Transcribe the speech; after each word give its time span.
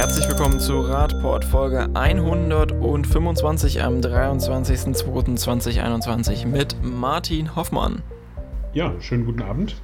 Herzlich 0.00 0.24
willkommen 0.30 0.58
zu 0.58 0.80
Radport 0.80 1.44
Folge 1.44 1.90
125 1.92 3.82
am 3.82 4.00
23.02.2021 4.00 6.46
mit 6.46 6.74
Martin 6.82 7.54
Hoffmann. 7.54 8.00
Ja, 8.72 8.98
schönen 9.02 9.26
guten 9.26 9.42
Abend. 9.42 9.76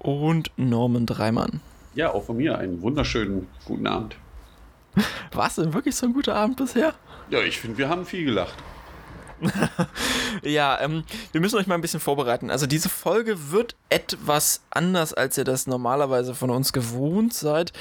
Und 0.00 0.50
Norman 0.56 1.06
Dreimann. 1.06 1.60
Ja, 1.94 2.12
auch 2.12 2.24
von 2.24 2.38
mir 2.38 2.58
einen 2.58 2.82
wunderschönen 2.82 3.46
guten 3.64 3.86
Abend. 3.86 4.16
War 5.32 5.46
es 5.46 5.54
denn 5.54 5.72
wirklich 5.72 5.94
so 5.94 6.06
ein 6.06 6.12
guter 6.12 6.34
Abend 6.34 6.56
bisher? 6.56 6.94
Ja, 7.30 7.38
ich 7.38 7.60
finde, 7.60 7.78
wir 7.78 7.88
haben 7.88 8.04
viel 8.04 8.24
gelacht. 8.24 8.56
ja, 10.42 10.80
ähm, 10.80 11.04
wir 11.32 11.40
müssen 11.40 11.58
euch 11.58 11.66
mal 11.66 11.74
ein 11.74 11.80
bisschen 11.80 12.00
vorbereiten. 12.00 12.50
Also 12.50 12.66
diese 12.66 12.88
Folge 12.88 13.50
wird 13.50 13.76
etwas 13.88 14.62
anders, 14.70 15.12
als 15.14 15.38
ihr 15.38 15.44
das 15.44 15.66
normalerweise 15.66 16.34
von 16.34 16.50
uns 16.50 16.72
gewohnt 16.72 17.34
seid. 17.34 17.72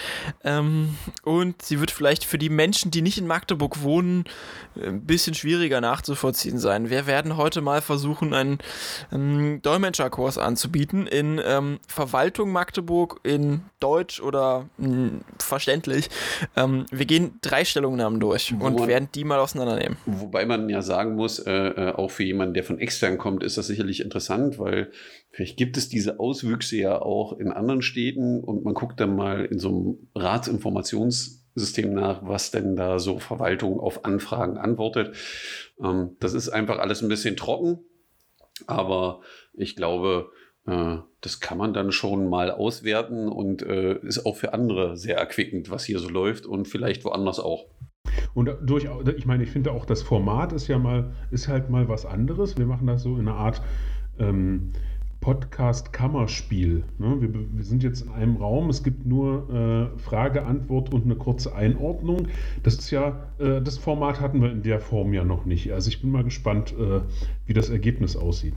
Ähm, 0.44 0.98
und 1.24 1.62
sie 1.62 1.80
wird 1.80 1.92
vielleicht 1.92 2.26
für 2.26 2.38
die 2.38 2.50
Menschen, 2.50 2.92
die 2.92 3.02
nicht 3.02 3.18
in 3.18 3.28
Magdeburg 3.28 3.82
wohnen, 3.82 4.26
ein 4.76 5.02
bisschen 5.02 5.34
schwieriger 5.34 5.82
nachzuvollziehen 5.82 6.60
sein. 6.60 6.90
Wir 6.90 7.08
werden 7.08 7.38
heute 7.38 7.62
mal 7.62 7.82
versuchen, 7.82 8.34
einen, 8.34 8.60
einen 9.12 9.62
Dolmetscherkurs 9.62 10.38
anzubieten 10.38 11.08
in 11.08 11.42
ähm, 11.44 11.80
Verwaltung 11.88 12.52
Magdeburg, 12.52 13.20
in 13.24 13.62
Deutsch 13.80 14.22
oder 14.22 14.66
mh, 14.78 14.88
hm, 14.88 15.22
verständlich. 15.40 16.10
Ähm, 16.56 16.86
wir 16.92 17.06
gehen 17.06 17.40
drei 17.42 17.66
Stellungnahmen 17.66 18.20
durch 18.20 18.54
Wo 18.58 18.66
und 18.66 18.88
werden 18.88 19.10
die 19.14 19.24
mal 19.24 19.40
auseinandernehmen. 19.40 19.98
Wobei 20.06 20.46
man 20.46 20.70
ja 20.70 20.82
sagen 20.82 21.16
muss, 21.16 21.45
äh, 21.46 21.68
äh, 21.68 21.92
auch 21.92 22.12
für 22.12 22.24
jemanden, 22.24 22.54
der 22.54 22.64
von 22.64 22.80
extern 22.80 23.18
kommt, 23.18 23.44
ist 23.44 23.58
das 23.58 23.68
sicherlich 23.68 24.02
interessant, 24.02 24.60
weil 24.60 24.92
vielleicht 25.32 25.58
gibt 25.58 25.78
es 25.78 25.90
diese 25.90 26.20
Auswüchse 26.20 26.78
ja 26.78 27.02
auch 27.02 27.38
in 27.40 27.52
anderen 27.52 27.82
Städten 27.82 28.44
und 28.44 28.64
man 28.64 28.74
guckt 28.74 29.00
dann 29.00 29.16
mal 29.16 29.46
in 29.46 29.60
so 29.60 29.70
einem 29.70 30.10
Ratsinformationssystem 30.16 31.94
nach, 31.94 32.22
was 32.28 32.52
denn 32.52 32.76
da 32.76 33.00
so 33.00 33.20
Verwaltung 33.20 33.80
auf 33.80 34.06
Anfragen 34.06 34.58
antwortet. 34.58 35.16
Ähm, 35.82 36.18
das 36.20 36.34
ist 36.34 36.50
einfach 36.50 36.80
alles 36.80 37.02
ein 37.02 37.10
bisschen 37.10 37.38
trocken, 37.38 37.80
aber 38.68 39.22
ich 39.54 39.76
glaube, 39.76 40.32
äh, 40.66 40.98
das 41.22 41.40
kann 41.40 41.58
man 41.58 41.74
dann 41.74 41.92
schon 41.92 42.30
mal 42.30 42.52
auswerten 42.52 43.28
und 43.30 43.62
äh, 43.62 44.00
ist 44.00 44.26
auch 44.26 44.38
für 44.38 44.54
andere 44.54 44.98
sehr 44.98 45.18
erquickend, 45.18 45.70
was 45.70 45.86
hier 45.86 46.00
so 46.00 46.10
läuft 46.10 46.46
und 46.46 46.68
vielleicht 46.68 47.06
woanders 47.06 47.40
auch. 47.40 47.68
Und 48.34 48.50
durch, 48.64 48.88
ich 49.18 49.26
meine, 49.26 49.44
ich 49.44 49.52
finde 49.52 49.72
auch 49.72 49.86
das 49.86 50.02
Format 50.02 50.54
ist 50.54 50.68
ja 50.68 50.78
mal, 50.78 51.12
ist 51.32 51.48
halt 51.48 51.70
mal 51.70 51.88
was 51.88 52.06
anderes. 52.06 52.58
Wir 52.58 52.66
machen 52.66 52.88
das 52.88 53.04
so 53.04 53.16
in 53.16 53.28
einer 53.28 53.38
Art 53.38 53.62
ähm, 54.20 54.72
Podcast-Kammerspiel. 55.26 56.84
Ne? 57.00 57.18
Wir, 57.20 57.34
wir, 57.34 57.64
sind 57.64 57.82
jetzt 57.82 58.02
in 58.02 58.12
einem 58.12 58.36
Raum, 58.36 58.70
es 58.70 58.84
gibt 58.84 59.08
nur 59.08 59.50
äh, 59.96 60.00
Frage, 60.00 60.46
Antwort 60.46 60.94
und 60.94 61.06
eine 61.06 61.16
kurze 61.16 61.56
Einordnung. 61.56 62.28
Das 62.62 62.76
ist 62.76 62.92
ja, 62.92 63.24
äh, 63.40 63.60
das 63.60 63.80
Format 63.80 64.22
hatten 64.22 64.42
wir 64.42 64.52
in 64.52 64.62
der 64.62 64.80
Form 64.80 65.14
ja 65.14 65.24
noch 65.24 65.46
nicht. 65.46 65.74
Also 65.74 65.90
ich 65.90 66.00
bin 66.00 66.12
mal 66.12 66.24
gespannt, 66.24 66.76
äh, 66.78 67.02
wie 67.48 67.54
das 67.54 67.72
Ergebnis 67.72 68.16
aussieht. 68.16 68.56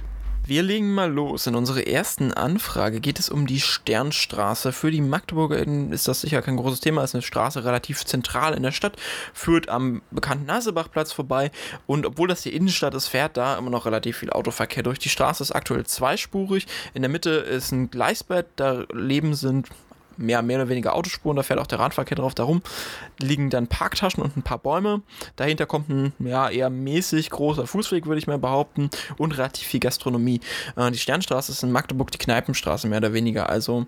Wir 0.48 0.62
legen 0.62 0.94
mal 0.94 1.12
los. 1.12 1.46
In 1.46 1.54
unserer 1.54 1.86
ersten 1.86 2.32
Anfrage 2.32 3.00
geht 3.00 3.18
es 3.18 3.28
um 3.28 3.46
die 3.46 3.60
Sternstraße. 3.60 4.72
Für 4.72 4.90
die 4.90 5.02
Magdeburger 5.02 5.58
ist 5.92 6.08
das 6.08 6.22
sicher 6.22 6.40
kein 6.40 6.56
großes 6.56 6.80
Thema. 6.80 7.02
Es 7.02 7.10
ist 7.10 7.16
eine 7.16 7.22
Straße 7.22 7.66
relativ 7.66 8.06
zentral 8.06 8.54
in 8.54 8.62
der 8.62 8.72
Stadt, 8.72 8.96
führt 9.34 9.68
am 9.68 10.00
bekannten 10.10 10.46
Nasebachplatz 10.46 11.12
vorbei 11.12 11.50
und 11.86 12.06
obwohl 12.06 12.28
das 12.28 12.40
die 12.40 12.56
Innenstadt 12.56 12.94
ist, 12.94 13.08
fährt 13.08 13.36
da 13.36 13.58
immer 13.58 13.68
noch 13.68 13.84
relativ 13.84 14.16
viel 14.16 14.30
Autoverkehr 14.30 14.82
durch. 14.82 14.98
Die 14.98 15.10
Straße 15.10 15.42
ist 15.42 15.52
aktuell 15.52 15.84
zweispurig. 15.84 16.66
In 16.94 17.02
der 17.02 17.10
Mitte 17.10 17.28
ist 17.28 17.70
ein 17.72 17.90
Gleisbett, 17.90 18.46
da 18.56 18.86
leben 18.90 19.34
sind 19.34 19.68
mehr, 20.18 20.42
mehr 20.42 20.58
oder 20.58 20.68
weniger 20.68 20.94
Autospuren, 20.94 21.36
da 21.36 21.42
fährt 21.42 21.60
auch 21.60 21.66
der 21.66 21.78
Radverkehr 21.78 22.16
drauf. 22.16 22.34
Darum 22.34 22.62
liegen 23.18 23.50
dann 23.50 23.68
Parktaschen 23.68 24.22
und 24.22 24.36
ein 24.36 24.42
paar 24.42 24.58
Bäume. 24.58 25.02
Dahinter 25.36 25.66
kommt 25.66 25.88
ein 25.88 26.12
ja, 26.18 26.50
eher 26.50 26.70
mäßig 26.70 27.30
großer 27.30 27.66
Fußweg, 27.66 28.06
würde 28.06 28.18
ich 28.18 28.26
mal 28.26 28.38
behaupten, 28.38 28.90
und 29.16 29.36
relativ 29.38 29.66
viel 29.66 29.80
Gastronomie. 29.80 30.40
Äh, 30.76 30.90
die 30.90 30.98
Sternstraße 30.98 31.52
ist 31.52 31.62
in 31.62 31.72
Magdeburg 31.72 32.10
die 32.10 32.18
Kneipenstraße, 32.18 32.88
mehr 32.88 32.98
oder 32.98 33.12
weniger. 33.12 33.48
Also 33.48 33.86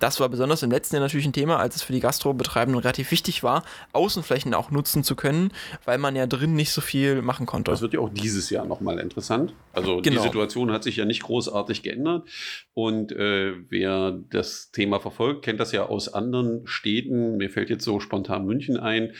das 0.00 0.20
war 0.20 0.28
besonders 0.28 0.62
im 0.62 0.70
letzten 0.70 0.96
Jahr 0.96 1.02
natürlich 1.04 1.26
ein 1.26 1.32
Thema, 1.32 1.58
als 1.58 1.76
es 1.76 1.82
für 1.82 1.92
die 1.92 2.00
Gastrobetreibenden 2.00 2.80
relativ 2.80 3.10
wichtig 3.10 3.42
war, 3.42 3.64
Außenflächen 3.92 4.54
auch 4.54 4.70
nutzen 4.70 5.04
zu 5.04 5.16
können, 5.16 5.52
weil 5.84 5.98
man 5.98 6.16
ja 6.16 6.26
drin 6.26 6.54
nicht 6.54 6.70
so 6.70 6.80
viel 6.80 7.22
machen 7.22 7.46
konnte. 7.46 7.70
Das 7.70 7.82
wird 7.82 7.94
ja 7.94 8.00
auch 8.00 8.10
dieses 8.10 8.50
Jahr 8.50 8.66
nochmal 8.66 8.98
interessant. 8.98 9.54
Also 9.72 10.00
genau. 10.00 10.20
die 10.20 10.26
Situation 10.26 10.72
hat 10.72 10.84
sich 10.84 10.96
ja 10.96 11.04
nicht 11.04 11.22
großartig 11.22 11.82
geändert. 11.82 12.28
Und 12.74 13.12
äh, 13.12 13.54
wer 13.68 14.18
das 14.30 14.70
Thema 14.70 15.00
verfolgt, 15.00 15.44
kennt 15.44 15.60
das 15.60 15.72
ja 15.72 15.86
aus 15.86 16.12
anderen 16.12 16.66
Städten. 16.66 17.36
Mir 17.36 17.50
fällt 17.50 17.70
jetzt 17.70 17.84
so 17.84 18.00
spontan 18.00 18.46
München 18.46 18.76
ein, 18.76 19.12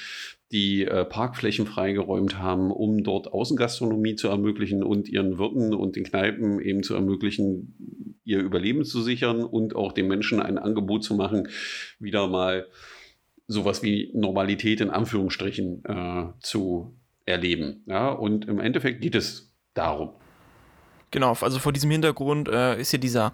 die 0.53 0.85
äh, 0.85 1.05
Parkflächen 1.05 1.67
freigeräumt 1.67 2.39
haben, 2.39 2.71
um 2.71 3.03
dort 3.03 3.33
Außengastronomie 3.33 4.15
zu 4.15 4.29
ermöglichen 4.29 4.83
und 4.83 5.09
ihren 5.09 5.39
Wirten 5.39 5.75
und 5.75 5.97
den 5.97 6.05
Kneipen 6.05 6.61
eben 6.61 6.83
zu 6.83 6.95
ermöglichen, 6.95 8.16
ihr 8.27 8.41
Überleben 8.41 8.85
zu 8.85 9.01
sichern 9.01 9.43
und 9.45 9.75
auch 9.75 9.93
den 9.93 10.09
Menschen 10.09 10.41
ein 10.43 10.59
Angebot 10.59 11.05
zu 11.05 11.15
machen, 11.15 11.49
wieder 11.99 12.27
mal 12.27 12.67
sowas 13.47 13.83
wie 13.83 14.11
Normalität 14.13 14.81
in 14.81 14.91
Anführungsstrichen 14.91 15.85
äh, 15.85 16.27
zu 16.41 16.97
erleben. 17.25 17.85
Ja, 17.87 18.11
und 18.11 18.47
im 18.47 18.61
Endeffekt 18.61 19.01
geht 19.01 19.15
es 19.15 19.55
darum. 19.75 20.11
Genau, 21.13 21.37
also 21.41 21.59
vor 21.61 21.73
diesem 21.73 21.91
Hintergrund 21.91 22.49
äh, 22.49 22.81
ist 22.81 22.91
hier 22.91 22.99
dieser 22.99 23.33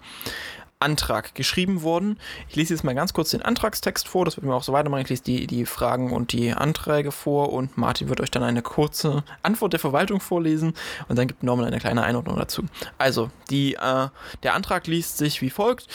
Antrag 0.83 1.33
geschrieben 1.33 1.81
worden. 1.81 2.19
Ich 2.49 2.55
lese 2.55 2.73
jetzt 2.73 2.83
mal 2.83 2.93
ganz 2.93 3.13
kurz 3.13 3.31
den 3.31 3.41
Antragstext 3.41 4.07
vor, 4.07 4.25
das 4.25 4.37
wird 4.37 4.45
mir 4.45 4.53
auch 4.53 4.63
so 4.63 4.73
weitermachen. 4.73 5.01
Ich 5.01 5.09
lese 5.09 5.23
die, 5.23 5.47
die 5.47 5.65
Fragen 5.65 6.11
und 6.11 6.33
die 6.33 6.53
Anträge 6.53 7.11
vor 7.11 7.51
und 7.53 7.77
Martin 7.77 8.09
wird 8.09 8.21
euch 8.21 8.31
dann 8.31 8.43
eine 8.43 8.61
kurze 8.61 9.23
Antwort 9.41 9.73
der 9.73 9.79
Verwaltung 9.79 10.19
vorlesen 10.19 10.73
und 11.07 11.17
dann 11.17 11.27
gibt 11.27 11.41
Norman 11.43 11.65
eine 11.65 11.79
kleine 11.79 12.03
Einordnung 12.03 12.37
dazu. 12.37 12.63
Also, 12.97 13.31
die, 13.49 13.75
äh, 13.75 14.09
der 14.43 14.53
Antrag 14.53 14.85
liest 14.87 15.17
sich 15.17 15.41
wie 15.41 15.49
folgt. 15.49 15.87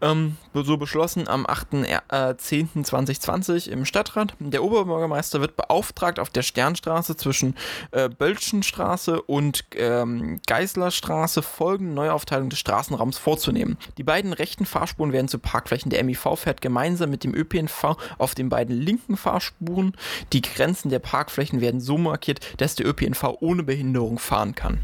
Ähm, 0.00 0.36
so 0.54 0.76
beschlossen 0.76 1.28
am 1.28 1.46
8.10.2020 1.46 3.68
äh, 3.68 3.72
im 3.72 3.84
Stadtrat. 3.84 4.34
Der 4.38 4.62
Oberbürgermeister 4.62 5.40
wird 5.40 5.56
beauftragt, 5.56 6.18
auf 6.18 6.30
der 6.30 6.42
Sternstraße 6.42 7.16
zwischen 7.16 7.54
äh, 7.90 8.08
Bölschenstraße 8.08 9.20
und 9.22 9.64
ähm, 9.76 10.40
Geißlerstraße 10.46 11.42
folgende 11.42 11.94
Neuaufteilung 11.94 12.50
des 12.50 12.58
Straßenraums 12.58 13.18
vorzunehmen. 13.18 13.76
Die 13.98 14.04
beiden 14.04 14.27
beiden 14.28 14.32
rechten 14.32 14.66
Fahrspuren 14.66 15.12
werden 15.12 15.28
zu 15.28 15.38
Parkflächen. 15.38 15.90
Der 15.90 16.04
MIV 16.04 16.36
fährt 16.36 16.60
gemeinsam 16.60 17.10
mit 17.10 17.24
dem 17.24 17.34
ÖPNV 17.34 17.96
auf 18.18 18.34
den 18.34 18.48
beiden 18.48 18.76
linken 18.76 19.16
Fahrspuren. 19.16 19.92
Die 20.32 20.42
Grenzen 20.42 20.90
der 20.90 20.98
Parkflächen 20.98 21.60
werden 21.60 21.80
so 21.80 21.96
markiert, 21.98 22.40
dass 22.58 22.74
der 22.74 22.86
ÖPNV 22.86 23.38
ohne 23.40 23.62
Behinderung 23.62 24.18
fahren 24.18 24.54
kann. 24.54 24.78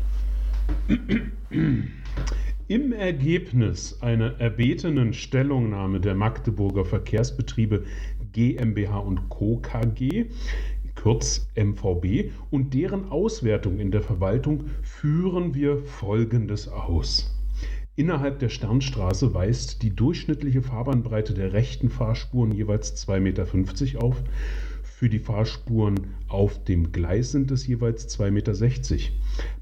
Im 2.68 2.92
Ergebnis 2.92 3.98
einer 4.00 4.40
erbetenen 4.40 5.12
Stellungnahme 5.12 6.00
der 6.00 6.14
Magdeburger 6.14 6.86
Verkehrsbetriebe 6.86 7.84
GmbH 8.32 8.98
und 8.98 9.28
Co. 9.28 9.58
KG 9.58 10.26
kurz 10.94 11.48
MVB, 11.56 12.30
und 12.50 12.72
deren 12.72 13.10
Auswertung 13.10 13.78
in 13.78 13.90
der 13.90 14.00
Verwaltung 14.00 14.70
führen 14.82 15.54
wir 15.54 15.78
Folgendes 15.78 16.68
aus. 16.68 17.33
Innerhalb 17.96 18.40
der 18.40 18.48
Sternstraße 18.48 19.34
weist 19.34 19.82
die 19.82 19.94
durchschnittliche 19.94 20.62
Fahrbahnbreite 20.62 21.32
der 21.32 21.52
rechten 21.52 21.90
Fahrspuren 21.90 22.50
jeweils 22.50 23.06
2,50 23.06 23.20
Meter 23.20 24.04
auf. 24.04 24.16
Für 24.82 25.08
die 25.08 25.20
Fahrspuren 25.20 26.08
auf 26.26 26.64
dem 26.64 26.90
Gleis 26.90 27.30
sind 27.30 27.52
es 27.52 27.68
jeweils 27.68 28.08
2,60 28.18 28.30
Meter. 28.32 28.54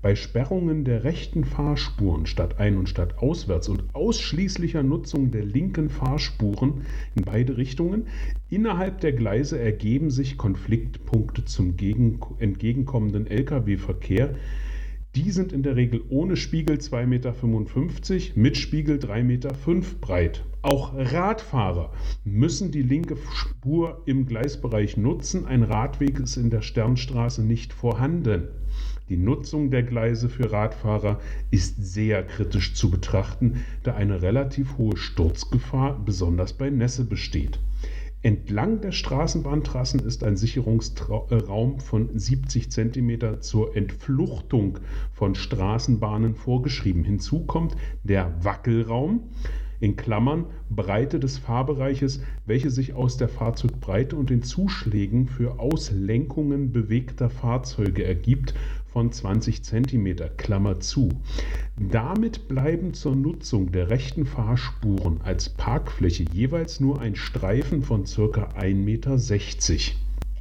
Bei 0.01 0.15
Sperrungen 0.15 0.85
der 0.85 1.05
rechten 1.05 1.45
Fahrspuren 1.45 2.25
statt 2.25 2.59
ein- 2.59 2.79
und 2.79 2.89
statt 2.89 3.19
auswärts 3.19 3.69
und 3.69 3.85
ausschließlicher 3.95 4.83
Nutzung 4.83 5.31
der 5.31 5.45
linken 5.45 5.91
Fahrspuren 5.91 6.87
in 7.15 7.25
beide 7.25 7.59
Richtungen 7.59 8.07
innerhalb 8.49 9.01
der 9.01 9.13
Gleise 9.13 9.59
ergeben 9.59 10.11
sich 10.11 10.39
Konfliktpunkte 10.39 11.45
zum 11.45 11.77
entgegenkommenden 12.39 13.27
Lkw-Verkehr, 13.27 14.35
die 15.15 15.31
sind 15.31 15.53
in 15.53 15.63
der 15.63 15.77
Regel 15.77 16.03
ohne 16.09 16.37
Spiegel 16.37 16.77
2,55 16.77 17.07
Meter, 17.07 17.35
mit 18.35 18.57
Spiegel 18.57 18.99
3,5 18.99 19.23
Meter 19.23 19.51
breit. 20.01 20.45
Auch 20.63 20.95
Radfahrer 20.95 21.93
müssen 22.25 22.71
die 22.71 22.83
linke 22.83 23.17
Spur 23.35 24.01
im 24.07 24.27
Gleisbereich 24.27 24.97
nutzen. 24.97 25.45
Ein 25.45 25.65
Radweg 25.65 26.19
ist 26.21 26.37
in 26.37 26.49
der 26.49 26.63
Sternstraße 26.63 27.43
nicht 27.43 27.75
vorhanden. 27.75 28.49
Die 29.11 29.19
Nutzung 29.19 29.71
der 29.71 29.83
Gleise 29.83 30.31
für 30.31 30.51
Radfahrer 30.51 31.21
ist 31.51 31.77
sehr 31.85 32.23
kritisch 32.23 32.75
zu 32.75 32.91
betrachten, 32.91 33.65
da 33.83 33.95
eine 33.95 34.23
relativ 34.23 34.79
hohe 34.79 34.97
Sturzgefahr 34.97 36.03
besonders 36.03 36.55
bei 36.55 36.71
Nässe 36.71 37.05
besteht. 37.05 37.59
Entlang 38.25 38.81
der 38.81 38.93
Straßenbahntrassen 38.93 39.99
ist 39.99 40.23
ein 40.23 40.37
Sicherungsraum 40.37 41.81
von 41.81 42.17
70 42.17 42.71
cm 42.71 43.41
zur 43.41 43.77
Entfluchtung 43.77 44.79
von 45.13 45.35
Straßenbahnen 45.35 46.37
vorgeschrieben. 46.37 47.03
Hinzu 47.03 47.41
kommt 47.47 47.75
der 48.05 48.33
Wackelraum. 48.45 49.25
in 49.81 49.97
Klammern 49.97 50.47
Breite 50.71 51.19
des 51.19 51.39
Fahrbereiches, 51.39 52.23
welche 52.47 52.71
sich 52.71 52.95
aus 52.95 53.17
der 53.17 53.29
Fahrzeugbreite 53.29 54.15
und 54.15 54.31
den 54.31 54.45
Zuschlägen 54.45 55.27
für 55.27 55.59
Auslenkungen 55.59 56.71
bewegter 56.71 57.29
Fahrzeuge 57.29 58.05
ergibt, 58.05 58.55
von 58.93 59.11
20 59.11 59.63
cm, 59.65 60.17
Klammer 60.37 60.81
zu. 60.81 61.09
Damit 61.79 62.49
bleiben 62.49 62.95
zur 62.95 63.17
Nutzung 63.17 63.73
der 63.73 63.89
rechten 63.91 64.27
Fahrspuren 64.27 65.21
als 65.23 65.49
Parkfläche 65.49 66.25
jeweils 66.33 66.81
nur 66.81 67.01
ein 67.01 67.17
Streifen 67.17 67.83
von 67.83 68.05
ca. 68.05 68.51
1,60 68.55 68.75
Meter. 68.75 69.19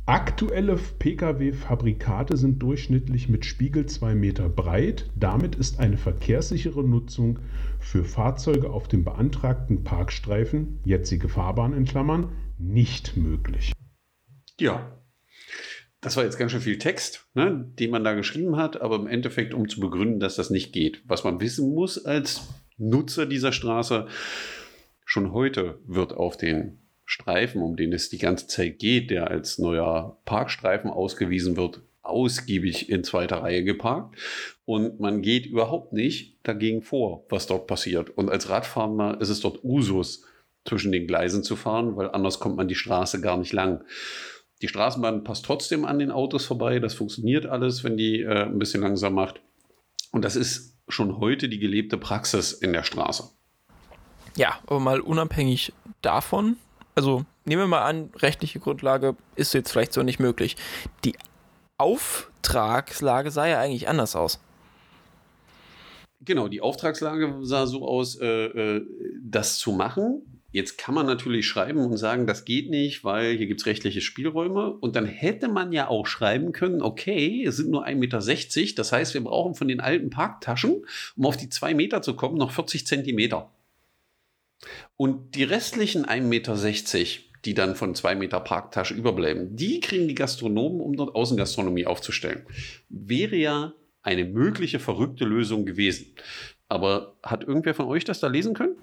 Aktuelle 0.08 0.78
Pkw-Fabrikate 1.00 2.36
sind 2.36 2.62
durchschnittlich 2.62 3.30
mit 3.30 3.46
Spiegel 3.46 3.86
2 3.86 4.16
Meter 4.16 4.50
breit. 4.50 5.10
Damit 5.16 5.56
ist 5.56 5.80
eine 5.80 5.96
verkehrssichere 5.96 6.84
Nutzung 6.84 7.40
für 7.80 8.04
Fahrzeuge 8.04 8.72
auf 8.72 8.88
dem 8.88 9.06
beantragten 9.06 9.84
Parkstreifen, 9.84 10.80
jetzige 10.84 11.30
Fahrbahn 11.30 11.74
in 11.74 11.86
Klammern, 11.86 12.30
nicht 12.58 13.16
möglich. 13.16 13.72
Ja, 14.60 15.01
das 16.02 16.18
war 16.18 16.24
jetzt 16.24 16.38
ganz 16.38 16.52
schön 16.52 16.62
viel 16.62 16.80
Text, 16.80 17.28
ne, 17.36 17.72
den 17.80 17.92
man 17.92 18.04
da 18.04 18.14
geschrieben 18.14 18.58
hat, 18.58 18.82
aber 18.82 18.96
im 18.96 19.08
Endeffekt, 19.08 19.54
um 19.54 19.70
zu 19.70 19.80
begründen, 19.80 20.20
dass 20.20 20.36
das 20.36 20.50
nicht 20.50 20.74
geht. 20.74 21.02
Was 21.06 21.24
man 21.24 21.40
wissen 21.40 21.74
muss 21.74 22.04
als 22.04 22.50
Nutzer 22.78 23.26
dieser 23.26 23.52
Straße, 23.52 24.08
schon 25.06 25.32
heute 25.32 25.80
wird 25.86 26.14
auf 26.14 26.38
den 26.38 26.80
Streifen, 27.06 27.62
um 27.62 27.76
den 27.76 27.94
es 27.94 28.10
die 28.10 28.18
ganze 28.18 28.48
Zeit 28.48 28.80
geht, 28.80 29.12
der 29.12 29.30
als 29.30 29.60
neuer 29.60 30.18
Parkstreifen 30.26 30.90
ausgewiesen 30.90 31.56
wird, 31.56 31.82
ausgiebig 32.02 32.90
in 32.90 33.04
zweiter 33.04 33.38
Reihe 33.38 33.64
geparkt 33.64 34.18
und 34.66 35.00
man 35.00 35.22
geht 35.22 35.46
überhaupt 35.46 35.94
nicht 35.94 36.40
dagegen 36.44 36.82
vor, 36.82 37.26
was 37.30 37.46
dort 37.46 37.68
passiert. 37.68 38.10
Und 38.10 38.30
als 38.30 38.50
Radfahrer 38.50 39.22
ist 39.22 39.30
es 39.30 39.42
dort 39.42 39.64
Usus, 39.64 40.26
zwischen 40.66 40.92
den 40.92 41.08
Gleisen 41.08 41.44
zu 41.44 41.56
fahren, 41.56 41.96
weil 41.96 42.12
anders 42.12 42.40
kommt 42.40 42.56
man 42.56 42.68
die 42.68 42.76
Straße 42.76 43.22
gar 43.22 43.38
nicht 43.38 43.54
lang. 43.54 43.84
Die 44.62 44.68
Straßenbahn 44.68 45.24
passt 45.24 45.46
trotzdem 45.46 45.86
an 45.86 46.00
den 46.00 46.12
Autos 46.12 46.46
vorbei. 46.46 46.80
Das 46.80 46.94
funktioniert 46.94 47.46
alles, 47.46 47.84
wenn 47.84 47.98
die 47.98 48.22
äh, 48.22 48.44
ein 48.44 48.60
bisschen 48.60 48.82
langsam 48.82 49.14
macht. 49.14 49.42
Und 50.12 50.24
das 50.24 50.36
ist 50.36 50.78
schon 50.88 51.20
heute 51.20 51.50
die 51.50 51.60
gelebte 51.60 51.98
Praxis 51.98 52.52
in 52.52 52.74
der 52.74 52.84
Straße. 52.84 53.30
Ja, 54.36 54.60
aber 54.68 54.80
mal 54.80 55.02
unabhängig 55.02 55.74
davon, 56.02 56.58
also 56.96 57.26
nehmen 57.46 57.64
wir 57.64 57.68
mal 57.68 57.84
an, 57.84 58.12
rechtliche 58.18 58.60
Grundlage 58.60 59.16
ist 59.36 59.54
jetzt 59.54 59.72
vielleicht 59.72 59.94
so 59.94 60.04
nicht 60.04 60.20
möglich. 60.20 60.56
Die 61.04 61.16
Auftragslage 61.78 63.32
sah 63.32 63.48
ja 63.48 63.60
eigentlich 63.60 63.88
anders 63.88 64.16
aus. 64.16 64.40
Genau, 66.24 66.48
die 66.48 66.62
Auftragslage 66.62 67.40
sah 67.42 67.66
so 67.66 67.88
aus, 67.88 68.20
äh, 68.22 68.28
äh, 68.28 68.86
das 69.24 69.58
zu 69.58 69.72
machen. 69.72 70.31
Jetzt 70.52 70.78
kann 70.78 70.94
man 70.94 71.06
natürlich 71.06 71.48
schreiben 71.48 71.80
und 71.80 71.96
sagen, 71.98 72.28
das 72.28 72.44
geht 72.44 72.70
nicht, 72.70 73.04
weil 73.04 73.38
hier 73.38 73.48
gibt 73.48 73.62
es 73.62 73.66
rechtliche 73.66 74.02
Spielräume. 74.02 74.74
Und 74.74 74.96
dann 74.96 75.06
hätte 75.06 75.48
man 75.48 75.72
ja 75.72 75.88
auch 75.88 76.06
schreiben 76.06 76.52
können, 76.52 76.82
okay, 76.82 77.46
es 77.46 77.58
sind 77.58 77.70
nur 77.70 77.88
1,60 77.88 77.96
Meter. 77.96 78.74
Das 78.76 78.92
heißt, 78.92 79.14
wir 79.14 79.24
brauchen 79.24 79.56
von 79.56 79.70
den 79.70 79.80
alten 79.80 80.10
Parktaschen, 80.10 80.86
um 81.16 81.26
auf 81.26 81.38
die 81.38 81.50
2 81.50 81.74
Meter 81.74 82.02
zu 82.02 82.16
kommen, 82.16 82.38
noch 82.38 82.52
40 82.52 82.86
Zentimeter. 82.86 83.52
Und 84.98 85.36
die 85.36 85.44
restlichen 85.44 86.06
1,60 86.06 86.22
Meter, 86.22 86.56
die 87.46 87.54
dann 87.54 87.76
von 87.76 87.96
2 87.96 88.16
Meter 88.16 88.40
Parktasche 88.40 88.94
überbleiben, 88.94 89.56
die 89.56 89.80
kriegen 89.80 90.08
die 90.08 90.16
Gastronomen, 90.16 90.82
um 90.82 90.96
dort 90.96 91.16
Außengastronomie 91.16 91.86
aufzustellen. 91.86 92.46
Wäre 92.90 93.36
ja 93.38 93.74
eine 94.04 94.26
mögliche 94.26 94.80
verrückte 94.80 95.26
Lösung 95.26 95.66
gewesen. 95.66 96.14
Aber 96.68 97.18
hat 97.22 97.44
irgendwer 97.44 97.74
von 97.74 97.88
euch 97.88 98.06
das 98.06 98.20
da 98.20 98.28
lesen 98.28 98.54
können? 98.54 98.76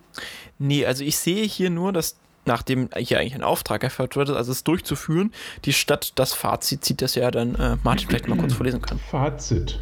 Nee, 0.59 0.85
also 0.85 1.05
ich 1.05 1.17
sehe 1.17 1.45
hier 1.45 1.71
nur, 1.71 1.93
dass 1.93 2.17
nachdem 2.47 2.89
hier 2.97 3.21
eigentlich 3.21 3.35
ein 3.35 3.43
Auftrag 3.43 3.85
erfüllt 3.85 4.17
wurde, 4.17 4.37
also 4.37 4.51
es 4.51 4.65
durchzuführen, 4.65 5.33
die 5.65 5.73
Stadt 5.73 6.13
das 6.17 6.33
Fazit 6.33 6.85
zieht, 6.85 7.03
das 7.03 7.15
ja 7.15 7.31
dann 7.31 7.55
äh, 7.55 7.77
Martin 7.85 8.09
vielleicht 8.09 8.29
mal 8.29 8.39
kurz 8.39 8.55
vorlesen 8.55 8.81
kann. 8.81 8.99
Fazit. 8.99 9.81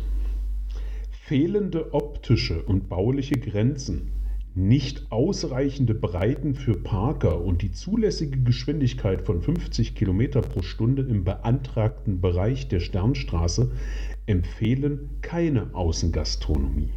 Fehlende 1.24 1.94
optische 1.94 2.62
und 2.62 2.88
bauliche 2.88 3.38
Grenzen, 3.38 4.12
nicht 4.54 5.10
ausreichende 5.10 5.94
Breiten 5.94 6.54
für 6.54 6.74
Parker 6.74 7.40
und 7.40 7.62
die 7.62 7.72
zulässige 7.72 8.38
Geschwindigkeit 8.40 9.22
von 9.22 9.42
50 9.42 9.94
km 9.94 10.40
pro 10.40 10.62
Stunde 10.62 11.02
im 11.02 11.24
beantragten 11.24 12.20
Bereich 12.20 12.68
der 12.68 12.80
Sternstraße 12.80 13.70
empfehlen 14.26 15.10
keine 15.20 15.70
Außengastronomie 15.72 16.92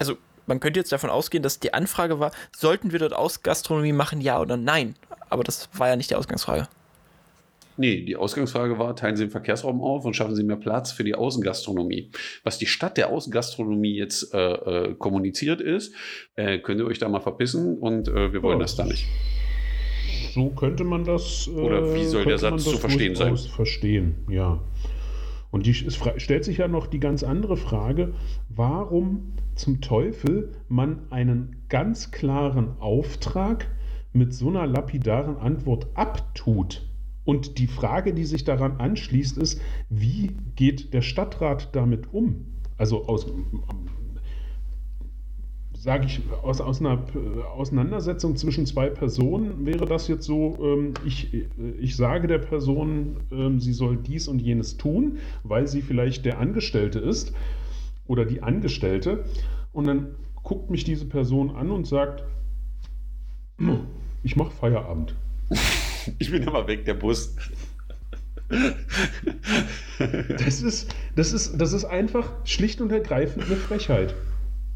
also 0.00 0.16
man 0.50 0.60
könnte 0.60 0.78
jetzt 0.80 0.92
davon 0.92 1.08
ausgehen, 1.08 1.42
dass 1.42 1.60
die 1.60 1.72
Anfrage 1.72 2.20
war, 2.20 2.32
sollten 2.54 2.92
wir 2.92 2.98
dort 2.98 3.14
Ausgastronomie 3.14 3.92
machen, 3.92 4.20
ja 4.20 4.40
oder 4.40 4.58
nein? 4.58 4.96
Aber 5.30 5.44
das 5.44 5.70
war 5.72 5.88
ja 5.88 5.96
nicht 5.96 6.10
die 6.10 6.16
Ausgangsfrage. 6.16 6.68
Nee, 7.76 8.02
die 8.02 8.16
Ausgangsfrage 8.16 8.78
war, 8.78 8.94
teilen 8.94 9.16
Sie 9.16 9.24
den 9.24 9.30
Verkehrsraum 9.30 9.80
auf 9.80 10.04
und 10.04 10.14
schaffen 10.14 10.34
Sie 10.34 10.42
mehr 10.42 10.56
Platz 10.56 10.92
für 10.92 11.04
die 11.04 11.14
Außengastronomie. 11.14 12.10
Was 12.44 12.58
die 12.58 12.66
Stadt 12.66 12.98
der 12.98 13.08
Außengastronomie 13.08 13.96
jetzt 13.96 14.34
äh, 14.34 14.38
äh, 14.38 14.94
kommuniziert 14.96 15.62
ist, 15.62 15.94
äh, 16.34 16.58
könnt 16.58 16.80
ihr 16.80 16.86
euch 16.86 16.98
da 16.98 17.08
mal 17.08 17.20
verpissen 17.20 17.78
und 17.78 18.08
äh, 18.08 18.34
wir 18.34 18.42
wollen 18.42 18.58
ja, 18.58 18.64
das 18.64 18.76
da 18.76 18.84
nicht. 18.84 19.06
So 20.34 20.50
könnte 20.50 20.84
man 20.84 21.04
das. 21.04 21.48
Oder 21.48 21.94
wie 21.94 22.04
soll 22.04 22.24
der 22.24 22.38
Satz 22.38 22.64
zu 22.64 22.76
verstehen 22.76 23.14
sein? 23.14 23.36
Verstehen, 23.36 24.26
ja. 24.28 24.60
Und 25.50 25.66
die, 25.66 25.70
es 25.70 25.98
stellt 26.16 26.44
sich 26.44 26.58
ja 26.58 26.68
noch 26.68 26.86
die 26.86 27.00
ganz 27.00 27.22
andere 27.22 27.56
Frage, 27.56 28.14
warum 28.48 29.32
zum 29.54 29.80
Teufel 29.80 30.52
man 30.68 31.10
einen 31.10 31.56
ganz 31.68 32.12
klaren 32.12 32.78
Auftrag 32.78 33.68
mit 34.12 34.32
so 34.32 34.48
einer 34.48 34.66
lapidaren 34.66 35.36
Antwort 35.36 35.88
abtut. 35.94 36.86
Und 37.24 37.58
die 37.58 37.66
Frage, 37.66 38.14
die 38.14 38.24
sich 38.24 38.44
daran 38.44 38.76
anschließt, 38.78 39.38
ist, 39.38 39.60
wie 39.88 40.36
geht 40.56 40.94
der 40.94 41.02
Stadtrat 41.02 41.74
damit 41.74 42.12
um? 42.12 42.46
Also 42.76 43.06
aus, 43.06 43.26
sage 45.80 46.04
ich, 46.04 46.20
aus, 46.42 46.60
aus 46.60 46.80
einer 46.80 47.02
Auseinandersetzung 47.54 48.36
zwischen 48.36 48.66
zwei 48.66 48.90
Personen 48.90 49.64
wäre 49.64 49.86
das 49.86 50.08
jetzt 50.08 50.26
so, 50.26 50.58
ähm, 50.60 50.92
ich, 51.06 51.32
ich 51.80 51.96
sage 51.96 52.28
der 52.28 52.38
Person, 52.38 53.16
ähm, 53.32 53.60
sie 53.60 53.72
soll 53.72 53.96
dies 53.96 54.28
und 54.28 54.40
jenes 54.40 54.76
tun, 54.76 55.18
weil 55.42 55.66
sie 55.68 55.80
vielleicht 55.80 56.26
der 56.26 56.38
Angestellte 56.38 56.98
ist 56.98 57.32
oder 58.06 58.26
die 58.26 58.42
Angestellte. 58.42 59.24
Und 59.72 59.86
dann 59.86 60.08
guckt 60.42 60.68
mich 60.68 60.84
diese 60.84 61.06
Person 61.06 61.50
an 61.56 61.70
und 61.70 61.86
sagt, 61.86 62.24
ich 64.22 64.36
mache 64.36 64.50
Feierabend. 64.50 65.14
Ich 66.18 66.30
bin 66.30 66.42
immer 66.42 66.66
weg, 66.66 66.84
der 66.86 66.94
Bus. 66.94 67.36
Das 70.38 70.62
ist, 70.62 70.94
das, 71.14 71.32
ist, 71.32 71.60
das 71.60 71.72
ist 71.72 71.84
einfach 71.84 72.32
schlicht 72.44 72.80
und 72.80 72.90
ergreifend 72.90 73.44
eine 73.46 73.56
Frechheit. 73.56 74.14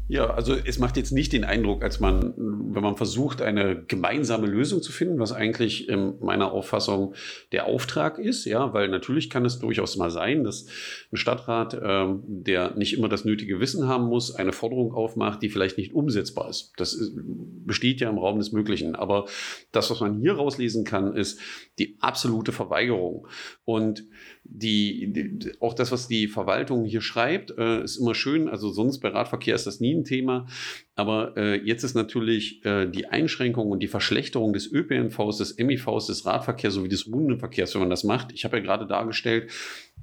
Ja, 0.07 0.27
also 0.27 0.53
es 0.53 0.77
macht 0.77 0.97
jetzt 0.97 1.11
nicht 1.11 1.33
den 1.33 1.43
Eindruck, 1.43 1.83
als 1.83 1.99
man, 1.99 2.35
wenn 2.37 2.83
man 2.83 2.95
versucht, 2.95 3.41
eine 3.41 3.83
gemeinsame 3.85 4.45
Lösung 4.45 4.83
zu 4.83 4.91
finden, 4.91 5.17
was 5.17 5.31
eigentlich 5.31 5.89
in 5.89 6.19
meiner 6.19 6.51
Auffassung 6.51 7.15
der 7.51 7.65
Auftrag 7.65 8.19
ist, 8.19 8.45
ja, 8.45 8.71
weil 8.71 8.87
natürlich 8.89 9.31
kann 9.31 9.45
es 9.45 9.57
durchaus 9.57 9.97
mal 9.97 10.11
sein, 10.11 10.43
dass 10.43 10.67
ein 11.11 11.17
Stadtrat, 11.17 11.79
ähm, 11.81 12.21
der 12.27 12.75
nicht 12.75 12.95
immer 12.95 13.09
das 13.09 13.25
nötige 13.25 13.59
Wissen 13.59 13.87
haben 13.87 14.05
muss, 14.05 14.35
eine 14.35 14.53
Forderung 14.53 14.93
aufmacht, 14.93 15.41
die 15.41 15.49
vielleicht 15.49 15.79
nicht 15.79 15.95
umsetzbar 15.95 16.49
ist. 16.49 16.73
Das 16.77 16.93
ist, 16.93 17.13
besteht 17.15 17.99
ja 17.99 18.07
im 18.07 18.19
Raum 18.19 18.37
des 18.37 18.51
Möglichen. 18.51 18.95
Aber 18.95 19.25
das, 19.71 19.89
was 19.89 20.01
man 20.01 20.19
hier 20.19 20.33
rauslesen 20.33 20.85
kann, 20.85 21.15
ist 21.15 21.39
die 21.79 21.97
absolute 21.99 22.51
Verweigerung. 22.51 23.27
Und 23.63 24.05
die, 24.47 25.11
die, 25.11 25.51
auch 25.59 25.73
das, 25.73 25.91
was 25.91 26.07
die 26.07 26.27
Verwaltung 26.27 26.85
hier 26.85 27.01
schreibt, 27.01 27.57
äh, 27.57 27.83
ist 27.83 27.97
immer 27.97 28.15
schön. 28.15 28.47
Also 28.47 28.69
sonst 28.69 28.99
bei 28.99 29.09
Radverkehr 29.09 29.55
ist 29.55 29.67
das 29.67 29.79
nie 29.79 29.93
ein 29.93 30.03
Thema. 30.03 30.47
Aber 30.95 31.35
äh, 31.35 31.59
jetzt 31.61 31.83
ist 31.83 31.95
natürlich 31.95 32.63
äh, 32.63 32.85
die 32.85 33.07
Einschränkung 33.07 33.71
und 33.71 33.79
die 33.79 33.87
Verschlechterung 33.87 34.53
des 34.53 34.71
ÖPNVs, 34.71 35.37
des 35.37 35.57
MIVs, 35.57 36.07
des 36.07 36.25
Radverkehrs 36.25 36.75
sowie 36.75 36.89
des 36.89 37.11
Rundenverkehrs, 37.11 37.73
wenn 37.73 37.81
man 37.81 37.89
das 37.89 38.03
macht. 38.03 38.31
Ich 38.33 38.45
habe 38.45 38.57
ja 38.57 38.63
gerade 38.63 38.85
dargestellt, 38.87 39.51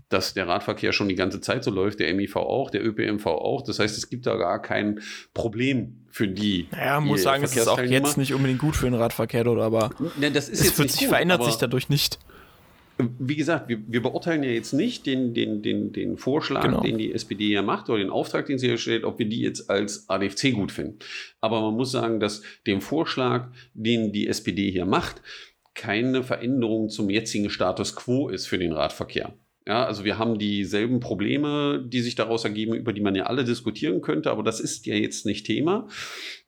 dass 0.09 0.35
der 0.35 0.49
Radverkehr 0.49 0.93
schon 0.93 1.09
die 1.09 1.15
ganze 1.15 1.41
Zeit 1.41 1.65
so 1.65 1.71
läuft, 1.71 2.01
der 2.01 2.13
MIV 2.13 2.37
auch, 2.37 2.71
der 2.71 2.85
ÖPNV 2.85 3.27
auch. 3.27 3.63
Das 3.63 3.79
heißt, 3.79 3.97
es 3.97 4.11
gibt 4.11 4.27
da 4.27 4.37
gar 4.37 4.61
kein 4.61 5.01
Problem 5.33 6.03
für 6.11 6.29
die. 6.29 6.69
Naja, 6.73 7.01
man 7.01 7.09
muss 7.09 7.23
sagen, 7.23 7.43
es 7.43 7.57
ist 7.57 7.69
auch 7.69 7.81
jetzt 7.81 8.19
nicht 8.19 8.35
unbedingt 8.35 8.59
gut 8.59 8.77
für 8.77 8.87
den 8.87 8.95
Radverkehr, 8.95 9.47
oder? 9.47 9.63
Aber 9.63 9.91
ja, 10.21 10.29
das 10.29 10.51
ist 10.51 10.61
es 10.61 10.67
jetzt 10.67 10.79
wird 10.79 10.91
sich, 10.91 11.01
gut, 11.01 11.09
verändert 11.09 11.45
sich 11.45 11.57
dadurch 11.57 11.89
nicht 11.89 12.19
wie 12.99 13.37
gesagt, 13.37 13.69
wir, 13.69 13.81
wir, 13.87 14.03
beurteilen 14.03 14.43
ja 14.43 14.51
jetzt 14.51 14.73
nicht 14.73 15.07
den, 15.07 15.35
den, 15.35 15.63
den, 15.63 15.93
den 15.93 16.17
Vorschlag, 16.17 16.63
genau. 16.63 16.81
den 16.83 16.99
die 16.99 17.13
SPD 17.13 17.49
ja 17.49 17.63
macht 17.63 17.89
oder 17.89 17.99
den 17.99 18.11
Auftrag, 18.11 18.47
den 18.47 18.59
sie 18.59 18.69
hier 18.69 18.79
stellt, 18.79 19.05
ob 19.05 19.19
wir 19.19 19.27
die 19.27 19.41
jetzt 19.41 19.71
als 19.71 20.09
ADFC 20.09 20.53
gut 20.53 20.73
finden. 20.73 20.99
Aber 21.41 21.61
man 21.61 21.75
muss 21.75 21.91
sagen, 21.91 22.21
dass 22.21 22.43
dem 22.67 22.81
Vorschlag, 22.81 23.51
den 23.75 24.13
die 24.13 24.29
SPD 24.29 24.71
hier 24.71 24.85
macht, 24.85 25.23
keine 25.75 26.23
Veränderung 26.23 26.91
zum 26.91 27.09
jetzigen 27.09 27.51
Status 27.51 27.97
quo 27.97 28.29
ist 28.29 28.47
für 28.47 28.59
den 28.59 28.73
Radverkehr. 28.73 29.35
Ja, 29.67 29.85
also 29.85 30.05
wir 30.05 30.19
haben 30.19 30.39
dieselben 30.39 30.99
Probleme, 31.01 31.85
die 31.87 32.01
sich 32.01 32.17
daraus 32.17 32.45
ergeben, 32.45 32.75
über 32.75 32.93
die 32.93 33.01
man 33.01 33.15
ja 33.15 33.25
alle 33.25 33.45
diskutieren 33.45 34.01
könnte, 34.01 34.31
aber 34.31 34.43
das 34.43 34.59
ist 34.59 34.87
ja 34.87 34.97
jetzt 34.97 35.25
nicht 35.25 35.47
Thema. 35.47 35.89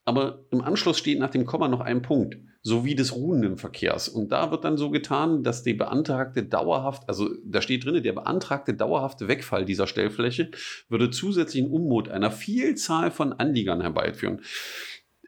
Aber 0.04 0.44
im 0.50 0.60
Anschluss 0.60 0.98
steht 0.98 1.20
nach 1.20 1.30
dem 1.30 1.46
Komma 1.46 1.68
noch 1.68 1.80
ein 1.80 2.02
Punkt, 2.02 2.36
sowie 2.66 2.94
des 2.94 3.14
ruhenden 3.14 3.58
Verkehrs. 3.58 4.08
Und 4.08 4.32
da 4.32 4.50
wird 4.50 4.64
dann 4.64 4.78
so 4.78 4.90
getan, 4.90 5.42
dass 5.42 5.62
die 5.62 5.74
beantragte 5.74 6.42
dauerhaft, 6.42 7.06
also 7.06 7.28
da 7.44 7.60
steht 7.60 7.84
drin, 7.84 8.02
der 8.02 8.14
beantragte 8.14 8.72
dauerhafte 8.72 9.28
Wegfall 9.28 9.66
dieser 9.66 9.86
Stellfläche 9.86 10.50
würde 10.88 11.10
zusätzlichen 11.10 11.70
Unmut 11.70 12.08
einer 12.08 12.30
Vielzahl 12.30 13.10
von 13.10 13.34
Anliegern 13.34 13.82
herbeiführen. 13.82 14.40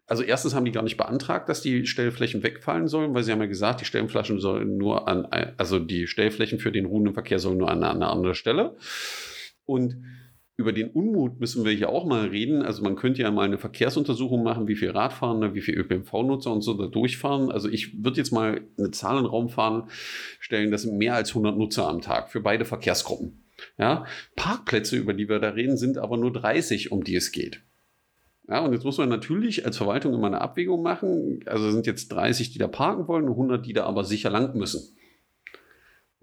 Also 0.06 0.22
erstens 0.22 0.54
haben 0.54 0.64
die 0.64 0.72
gar 0.72 0.82
nicht 0.82 0.96
beantragt, 0.96 1.50
dass 1.50 1.60
die 1.60 1.84
Stellflächen 1.84 2.42
wegfallen 2.42 2.88
sollen, 2.88 3.12
weil 3.12 3.22
sie 3.22 3.32
haben 3.32 3.40
ja 3.40 3.46
gesagt, 3.46 3.82
die 3.82 3.84
Stellflächen 3.84 4.40
sollen 4.40 4.78
nur 4.78 5.06
an, 5.06 5.26
also 5.58 5.78
die 5.78 6.06
Stellflächen 6.06 6.58
für 6.58 6.72
den 6.72 6.86
ruhenden 6.86 7.12
Verkehr 7.12 7.38
sollen 7.38 7.58
nur 7.58 7.70
an 7.70 7.84
einer 7.84 8.10
anderen 8.10 8.34
Stelle. 8.34 8.76
Und 9.66 9.96
über 10.58 10.72
den 10.72 10.90
Unmut 10.90 11.38
müssen 11.38 11.64
wir 11.64 11.72
hier 11.72 11.90
auch 11.90 12.06
mal 12.06 12.28
reden. 12.28 12.62
Also 12.62 12.82
man 12.82 12.96
könnte 12.96 13.22
ja 13.22 13.30
mal 13.30 13.44
eine 13.44 13.58
Verkehrsuntersuchung 13.58 14.42
machen, 14.42 14.68
wie 14.68 14.76
viel 14.76 14.90
Radfahrende, 14.90 15.54
wie 15.54 15.60
viel 15.60 15.78
ÖPNV-Nutzer 15.78 16.50
und 16.50 16.62
so 16.62 16.72
da 16.74 16.86
durchfahren. 16.86 17.50
Also 17.50 17.68
ich 17.68 18.02
würde 18.02 18.16
jetzt 18.16 18.32
mal 18.32 18.62
eine 18.78 18.90
Zahl 18.90 19.18
in 19.18 19.24
den 19.24 19.30
Raum 19.30 19.50
fahren, 19.50 19.88
stellen, 20.40 20.70
das 20.70 20.82
sind 20.82 20.96
mehr 20.96 21.14
als 21.14 21.30
100 21.30 21.58
Nutzer 21.58 21.86
am 21.86 22.00
Tag 22.00 22.30
für 22.30 22.40
beide 22.40 22.64
Verkehrsgruppen. 22.64 23.42
Ja, 23.78 24.06
Parkplätze, 24.34 24.96
über 24.96 25.14
die 25.14 25.28
wir 25.28 25.38
da 25.40 25.50
reden, 25.50 25.76
sind 25.76 25.98
aber 25.98 26.16
nur 26.16 26.32
30, 26.32 26.92
um 26.92 27.04
die 27.04 27.16
es 27.16 27.32
geht. 27.32 27.62
Ja, 28.48 28.64
und 28.64 28.72
jetzt 28.72 28.84
muss 28.84 28.98
man 28.98 29.08
natürlich 29.08 29.66
als 29.66 29.76
Verwaltung 29.76 30.14
immer 30.14 30.28
eine 30.28 30.40
Abwägung 30.40 30.82
machen. 30.82 31.40
Also 31.46 31.70
sind 31.70 31.86
jetzt 31.86 32.08
30, 32.12 32.52
die 32.52 32.58
da 32.58 32.68
parken 32.68 33.08
wollen, 33.08 33.28
100, 33.28 33.66
die 33.66 33.72
da 33.72 33.84
aber 33.84 34.04
sicher 34.04 34.30
lang 34.30 34.56
müssen. 34.56 34.96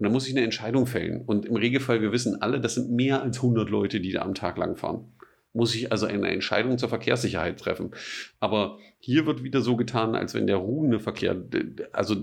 Und 0.06 0.12
muss 0.12 0.26
ich 0.26 0.34
eine 0.34 0.44
Entscheidung 0.44 0.86
fällen. 0.86 1.22
Und 1.22 1.46
im 1.46 1.56
Regelfall, 1.56 2.00
wir 2.00 2.12
wissen 2.12 2.40
alle, 2.42 2.60
das 2.60 2.74
sind 2.74 2.90
mehr 2.90 3.22
als 3.22 3.38
100 3.38 3.68
Leute, 3.70 4.00
die 4.00 4.12
da 4.12 4.22
am 4.22 4.34
Tag 4.34 4.58
lang 4.58 4.76
fahren. 4.76 5.12
Muss 5.52 5.74
ich 5.74 5.92
also 5.92 6.06
eine 6.06 6.28
Entscheidung 6.28 6.78
zur 6.78 6.88
Verkehrssicherheit 6.88 7.58
treffen. 7.58 7.92
Aber 8.40 8.78
hier 8.98 9.26
wird 9.26 9.44
wieder 9.44 9.60
so 9.60 9.76
getan, 9.76 10.14
als 10.14 10.34
wenn 10.34 10.46
der 10.46 10.56
ruhende 10.56 10.98
Verkehr, 10.98 11.36
also 11.92 12.16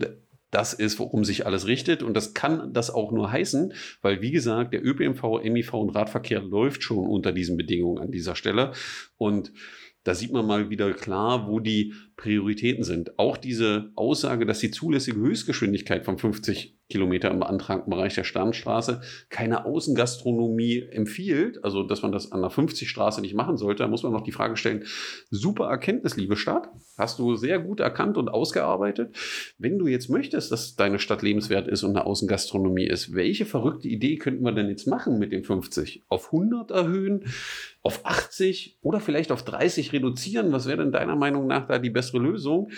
das 0.52 0.74
ist, 0.74 1.00
worum 1.00 1.24
sich 1.24 1.46
alles 1.46 1.66
richtet. 1.66 2.04
Und 2.04 2.14
das 2.14 2.34
kann 2.34 2.74
das 2.74 2.90
auch 2.90 3.12
nur 3.12 3.32
heißen, 3.32 3.74
weil, 4.02 4.22
wie 4.22 4.32
gesagt, 4.32 4.74
der 4.74 4.86
ÖPNV, 4.86 5.44
MIV 5.44 5.74
und 5.74 5.96
Radverkehr 5.96 6.42
läuft 6.42 6.84
schon 6.84 7.08
unter 7.08 7.32
diesen 7.32 7.58
Bedingungen 7.58 8.00
an 8.00 8.12
dieser 8.12 8.36
Stelle. 8.36 8.74
Und 9.18 9.54
da 10.04 10.16
sieht 10.16 10.32
man 10.34 10.46
mal 10.46 10.70
wieder 10.70 10.92
klar, 10.94 11.48
wo 11.48 11.60
die 11.60 11.94
Prioritäten 12.18 12.84
sind. 12.84 13.18
Auch 13.20 13.38
diese 13.38 13.92
Aussage, 13.96 14.46
dass 14.46 14.60
die 14.60 14.72
zulässige 14.72 15.20
Höchstgeschwindigkeit 15.20 16.06
von 16.06 16.18
50 16.18 16.81
Kilometer 16.92 17.32
im 17.32 17.40
beantragten 17.40 17.90
Bereich 17.90 18.16
der 18.16 18.24
Sternstraße 18.24 19.02
keine 19.30 19.66
Außengastronomie 19.66 20.88
empfiehlt, 20.92 21.64
also 21.64 21.84
dass 21.84 22.02
man 22.02 22.12
das 22.12 22.32
an 22.32 22.42
der 22.42 22.52
50-Straße 22.52 23.22
nicht 23.22 23.34
machen 23.34 23.58
sollte, 23.58 23.88
muss 23.88 24.04
man 24.04 24.12
noch 24.12 24.22
die 24.22 24.32
Frage 24.32 24.58
stellen, 24.58 24.84
super 25.30 25.68
Erkenntnis, 25.68 26.18
liebe 26.18 26.36
Stadt, 26.36 26.70
hast 26.98 27.20
du 27.20 27.36
sehr 27.36 27.60
gut 27.60 27.80
erkannt 27.80 28.18
und 28.18 28.30
ausgearbeitet. 28.30 29.16
Wenn 29.58 29.80
du 29.80 29.88
jetzt 29.88 30.10
möchtest, 30.10 30.52
dass 30.52 30.76
deine 30.76 31.00
Stadt 31.00 31.22
lebenswert 31.22 31.68
ist 31.68 31.84
und 31.84 31.92
eine 31.92 32.06
Außengastronomie 32.06 32.86
ist, 32.86 33.16
welche 33.16 33.46
verrückte 33.46 33.88
Idee 33.88 34.18
könnten 34.18 34.44
wir 34.44 34.52
denn 34.52 34.70
jetzt 34.70 34.88
machen 34.88 35.20
mit 35.20 35.32
den 35.32 35.44
50? 35.44 36.04
Auf 36.10 36.28
100 36.28 36.72
erhöhen, 36.72 37.26
auf 37.82 38.06
80 38.06 38.78
oder 38.82 39.00
vielleicht 39.00 39.32
auf 39.32 39.44
30 39.44 39.94
reduzieren? 39.94 40.52
Was 40.52 40.68
wäre 40.68 40.78
denn 40.78 40.92
deiner 40.92 41.16
Meinung 41.16 41.48
nach 41.48 41.68
da 41.68 41.80
die 41.80 41.90
bessere 41.90 42.20
Lösung? 42.20 42.70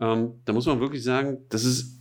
Ähm, 0.00 0.40
da 0.44 0.52
muss 0.52 0.66
man 0.66 0.80
wirklich 0.80 1.02
sagen, 1.02 1.38
das 1.48 1.64
ist 1.64 1.99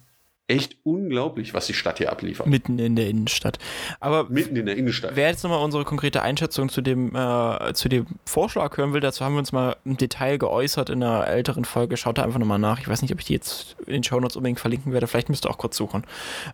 echt 0.49 0.77
unglaublich, 0.83 1.53
was 1.53 1.67
die 1.67 1.73
Stadt 1.73 1.99
hier 1.99 2.11
abliefert. 2.11 2.47
Mitten 2.47 2.79
in 2.79 2.95
der 2.95 3.07
Innenstadt. 3.07 3.59
Aber 3.99 4.29
mitten 4.29 4.55
in 4.55 4.65
der 4.65 4.75
Innenstadt. 4.75 5.11
Wer 5.15 5.29
jetzt 5.29 5.43
nochmal 5.43 5.63
unsere 5.63 5.85
konkrete 5.85 6.23
Einschätzung 6.23 6.69
zu 6.69 6.81
dem, 6.81 7.15
äh, 7.15 7.73
zu 7.73 7.87
dem 7.87 8.07
Vorschlag 8.25 8.75
hören 8.75 8.93
will, 8.93 8.99
dazu 8.99 9.23
haben 9.23 9.33
wir 9.33 9.39
uns 9.39 9.51
mal 9.51 9.77
im 9.85 9.97
Detail 9.97 10.37
geäußert 10.37 10.89
in 10.89 11.03
einer 11.03 11.27
älteren 11.27 11.65
Folge. 11.65 11.97
Schaut 11.97 12.17
da 12.17 12.23
einfach 12.23 12.39
nochmal 12.39 12.57
nach. 12.57 12.79
Ich 12.79 12.87
weiß 12.87 13.01
nicht, 13.03 13.13
ob 13.13 13.19
ich 13.19 13.25
die 13.25 13.33
jetzt 13.33 13.75
in 13.85 13.93
den 13.93 14.03
Shownotes 14.03 14.35
unbedingt 14.35 14.59
verlinken 14.59 14.91
werde. 14.91 15.07
Vielleicht 15.07 15.29
müsst 15.29 15.45
ihr 15.45 15.51
auch 15.51 15.59
kurz 15.59 15.77
suchen. 15.77 16.03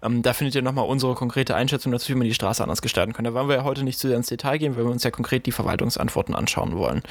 Ähm, 0.04 0.22
da 0.22 0.34
findet 0.34 0.56
ihr 0.56 0.62
nochmal 0.62 0.86
unsere 0.86 1.16
konkrete 1.16 1.56
Einschätzung 1.56 1.94
dazu, 1.94 2.10
wie 2.10 2.16
man 2.16 2.28
die 2.28 2.34
Straße 2.34 2.62
anders 2.62 2.82
gestalten 2.82 3.14
kann. 3.14 3.24
Da 3.24 3.34
wollen 3.34 3.48
wir 3.48 3.56
ja 3.56 3.64
heute 3.64 3.84
nicht 3.84 3.98
zu 3.98 4.10
sehr 4.10 4.18
ins 4.18 4.28
Detail 4.28 4.58
gehen, 4.58 4.76
weil 4.76 4.84
wir 4.84 4.92
uns 4.92 5.04
ja 5.04 5.12
konkret 5.12 5.46
die 5.46 5.54
Verwaltungsantworten 5.54 6.36
anschauen 6.36 6.76
wollen. 6.76 7.02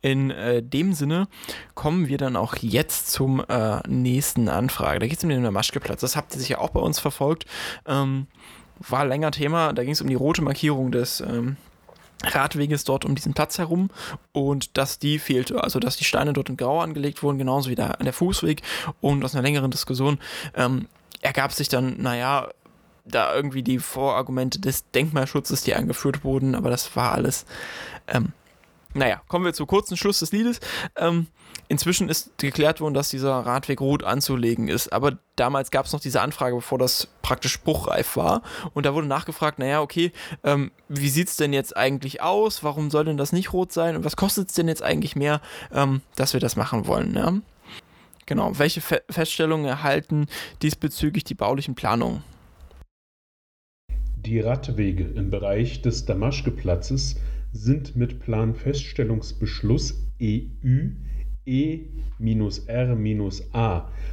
In 0.00 0.30
äh, 0.30 0.62
dem 0.62 0.94
Sinne 0.94 1.28
kommen 1.74 2.08
wir 2.08 2.16
dann 2.16 2.36
auch 2.36 2.56
jetzt 2.56 3.12
zum 3.12 3.44
äh, 3.46 3.86
nächsten 3.86 4.48
Anfrage. 4.48 5.00
Da 5.00 5.06
geht 5.06 5.18
es 5.18 5.24
um 5.24 5.30
den 5.30 5.44
Maschkeplatz. 5.52 6.00
Das 6.00 6.13
habt 6.16 6.34
ihr 6.34 6.40
sicher 6.40 6.60
auch 6.60 6.70
bei 6.70 6.80
uns 6.80 6.98
verfolgt. 6.98 7.46
Ähm, 7.86 8.26
war 8.88 9.04
länger 9.04 9.30
Thema, 9.30 9.72
da 9.72 9.82
ging 9.82 9.92
es 9.92 10.00
um 10.00 10.08
die 10.08 10.14
rote 10.14 10.42
Markierung 10.42 10.90
des 10.90 11.20
ähm, 11.20 11.56
Radweges 12.24 12.84
dort 12.84 13.04
um 13.04 13.14
diesen 13.14 13.34
Platz 13.34 13.58
herum 13.58 13.90
und 14.32 14.76
dass 14.76 14.98
die 14.98 15.18
fehlte, 15.18 15.62
also 15.62 15.78
dass 15.78 15.96
die 15.96 16.04
Steine 16.04 16.32
dort 16.32 16.48
in 16.48 16.56
Grau 16.56 16.80
angelegt 16.80 17.22
wurden, 17.22 17.38
genauso 17.38 17.70
wie 17.70 17.74
der, 17.74 17.96
der 17.98 18.12
Fußweg 18.12 18.62
und 19.00 19.24
aus 19.24 19.34
einer 19.34 19.42
längeren 19.42 19.70
Diskussion 19.70 20.18
ähm, 20.56 20.88
ergab 21.20 21.52
sich 21.52 21.68
dann, 21.68 22.00
naja, 22.00 22.48
da 23.04 23.34
irgendwie 23.34 23.62
die 23.62 23.78
Vorargumente 23.78 24.60
des 24.60 24.90
Denkmalschutzes, 24.90 25.62
die 25.62 25.74
angeführt 25.74 26.24
wurden, 26.24 26.54
aber 26.54 26.70
das 26.70 26.96
war 26.96 27.12
alles 27.12 27.44
ähm, 28.08 28.32
naja, 28.94 29.20
kommen 29.28 29.44
wir 29.44 29.52
zu 29.52 29.66
kurzen 29.66 29.96
Schluss 29.96 30.20
des 30.20 30.32
Liedes. 30.32 30.60
Ähm, 30.96 31.26
inzwischen 31.68 32.08
ist 32.08 32.36
geklärt 32.38 32.80
worden, 32.80 32.94
dass 32.94 33.08
dieser 33.08 33.32
Radweg 33.32 33.80
rot 33.80 34.04
anzulegen 34.04 34.68
ist. 34.68 34.92
Aber 34.92 35.18
damals 35.36 35.70
gab 35.70 35.86
es 35.86 35.92
noch 35.92 36.00
diese 36.00 36.20
Anfrage, 36.20 36.56
bevor 36.56 36.78
das 36.78 37.08
praktisch 37.22 37.52
spruchreif 37.52 38.16
war. 38.16 38.42
Und 38.74 38.86
da 38.86 38.94
wurde 38.94 39.06
nachgefragt, 39.06 39.58
naja, 39.58 39.80
okay, 39.80 40.12
ähm, 40.42 40.70
wie 40.88 41.08
sieht 41.08 41.28
es 41.28 41.36
denn 41.36 41.52
jetzt 41.52 41.76
eigentlich 41.76 42.22
aus? 42.22 42.62
Warum 42.62 42.90
soll 42.90 43.04
denn 43.04 43.16
das 43.16 43.32
nicht 43.32 43.52
rot 43.52 43.72
sein? 43.72 43.96
Und 43.96 44.04
was 44.04 44.16
kostet 44.16 44.48
es 44.48 44.54
denn 44.54 44.68
jetzt 44.68 44.82
eigentlich 44.82 45.16
mehr, 45.16 45.40
ähm, 45.72 46.02
dass 46.16 46.32
wir 46.32 46.40
das 46.40 46.56
machen 46.56 46.86
wollen? 46.86 47.14
Ja? 47.14 47.32
Genau, 48.26 48.58
welche 48.58 48.80
Fe 48.80 49.02
Feststellungen 49.10 49.66
erhalten 49.66 50.26
diesbezüglich 50.62 51.24
die 51.24 51.34
baulichen 51.34 51.74
Planungen? 51.74 52.22
Die 54.16 54.40
Radwege 54.40 55.04
im 55.04 55.28
Bereich 55.30 55.82
des 55.82 56.06
Damaschke-Platzes 56.06 57.16
sind 57.52 57.94
mit 57.94 58.20
Planfeststellungsbeschluss 58.20 60.02
EU 60.22 60.88
E-R-A 61.46 61.78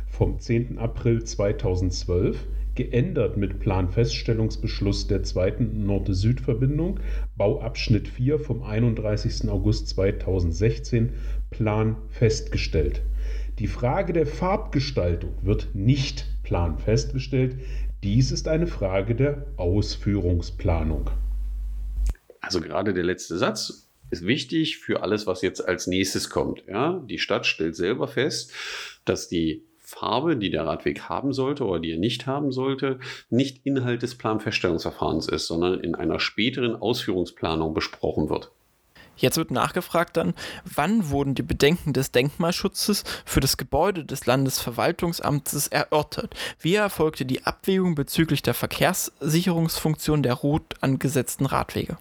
vom 0.07 0.39
10. 0.39 0.77
April 0.77 1.23
2012 1.23 2.47
geändert 2.75 3.37
mit 3.37 3.59
Planfeststellungsbeschluss 3.59 5.07
der 5.07 5.23
zweiten 5.23 5.85
Nord-Süd-Verbindung, 5.85 6.99
Bauabschnitt 7.35 8.07
4 8.07 8.39
vom 8.39 8.63
31. 8.63 9.49
August 9.49 9.89
2016, 9.89 11.13
Plan 11.49 11.97
festgestellt. 12.09 13.01
Die 13.59 13.67
Frage 13.67 14.13
der 14.13 14.25
Farbgestaltung 14.25 15.33
wird 15.41 15.69
nicht 15.73 16.25
planfestgestellt. 16.43 17.57
Dies 18.03 18.31
ist 18.31 18.47
eine 18.47 18.67
Frage 18.67 19.15
der 19.15 19.45
Ausführungsplanung. 19.57 21.09
Also 22.39 22.61
gerade 22.61 22.93
der 22.93 23.03
letzte 23.03 23.37
Satz 23.37 23.90
ist 24.11 24.25
wichtig 24.25 24.77
für 24.77 25.01
alles, 25.01 25.25
was 25.25 25.41
jetzt 25.41 25.67
als 25.67 25.87
nächstes 25.87 26.29
kommt. 26.29 26.63
Ja, 26.67 27.01
die 27.09 27.19
Stadt 27.19 27.45
stellt 27.45 27.75
selber 27.75 28.07
fest, 28.07 28.53
dass 29.05 29.27
die 29.27 29.63
Farbe, 29.77 30.37
die 30.37 30.49
der 30.49 30.65
Radweg 30.65 31.09
haben 31.09 31.33
sollte 31.33 31.65
oder 31.65 31.79
die 31.79 31.91
er 31.91 31.97
nicht 31.97 32.25
haben 32.25 32.51
sollte, 32.51 32.99
nicht 33.29 33.65
Inhalt 33.65 34.03
des 34.03 34.17
Planfeststellungsverfahrens 34.17 35.27
ist, 35.27 35.47
sondern 35.47 35.81
in 35.81 35.95
einer 35.95 36.19
späteren 36.19 36.75
Ausführungsplanung 36.75 37.73
besprochen 37.73 38.29
wird. 38.29 38.51
Jetzt 39.17 39.37
wird 39.37 39.51
nachgefragt 39.51 40.17
dann, 40.17 40.33
wann 40.63 41.09
wurden 41.09 41.35
die 41.35 41.43
Bedenken 41.43 41.93
des 41.93 42.11
Denkmalschutzes 42.11 43.03
für 43.25 43.39
das 43.39 43.57
Gebäude 43.57 44.05
des 44.05 44.25
Landesverwaltungsamtes 44.25 45.67
erörtert? 45.67 46.33
Wie 46.59 46.75
erfolgte 46.75 47.25
die 47.25 47.45
Abwägung 47.45 47.93
bezüglich 47.93 48.41
der 48.41 48.53
Verkehrssicherungsfunktion 48.53 50.23
der 50.23 50.33
rot 50.33 50.75
angesetzten 50.79 51.45
Radwege? 51.45 51.97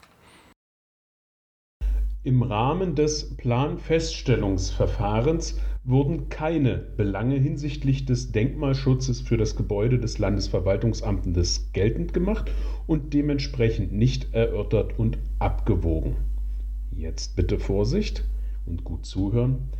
Im 2.22 2.42
Rahmen 2.42 2.96
des 2.96 3.34
Planfeststellungsverfahrens 3.38 5.58
wurden 5.84 6.28
keine 6.28 6.76
Belange 6.76 7.36
hinsichtlich 7.36 8.04
des 8.04 8.30
Denkmalschutzes 8.30 9.22
für 9.22 9.38
das 9.38 9.56
Gebäude 9.56 9.98
des 9.98 10.18
Landesverwaltungsamtes 10.18 11.72
geltend 11.72 12.12
gemacht 12.12 12.50
und 12.86 13.14
dementsprechend 13.14 13.92
nicht 13.92 14.34
erörtert 14.34 14.98
und 14.98 15.16
abgewogen. 15.38 16.16
Jetzt 16.90 17.36
bitte 17.36 17.58
Vorsicht 17.58 18.28
und 18.66 18.84
gut 18.84 19.06
zuhören. 19.06 19.70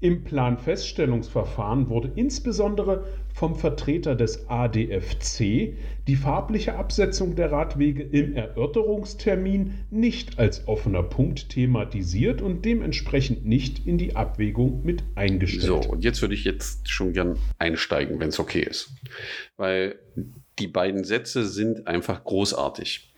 Im 0.00 0.22
Planfeststellungsverfahren 0.22 1.88
wurde 1.88 2.12
insbesondere 2.14 3.04
vom 3.34 3.56
Vertreter 3.56 4.14
des 4.14 4.48
ADFC 4.48 5.74
die 6.06 6.14
farbliche 6.16 6.76
Absetzung 6.76 7.34
der 7.34 7.50
Radwege 7.50 8.04
im 8.04 8.32
Erörterungstermin 8.32 9.74
nicht 9.90 10.38
als 10.38 10.68
offener 10.68 11.02
Punkt 11.02 11.48
thematisiert 11.48 12.42
und 12.42 12.64
dementsprechend 12.64 13.44
nicht 13.44 13.88
in 13.88 13.98
die 13.98 14.14
Abwägung 14.14 14.84
mit 14.84 15.02
eingestellt. 15.16 15.64
So, 15.64 15.90
und 15.90 16.04
jetzt 16.04 16.22
würde 16.22 16.34
ich 16.34 16.44
jetzt 16.44 16.88
schon 16.88 17.12
gern 17.12 17.36
einsteigen, 17.58 18.20
wenn 18.20 18.28
es 18.28 18.38
okay 18.38 18.62
ist. 18.62 18.92
Weil 19.56 19.98
die 20.60 20.68
beiden 20.68 21.02
Sätze 21.02 21.44
sind 21.44 21.88
einfach 21.88 22.22
großartig. 22.22 23.14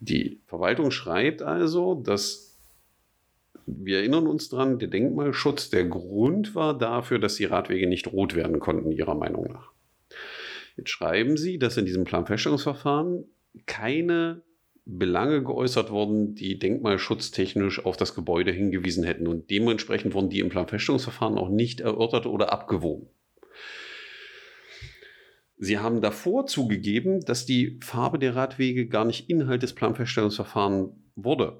Die 0.00 0.42
Verwaltung 0.44 0.90
schreibt 0.90 1.40
also, 1.40 1.94
dass 1.94 2.43
wir 3.66 3.98
erinnern 3.98 4.26
uns 4.26 4.48
dran, 4.48 4.78
der 4.78 4.88
Denkmalschutz, 4.88 5.70
der 5.70 5.84
Grund 5.84 6.54
war 6.54 6.76
dafür, 6.76 7.18
dass 7.18 7.36
die 7.36 7.44
Radwege 7.44 7.86
nicht 7.86 8.12
rot 8.12 8.34
werden 8.34 8.60
konnten, 8.60 8.90
Ihrer 8.90 9.14
Meinung 9.14 9.52
nach. 9.52 9.72
Jetzt 10.76 10.90
schreiben 10.90 11.36
Sie, 11.36 11.58
dass 11.58 11.76
in 11.76 11.86
diesem 11.86 12.04
Planfeststellungsverfahren 12.04 13.24
keine 13.66 14.42
Belange 14.86 15.42
geäußert 15.42 15.90
wurden, 15.90 16.34
die 16.34 16.58
denkmalschutztechnisch 16.58 17.84
auf 17.84 17.96
das 17.96 18.14
Gebäude 18.14 18.52
hingewiesen 18.52 19.04
hätten. 19.04 19.26
Und 19.26 19.50
dementsprechend 19.50 20.14
wurden 20.14 20.28
die 20.28 20.40
im 20.40 20.50
Planfeststellungsverfahren 20.50 21.38
auch 21.38 21.48
nicht 21.48 21.80
erörtert 21.80 22.26
oder 22.26 22.52
abgewogen. 22.52 23.08
Sie 25.56 25.78
haben 25.78 26.02
davor 26.02 26.46
zugegeben, 26.46 27.20
dass 27.20 27.46
die 27.46 27.78
Farbe 27.82 28.18
der 28.18 28.36
Radwege 28.36 28.86
gar 28.86 29.04
nicht 29.04 29.30
Inhalt 29.30 29.62
des 29.62 29.72
Planfeststellungsverfahrens 29.72 30.90
wurde. 31.16 31.58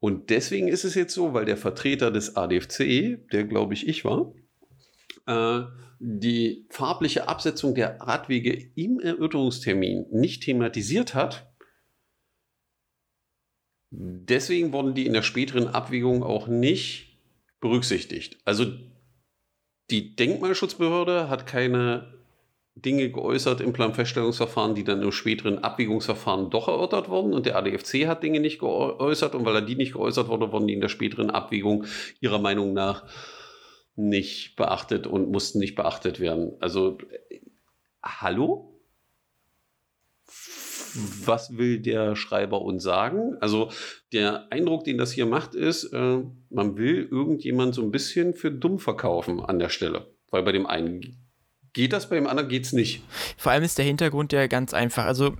Und 0.00 0.30
deswegen 0.30 0.68
ist 0.68 0.84
es 0.84 0.94
jetzt 0.94 1.14
so, 1.14 1.34
weil 1.34 1.44
der 1.44 1.58
Vertreter 1.58 2.10
des 2.10 2.36
ADFC, 2.36 3.28
der 3.30 3.44
glaube 3.44 3.74
ich 3.74 3.86
ich 3.86 4.04
war, 4.04 4.32
äh, 5.26 5.66
die 5.98 6.66
farbliche 6.70 7.28
Absetzung 7.28 7.74
der 7.74 8.00
Radwege 8.00 8.70
im 8.74 8.98
Erörterungstermin 8.98 10.06
nicht 10.10 10.42
thematisiert 10.42 11.14
hat. 11.14 11.52
Deswegen 13.90 14.72
wurden 14.72 14.94
die 14.94 15.04
in 15.04 15.12
der 15.12 15.22
späteren 15.22 15.68
Abwägung 15.68 16.22
auch 16.22 16.46
nicht 16.46 17.18
berücksichtigt. 17.60 18.38
Also 18.46 18.64
die 19.90 20.16
Denkmalschutzbehörde 20.16 21.28
hat 21.28 21.46
keine 21.46 22.19
Dinge 22.82 23.10
geäußert 23.10 23.60
im 23.60 23.72
Planfeststellungsverfahren, 23.72 24.74
die 24.74 24.84
dann 24.84 25.02
im 25.02 25.12
späteren 25.12 25.58
Abwägungsverfahren 25.58 26.50
doch 26.50 26.68
erörtert 26.68 27.08
wurden. 27.08 27.32
Und 27.32 27.46
der 27.46 27.56
ADFC 27.56 28.06
hat 28.06 28.22
Dinge 28.22 28.40
nicht 28.40 28.60
geäußert. 28.60 29.34
Und 29.34 29.44
weil 29.44 29.54
er 29.54 29.62
die 29.62 29.76
nicht 29.76 29.92
geäußert 29.92 30.28
wurde, 30.28 30.52
wurden 30.52 30.66
die 30.66 30.74
in 30.74 30.80
der 30.80 30.88
späteren 30.88 31.30
Abwägung 31.30 31.84
ihrer 32.20 32.38
Meinung 32.38 32.72
nach 32.72 33.04
nicht 33.96 34.56
beachtet 34.56 35.06
und 35.06 35.30
mussten 35.30 35.58
nicht 35.58 35.74
beachtet 35.74 36.20
werden. 36.20 36.52
Also, 36.60 36.98
hallo? 38.02 38.66
Was 41.24 41.56
will 41.56 41.78
der 41.78 42.16
Schreiber 42.16 42.62
uns 42.62 42.82
sagen? 42.82 43.36
Also 43.40 43.70
der 44.12 44.50
Eindruck, 44.50 44.82
den 44.84 44.98
das 44.98 45.12
hier 45.12 45.26
macht, 45.26 45.54
ist, 45.54 45.84
äh, 45.92 46.18
man 46.48 46.76
will 46.76 47.06
irgendjemand 47.08 47.76
so 47.76 47.82
ein 47.82 47.92
bisschen 47.92 48.34
für 48.34 48.50
dumm 48.50 48.80
verkaufen 48.80 49.40
an 49.40 49.60
der 49.60 49.68
Stelle. 49.68 50.12
Weil 50.30 50.42
bei 50.42 50.50
dem 50.50 50.66
einen 50.66 51.29
geht 51.72 51.92
das, 51.92 52.08
bei 52.08 52.16
dem 52.16 52.26
anderen 52.26 52.48
geht 52.48 52.64
es 52.64 52.72
nicht. 52.72 53.02
Vor 53.36 53.52
allem 53.52 53.62
ist 53.62 53.78
der 53.78 53.84
Hintergrund 53.84 54.32
ja 54.32 54.46
ganz 54.46 54.74
einfach. 54.74 55.04
Also 55.04 55.36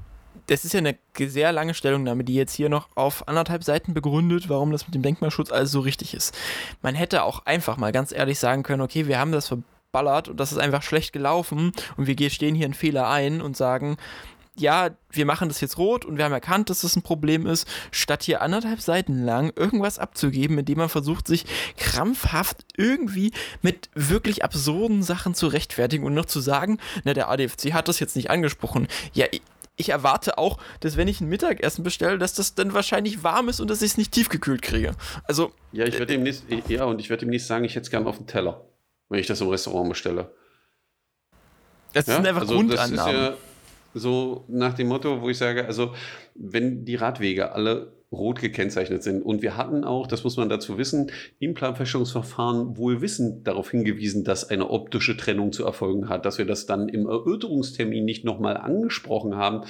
das 0.46 0.64
ist 0.64 0.74
ja 0.74 0.78
eine 0.78 0.96
sehr 1.18 1.52
lange 1.52 1.74
Stellungnahme, 1.74 2.24
die 2.24 2.34
jetzt 2.34 2.54
hier 2.54 2.68
noch 2.68 2.88
auf 2.96 3.28
anderthalb 3.28 3.62
Seiten 3.62 3.94
begründet, 3.94 4.48
warum 4.48 4.72
das 4.72 4.86
mit 4.86 4.94
dem 4.94 5.02
Denkmalschutz 5.02 5.52
alles 5.52 5.70
so 5.70 5.80
richtig 5.80 6.14
ist. 6.14 6.36
Man 6.82 6.94
hätte 6.94 7.22
auch 7.22 7.46
einfach 7.46 7.76
mal 7.76 7.92
ganz 7.92 8.12
ehrlich 8.12 8.38
sagen 8.38 8.62
können, 8.62 8.82
okay, 8.82 9.06
wir 9.06 9.18
haben 9.18 9.32
das 9.32 9.48
verballert 9.48 10.28
und 10.28 10.38
das 10.40 10.52
ist 10.52 10.58
einfach 10.58 10.82
schlecht 10.82 11.12
gelaufen 11.12 11.72
und 11.96 12.06
wir 12.06 12.30
stehen 12.30 12.54
hier 12.54 12.64
einen 12.64 12.74
Fehler 12.74 13.08
ein 13.08 13.40
und 13.40 13.56
sagen, 13.56 13.96
ja, 14.56 14.90
wir 15.10 15.26
machen 15.26 15.48
das 15.48 15.60
jetzt 15.60 15.78
rot 15.78 16.04
und 16.04 16.16
wir 16.16 16.24
haben 16.24 16.32
erkannt, 16.32 16.70
dass 16.70 16.82
das 16.82 16.96
ein 16.96 17.02
Problem 17.02 17.46
ist, 17.46 17.66
statt 17.90 18.22
hier 18.22 18.42
anderthalb 18.42 18.80
Seiten 18.80 19.24
lang 19.24 19.52
irgendwas 19.56 19.98
abzugeben, 19.98 20.58
indem 20.58 20.78
man 20.78 20.88
versucht, 20.88 21.26
sich 21.26 21.46
krampfhaft 21.76 22.64
irgendwie 22.76 23.32
mit 23.62 23.90
wirklich 23.94 24.44
absurden 24.44 25.02
Sachen 25.02 25.34
zu 25.34 25.46
rechtfertigen 25.46 26.04
und 26.04 26.14
noch 26.14 26.26
zu 26.26 26.40
sagen, 26.40 26.78
na, 27.04 27.14
der 27.14 27.30
ADFC 27.30 27.72
hat 27.72 27.88
das 27.88 28.00
jetzt 28.00 28.16
nicht 28.16 28.30
angesprochen. 28.30 28.88
Ja, 29.12 29.26
ich 29.76 29.88
erwarte 29.88 30.36
auch, 30.36 30.58
dass 30.80 30.96
wenn 30.96 31.08
ich 31.08 31.20
ein 31.20 31.28
Mittagessen 31.28 31.82
bestelle, 31.82 32.18
dass 32.18 32.34
das 32.34 32.54
dann 32.54 32.74
wahrscheinlich 32.74 33.24
warm 33.24 33.48
ist 33.48 33.60
und 33.60 33.70
dass 33.70 33.80
ich 33.82 33.92
es 33.92 33.98
nicht 33.98 34.12
tiefgekühlt 34.12 34.62
kriege. 34.62 34.94
Also. 35.24 35.52
Ja, 35.72 35.86
ich 35.86 35.94
werde 35.94 36.06
demnächst, 36.06 36.44
ja, 36.68 36.84
und 36.84 37.00
ich 37.00 37.08
werde 37.08 37.20
demnächst 37.20 37.48
sagen, 37.48 37.64
ich 37.64 37.74
hätte 37.76 37.84
es 37.84 37.90
gerne 37.90 38.06
auf 38.06 38.18
dem 38.18 38.26
Teller, 38.26 38.62
wenn 39.08 39.20
ich 39.20 39.26
das 39.26 39.40
im 39.40 39.48
Restaurant 39.48 39.88
bestelle. 39.88 40.34
Das 41.94 42.06
ja? 42.06 42.16
sind 42.16 42.26
einfach 42.26 42.42
also, 42.42 42.54
Grundannahmen. 42.54 43.34
So 43.94 44.44
nach 44.48 44.74
dem 44.74 44.88
Motto, 44.88 45.20
wo 45.20 45.28
ich 45.28 45.38
sage, 45.38 45.66
also 45.66 45.94
wenn 46.34 46.84
die 46.84 46.96
Radwege 46.96 47.52
alle 47.52 47.92
rot 48.12 48.40
gekennzeichnet 48.40 49.02
sind. 49.02 49.22
Und 49.22 49.42
wir 49.42 49.56
hatten 49.56 49.84
auch, 49.84 50.06
das 50.06 50.24
muss 50.24 50.36
man 50.36 50.48
dazu 50.48 50.78
wissen, 50.78 51.12
im 51.38 51.54
Planfeststellungsverfahren 51.54 52.76
wohl 52.76 53.00
wissend 53.00 53.46
darauf 53.46 53.70
hingewiesen, 53.70 54.24
dass 54.24 54.48
eine 54.50 54.70
optische 54.70 55.16
Trennung 55.16 55.52
zu 55.52 55.64
erfolgen 55.64 56.08
hat. 56.08 56.26
Dass 56.26 56.38
wir 56.38 56.44
das 56.44 56.66
dann 56.66 56.88
im 56.88 57.06
Erörterungstermin 57.06 58.04
nicht 58.04 58.24
nochmal 58.24 58.56
angesprochen 58.56 59.36
haben, 59.36 59.64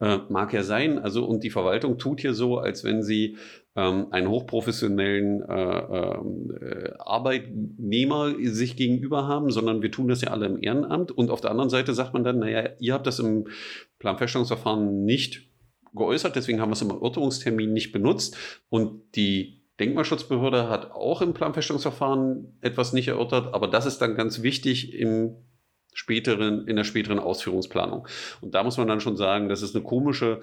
äh, 0.00 0.18
mag 0.28 0.52
ja 0.52 0.62
sein. 0.62 0.98
Also, 0.98 1.24
und 1.24 1.42
die 1.44 1.50
Verwaltung 1.50 1.98
tut 1.98 2.20
hier 2.20 2.34
so, 2.34 2.58
als 2.58 2.84
wenn 2.84 3.02
sie 3.02 3.36
ähm, 3.74 4.08
einen 4.10 4.28
hochprofessionellen 4.28 5.42
äh, 5.48 5.78
äh, 5.78 6.92
Arbeitnehmer 6.98 8.34
sich 8.42 8.76
gegenüber 8.76 9.26
haben, 9.26 9.50
sondern 9.50 9.80
wir 9.80 9.90
tun 9.90 10.08
das 10.08 10.20
ja 10.20 10.30
alle 10.30 10.46
im 10.46 10.62
Ehrenamt. 10.62 11.10
Und 11.10 11.30
auf 11.30 11.40
der 11.40 11.52
anderen 11.52 11.70
Seite 11.70 11.94
sagt 11.94 12.12
man 12.12 12.22
dann, 12.22 12.38
naja, 12.38 12.68
ihr 12.80 12.92
habt 12.92 13.06
das 13.06 13.18
im 13.18 13.46
Planfeststellungsverfahren 13.98 15.04
nicht 15.04 15.47
geäußert, 15.94 16.36
deswegen 16.36 16.60
haben 16.60 16.70
wir 16.70 16.74
es 16.74 16.82
im 16.82 16.90
Erörterungstermin 16.90 17.72
nicht 17.72 17.92
benutzt. 17.92 18.36
Und 18.68 19.14
die 19.14 19.62
Denkmalschutzbehörde 19.80 20.68
hat 20.68 20.90
auch 20.90 21.22
im 21.22 21.34
Planfeststellungsverfahren 21.34 22.58
etwas 22.60 22.92
nicht 22.92 23.08
erörtert, 23.08 23.54
aber 23.54 23.68
das 23.68 23.86
ist 23.86 23.98
dann 23.98 24.16
ganz 24.16 24.42
wichtig 24.42 24.94
im 24.94 25.36
späteren, 25.92 26.66
in 26.66 26.76
der 26.76 26.84
späteren 26.84 27.18
Ausführungsplanung. 27.18 28.06
Und 28.40 28.54
da 28.54 28.62
muss 28.62 28.76
man 28.76 28.88
dann 28.88 29.00
schon 29.00 29.16
sagen, 29.16 29.48
das 29.48 29.62
ist 29.62 29.74
eine 29.74 29.84
komische 29.84 30.40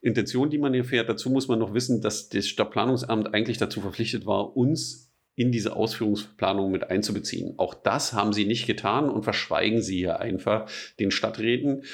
Intention, 0.00 0.50
die 0.50 0.58
man 0.58 0.74
hier 0.74 0.84
fährt. 0.84 1.08
Dazu 1.08 1.30
muss 1.30 1.48
man 1.48 1.58
noch 1.58 1.74
wissen, 1.74 2.00
dass 2.00 2.28
das 2.28 2.46
Stadtplanungsamt 2.46 3.34
eigentlich 3.34 3.58
dazu 3.58 3.80
verpflichtet 3.80 4.26
war, 4.26 4.56
uns 4.56 5.12
in 5.34 5.52
diese 5.52 5.76
Ausführungsplanung 5.76 6.70
mit 6.70 6.90
einzubeziehen. 6.90 7.54
Auch 7.58 7.74
das 7.74 8.14
haben 8.14 8.32
sie 8.32 8.46
nicht 8.46 8.66
getan 8.66 9.10
und 9.10 9.22
verschweigen 9.22 9.82
sie 9.82 9.98
hier 9.98 10.20
einfach 10.20 10.70
den 10.98 11.10
Stadträten. 11.10 11.84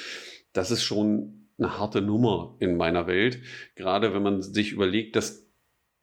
Das 0.53 0.71
ist 0.71 0.83
schon 0.83 1.42
eine 1.57 1.77
harte 1.77 2.01
Nummer 2.01 2.55
in 2.59 2.77
meiner 2.77 3.07
Welt. 3.07 3.39
Gerade 3.75 4.13
wenn 4.13 4.23
man 4.23 4.41
sich 4.41 4.71
überlegt, 4.71 5.15
dass 5.15 5.43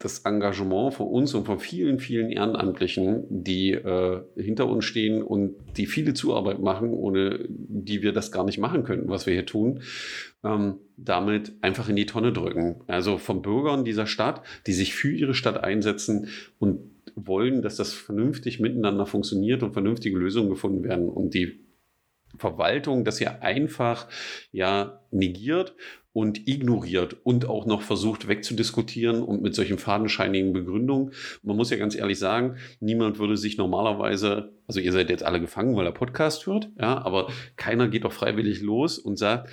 das 0.01 0.21
Engagement 0.21 0.95
von 0.95 1.09
uns 1.09 1.35
und 1.35 1.45
von 1.45 1.59
vielen, 1.61 1.99
vielen 1.99 2.31
Ehrenamtlichen, 2.31 3.27
die 3.29 3.73
äh, 3.73 4.23
hinter 4.35 4.67
uns 4.67 4.87
stehen 4.87 5.23
und 5.23 5.57
die 5.77 5.85
viele 5.85 6.15
Zuarbeit 6.15 6.59
machen, 6.59 6.95
ohne 6.95 7.45
die 7.49 8.01
wir 8.01 8.13
das 8.13 8.33
gar 8.33 8.45
nicht 8.45 8.59
machen 8.59 8.83
könnten, 8.83 9.11
was 9.11 9.27
wir 9.27 9.35
hier 9.35 9.45
tun, 9.45 9.83
ähm, 10.43 10.79
damit 10.97 11.53
einfach 11.61 11.91
in 11.91 11.97
die 11.97 12.07
Tonne 12.07 12.33
drücken. 12.33 12.81
Also 12.87 13.19
von 13.19 13.43
Bürgern 13.43 13.85
dieser 13.85 14.07
Stadt, 14.07 14.43
die 14.67 14.73
sich 14.73 14.95
für 14.95 15.13
ihre 15.13 15.35
Stadt 15.35 15.63
einsetzen 15.63 16.29
und 16.59 16.81
wollen, 17.15 17.61
dass 17.61 17.77
das 17.77 17.93
vernünftig 17.93 18.59
miteinander 18.59 19.05
funktioniert 19.05 19.63
und 19.63 19.75
vernünftige 19.75 20.17
Lösungen 20.17 20.49
gefunden 20.49 20.83
werden. 20.83 21.11
Und 21.11 21.35
die 21.35 21.61
Verwaltung 22.41 23.05
das 23.05 23.21
ja 23.21 23.39
einfach 23.41 24.09
ja 24.51 25.01
negiert 25.11 25.75
und 26.13 26.49
ignoriert 26.49 27.17
und 27.23 27.49
auch 27.49 27.67
noch 27.67 27.83
versucht 27.83 28.27
wegzudiskutieren 28.27 29.23
und 29.23 29.43
mit 29.43 29.55
solchen 29.55 29.79
fadenscheinigen 29.79 30.53
Begründungen. 30.53 31.13
Man 31.43 31.57
muss 31.57 31.71
ja 31.71 31.77
ganz 31.77 31.95
ehrlich 31.95 32.19
sagen, 32.19 32.57
niemand 32.81 33.21
würde 33.21 33.37
sich 33.37 33.59
normalerweise, 33.59 34.53
also 34.67 34.81
ihr 34.81 34.93
seid 34.93 35.09
jetzt 35.09 35.23
alle 35.23 35.41
gefangen, 35.41 35.77
weil 35.77 35.87
er 35.87 35.93
Podcast 35.93 36.47
hört, 36.47 36.69
ja, 36.81 36.99
aber 36.99 37.29
keiner 37.57 37.87
geht 37.87 38.05
doch 38.05 38.13
freiwillig 38.13 38.61
los 38.61 38.99
und 38.99 39.19
sagt, 39.19 39.49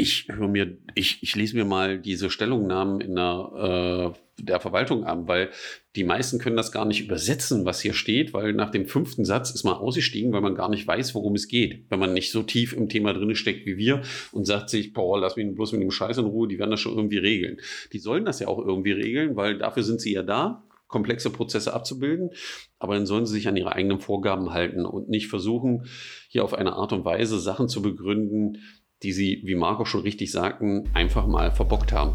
ich 0.00 0.26
höre 0.28 0.48
mir, 0.48 0.78
ich, 0.94 1.22
ich 1.22 1.36
lese 1.36 1.56
mir 1.56 1.64
mal 1.64 1.98
diese 1.98 2.30
Stellungnahmen 2.30 3.00
in 3.00 3.14
der, 3.14 4.14
äh, 4.16 4.42
der 4.42 4.60
Verwaltung 4.60 5.04
an, 5.04 5.28
weil 5.28 5.50
die 5.94 6.04
meisten 6.04 6.38
können 6.38 6.56
das 6.56 6.72
gar 6.72 6.86
nicht 6.86 7.04
übersetzen, 7.04 7.66
was 7.66 7.80
hier 7.80 7.92
steht, 7.92 8.32
weil 8.32 8.54
nach 8.54 8.70
dem 8.70 8.86
fünften 8.86 9.24
Satz 9.24 9.50
ist 9.50 9.64
man 9.64 9.74
ausgestiegen, 9.74 10.32
weil 10.32 10.40
man 10.40 10.54
gar 10.54 10.70
nicht 10.70 10.86
weiß, 10.86 11.14
worum 11.14 11.34
es 11.34 11.48
geht. 11.48 11.84
Wenn 11.90 11.98
man 11.98 12.14
nicht 12.14 12.32
so 12.32 12.42
tief 12.42 12.72
im 12.72 12.88
Thema 12.88 13.12
drin 13.12 13.34
steckt 13.34 13.66
wie 13.66 13.76
wir 13.76 14.02
und 14.32 14.46
sagt 14.46 14.70
sich, 14.70 14.92
boah, 14.92 15.20
lass 15.20 15.36
mich 15.36 15.54
bloß 15.54 15.72
mit 15.72 15.82
dem 15.82 15.90
Scheiß 15.90 16.18
in 16.18 16.24
Ruhe, 16.24 16.48
die 16.48 16.58
werden 16.58 16.70
das 16.70 16.80
schon 16.80 16.96
irgendwie 16.96 17.18
regeln. 17.18 17.58
Die 17.92 17.98
sollen 17.98 18.24
das 18.24 18.40
ja 18.40 18.48
auch 18.48 18.58
irgendwie 18.58 18.92
regeln, 18.92 19.36
weil 19.36 19.58
dafür 19.58 19.82
sind 19.82 20.00
sie 20.00 20.12
ja 20.12 20.22
da, 20.22 20.64
komplexe 20.90 21.30
Prozesse 21.30 21.72
abzubilden, 21.72 22.30
aber 22.78 22.94
dann 22.94 23.06
sollen 23.06 23.24
sie 23.24 23.34
sich 23.34 23.46
an 23.46 23.56
ihre 23.56 23.72
eigenen 23.72 24.00
Vorgaben 24.00 24.52
halten 24.52 24.84
und 24.84 25.08
nicht 25.08 25.28
versuchen, 25.28 25.86
hier 26.28 26.44
auf 26.44 26.52
eine 26.52 26.72
Art 26.72 26.92
und 26.92 27.04
Weise 27.04 27.38
Sachen 27.38 27.68
zu 27.68 27.80
begründen, 27.80 28.58
die 29.02 29.12
sie, 29.12 29.40
wie 29.44 29.54
Marco 29.54 29.84
schon 29.84 30.02
richtig 30.02 30.30
sagten, 30.30 30.88
einfach 30.94 31.26
mal 31.26 31.50
verbockt 31.50 31.92
haben. 31.92 32.12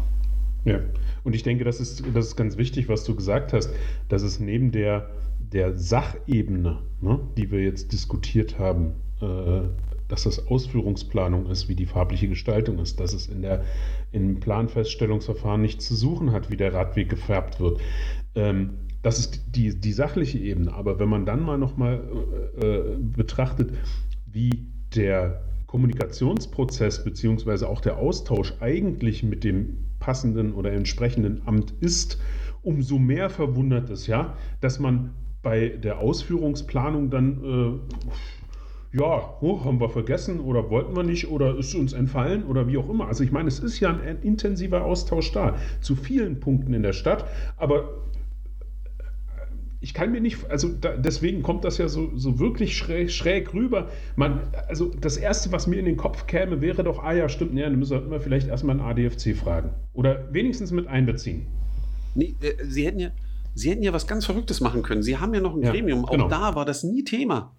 Ja, 0.64 0.80
und 1.24 1.34
ich 1.34 1.42
denke, 1.42 1.64
das 1.64 1.80
ist, 1.80 2.02
das 2.14 2.26
ist 2.26 2.36
ganz 2.36 2.56
wichtig, 2.56 2.88
was 2.88 3.04
du 3.04 3.14
gesagt 3.14 3.52
hast, 3.52 3.70
dass 4.08 4.22
es 4.22 4.40
neben 4.40 4.72
der, 4.72 5.10
der 5.52 5.76
Sachebene, 5.76 6.78
ne, 7.00 7.20
die 7.36 7.50
wir 7.50 7.62
jetzt 7.62 7.92
diskutiert 7.92 8.58
haben, 8.58 8.94
äh, 9.20 9.68
dass 10.08 10.24
das 10.24 10.46
Ausführungsplanung 10.48 11.46
ist, 11.46 11.68
wie 11.68 11.74
die 11.74 11.86
farbliche 11.86 12.28
Gestaltung 12.28 12.78
ist, 12.78 13.00
dass 13.00 13.12
es 13.12 13.26
in 13.26 13.42
der, 13.42 13.64
im 14.12 14.40
Planfeststellungsverfahren 14.40 15.60
nichts 15.60 15.86
zu 15.86 15.94
suchen 15.94 16.32
hat, 16.32 16.50
wie 16.50 16.56
der 16.56 16.72
Radweg 16.72 17.08
gefärbt 17.08 17.60
wird. 17.60 17.80
Ähm, 18.34 18.74
das 19.02 19.18
ist 19.18 19.54
die, 19.54 19.78
die 19.78 19.92
sachliche 19.92 20.38
Ebene. 20.38 20.72
Aber 20.72 20.98
wenn 20.98 21.08
man 21.08 21.26
dann 21.26 21.42
mal 21.42 21.58
nochmal 21.58 22.02
äh, 22.60 22.66
äh, 22.66 22.96
betrachtet, 22.98 23.72
wie 24.26 24.66
der 24.94 25.42
Kommunikationsprozess 25.76 27.04
beziehungsweise 27.04 27.68
auch 27.68 27.82
der 27.82 27.98
Austausch 27.98 28.54
eigentlich 28.60 29.22
mit 29.22 29.44
dem 29.44 29.76
passenden 29.98 30.54
oder 30.54 30.72
entsprechenden 30.72 31.42
Amt 31.44 31.74
ist, 31.80 32.18
umso 32.62 32.98
mehr 32.98 33.28
verwundert 33.28 33.90
es 33.90 34.06
ja, 34.06 34.38
dass 34.62 34.78
man 34.78 35.12
bei 35.42 35.68
der 35.68 35.98
Ausführungsplanung 35.98 37.10
dann 37.10 37.84
äh, 38.94 38.96
ja, 38.96 39.36
oh, 39.42 39.66
haben 39.66 39.78
wir 39.78 39.90
vergessen 39.90 40.40
oder 40.40 40.70
wollten 40.70 40.96
wir 40.96 41.02
nicht 41.02 41.28
oder 41.28 41.58
ist 41.58 41.74
uns 41.74 41.92
entfallen 41.92 42.44
oder 42.44 42.68
wie 42.68 42.78
auch 42.78 42.88
immer. 42.88 43.08
Also 43.08 43.22
ich 43.22 43.30
meine, 43.30 43.48
es 43.48 43.58
ist 43.58 43.78
ja 43.78 43.90
ein 43.90 44.22
intensiver 44.22 44.82
Austausch 44.82 45.30
da 45.32 45.56
zu 45.82 45.94
vielen 45.94 46.40
Punkten 46.40 46.72
in 46.72 46.84
der 46.84 46.94
Stadt, 46.94 47.26
aber 47.58 48.06
ich 49.86 49.94
kann 49.94 50.10
mir 50.10 50.20
nicht, 50.20 50.50
also 50.50 50.68
da, 50.68 50.96
deswegen 50.96 51.44
kommt 51.44 51.64
das 51.64 51.78
ja 51.78 51.86
so, 51.86 52.10
so 52.16 52.40
wirklich 52.40 52.76
schräg, 52.76 53.12
schräg, 53.12 53.54
rüber. 53.54 53.88
Man, 54.16 54.40
also 54.66 54.90
das 55.00 55.16
Erste, 55.16 55.52
was 55.52 55.68
mir 55.68 55.78
in 55.78 55.84
den 55.84 55.96
Kopf 55.96 56.26
käme, 56.26 56.60
wäre 56.60 56.82
doch, 56.82 57.04
ah 57.04 57.12
ja, 57.12 57.28
stimmt, 57.28 57.54
nee, 57.54 57.62
dann 57.62 57.78
müssen 57.78 58.10
wir 58.10 58.20
vielleicht 58.20 58.48
erstmal 58.48 58.80
einen 58.80 58.84
ADFC 58.84 59.36
fragen. 59.36 59.70
Oder 59.92 60.26
wenigstens 60.32 60.72
mit 60.72 60.88
einbeziehen. 60.88 61.46
Nee, 62.16 62.34
äh, 62.40 62.64
Sie 62.64 62.84
hätten 62.84 62.98
ja, 62.98 63.10
Sie 63.54 63.70
hätten 63.70 63.84
ja 63.84 63.92
was 63.92 64.08
ganz 64.08 64.26
Verrücktes 64.26 64.60
machen 64.60 64.82
können. 64.82 65.04
Sie 65.04 65.18
haben 65.18 65.32
ja 65.32 65.40
noch 65.40 65.54
ein 65.54 65.62
ja, 65.62 65.70
Gremium. 65.70 66.04
Auch 66.04 66.10
genau. 66.10 66.28
da 66.28 66.56
war 66.56 66.64
das 66.64 66.82
nie 66.82 67.04
Thema. 67.04 67.55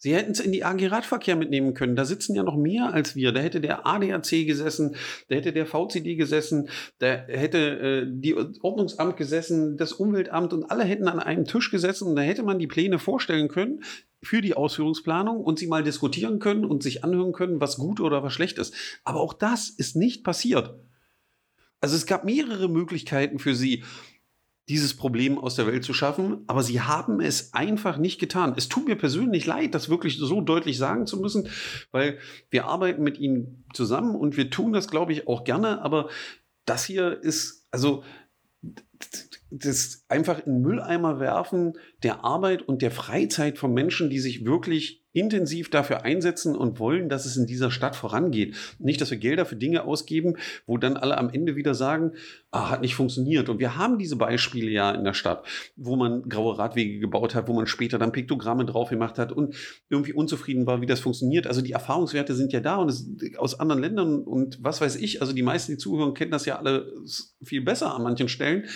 Sie 0.00 0.14
hätten 0.14 0.30
es 0.30 0.40
in 0.40 0.52
die 0.52 0.64
AG 0.64 0.86
Radverkehr 0.86 1.34
mitnehmen 1.34 1.74
können. 1.74 1.96
Da 1.96 2.04
sitzen 2.04 2.36
ja 2.36 2.44
noch 2.44 2.56
mehr 2.56 2.94
als 2.94 3.16
wir. 3.16 3.32
Da 3.32 3.40
hätte 3.40 3.60
der 3.60 3.84
ADAC 3.84 4.46
gesessen, 4.46 4.94
da 5.28 5.34
hätte 5.34 5.52
der 5.52 5.66
VCD 5.66 6.14
gesessen, 6.14 6.68
da 6.98 7.08
hätte 7.26 7.58
äh, 7.58 8.06
die 8.08 8.36
Ordnungsamt 8.36 9.16
gesessen, 9.16 9.76
das 9.76 9.92
Umweltamt 9.92 10.52
und 10.52 10.70
alle 10.70 10.84
hätten 10.84 11.08
an 11.08 11.18
einem 11.18 11.44
Tisch 11.44 11.70
gesessen 11.72 12.06
und 12.06 12.16
da 12.16 12.22
hätte 12.22 12.44
man 12.44 12.60
die 12.60 12.68
Pläne 12.68 13.00
vorstellen 13.00 13.48
können 13.48 13.82
für 14.22 14.40
die 14.40 14.54
Ausführungsplanung 14.54 15.40
und 15.40 15.58
sie 15.58 15.66
mal 15.66 15.82
diskutieren 15.82 16.38
können 16.38 16.64
und 16.64 16.82
sich 16.82 17.02
anhören 17.02 17.32
können, 17.32 17.60
was 17.60 17.76
gut 17.76 18.00
oder 18.00 18.22
was 18.22 18.32
schlecht 18.32 18.58
ist. 18.58 18.74
Aber 19.02 19.20
auch 19.20 19.34
das 19.34 19.68
ist 19.68 19.96
nicht 19.96 20.22
passiert. 20.22 20.74
Also 21.80 21.96
es 21.96 22.06
gab 22.06 22.24
mehrere 22.24 22.68
Möglichkeiten 22.68 23.38
für 23.38 23.54
sie 23.54 23.84
dieses 24.68 24.96
Problem 24.96 25.38
aus 25.38 25.54
der 25.54 25.66
Welt 25.66 25.84
zu 25.84 25.94
schaffen, 25.94 26.44
aber 26.46 26.62
sie 26.62 26.82
haben 26.82 27.20
es 27.20 27.54
einfach 27.54 27.96
nicht 27.96 28.18
getan. 28.20 28.54
Es 28.56 28.68
tut 28.68 28.86
mir 28.86 28.96
persönlich 28.96 29.46
leid, 29.46 29.74
das 29.74 29.88
wirklich 29.88 30.18
so 30.18 30.40
deutlich 30.40 30.76
sagen 30.76 31.06
zu 31.06 31.18
müssen, 31.18 31.48
weil 31.90 32.18
wir 32.50 32.66
arbeiten 32.66 33.02
mit 33.02 33.18
ihnen 33.18 33.64
zusammen 33.72 34.14
und 34.14 34.36
wir 34.36 34.50
tun 34.50 34.72
das, 34.72 34.88
glaube 34.88 35.12
ich, 35.12 35.26
auch 35.26 35.44
gerne, 35.44 35.82
aber 35.82 36.08
das 36.66 36.84
hier 36.84 37.22
ist, 37.22 37.66
also 37.70 38.02
das 39.50 40.04
einfach 40.08 40.44
in 40.46 40.60
Mülleimer 40.60 41.20
werfen 41.20 41.78
der 42.02 42.24
Arbeit 42.24 42.62
und 42.62 42.82
der 42.82 42.90
Freizeit 42.90 43.56
von 43.56 43.72
Menschen, 43.72 44.10
die 44.10 44.20
sich 44.20 44.44
wirklich 44.44 45.04
intensiv 45.12 45.70
dafür 45.70 46.04
einsetzen 46.04 46.54
und 46.54 46.78
wollen, 46.78 47.08
dass 47.08 47.24
es 47.24 47.36
in 47.36 47.46
dieser 47.46 47.70
Stadt 47.70 47.96
vorangeht. 47.96 48.56
Nicht, 48.78 49.00
dass 49.00 49.10
wir 49.10 49.18
Gelder 49.18 49.46
für 49.46 49.56
Dinge 49.56 49.84
ausgeben, 49.84 50.36
wo 50.66 50.76
dann 50.76 50.96
alle 50.96 51.16
am 51.16 51.30
Ende 51.30 51.56
wieder 51.56 51.74
sagen, 51.74 52.12
ah, 52.50 52.70
hat 52.70 52.82
nicht 52.82 52.94
funktioniert. 52.94 53.48
Und 53.48 53.58
wir 53.58 53.76
haben 53.76 53.98
diese 53.98 54.16
Beispiele 54.16 54.70
ja 54.70 54.90
in 54.90 55.04
der 55.04 55.14
Stadt, 55.14 55.46
wo 55.76 55.96
man 55.96 56.28
graue 56.28 56.58
Radwege 56.58 56.98
gebaut 56.98 57.34
hat, 57.34 57.48
wo 57.48 57.54
man 57.54 57.66
später 57.66 57.98
dann 57.98 58.12
Piktogramme 58.12 58.66
drauf 58.66 58.90
gemacht 58.90 59.18
hat 59.18 59.32
und 59.32 59.54
irgendwie 59.88 60.12
unzufrieden 60.12 60.66
war, 60.66 60.80
wie 60.82 60.86
das 60.86 61.00
funktioniert. 61.00 61.46
Also 61.46 61.62
die 61.62 61.72
Erfahrungswerte 61.72 62.34
sind 62.34 62.52
ja 62.52 62.60
da 62.60 62.76
und 62.76 62.90
es, 62.90 63.08
aus 63.38 63.58
anderen 63.58 63.82
Ländern 63.82 64.20
und 64.20 64.62
was 64.62 64.80
weiß 64.80 64.96
ich. 64.96 65.22
Also 65.22 65.32
die 65.32 65.42
meisten, 65.42 65.72
die 65.72 65.78
zuhören, 65.78 66.14
kennen 66.14 66.30
das 66.30 66.44
ja 66.44 66.58
alle 66.58 66.92
viel 67.42 67.62
besser 67.62 67.94
an 67.94 68.02
manchen 68.02 68.28
Stellen. 68.28 68.66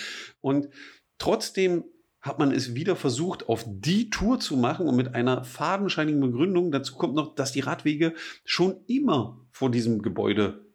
Und 0.41 0.69
trotzdem 1.19 1.83
hat 2.23 2.39
man 2.39 2.51
es 2.51 2.73
wieder 2.73 2.95
versucht, 2.95 3.49
auf 3.49 3.65
die 3.67 4.09
Tour 4.09 4.39
zu 4.39 4.55
machen 4.55 4.87
und 4.87 4.95
mit 4.95 5.13
einer 5.13 5.43
fadenscheinigen 5.43 6.21
Begründung. 6.21 6.71
Dazu 6.71 6.95
kommt 6.95 7.15
noch, 7.15 7.35
dass 7.35 7.51
die 7.51 7.59
Radwege 7.59 8.13
schon 8.45 8.77
immer 8.87 9.41
vor 9.51 9.69
diesem 9.69 10.01
Gebäude 10.01 10.65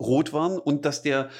rot 0.00 0.32
waren 0.32 0.58
und 0.58 0.84
dass 0.84 1.02
der 1.02 1.30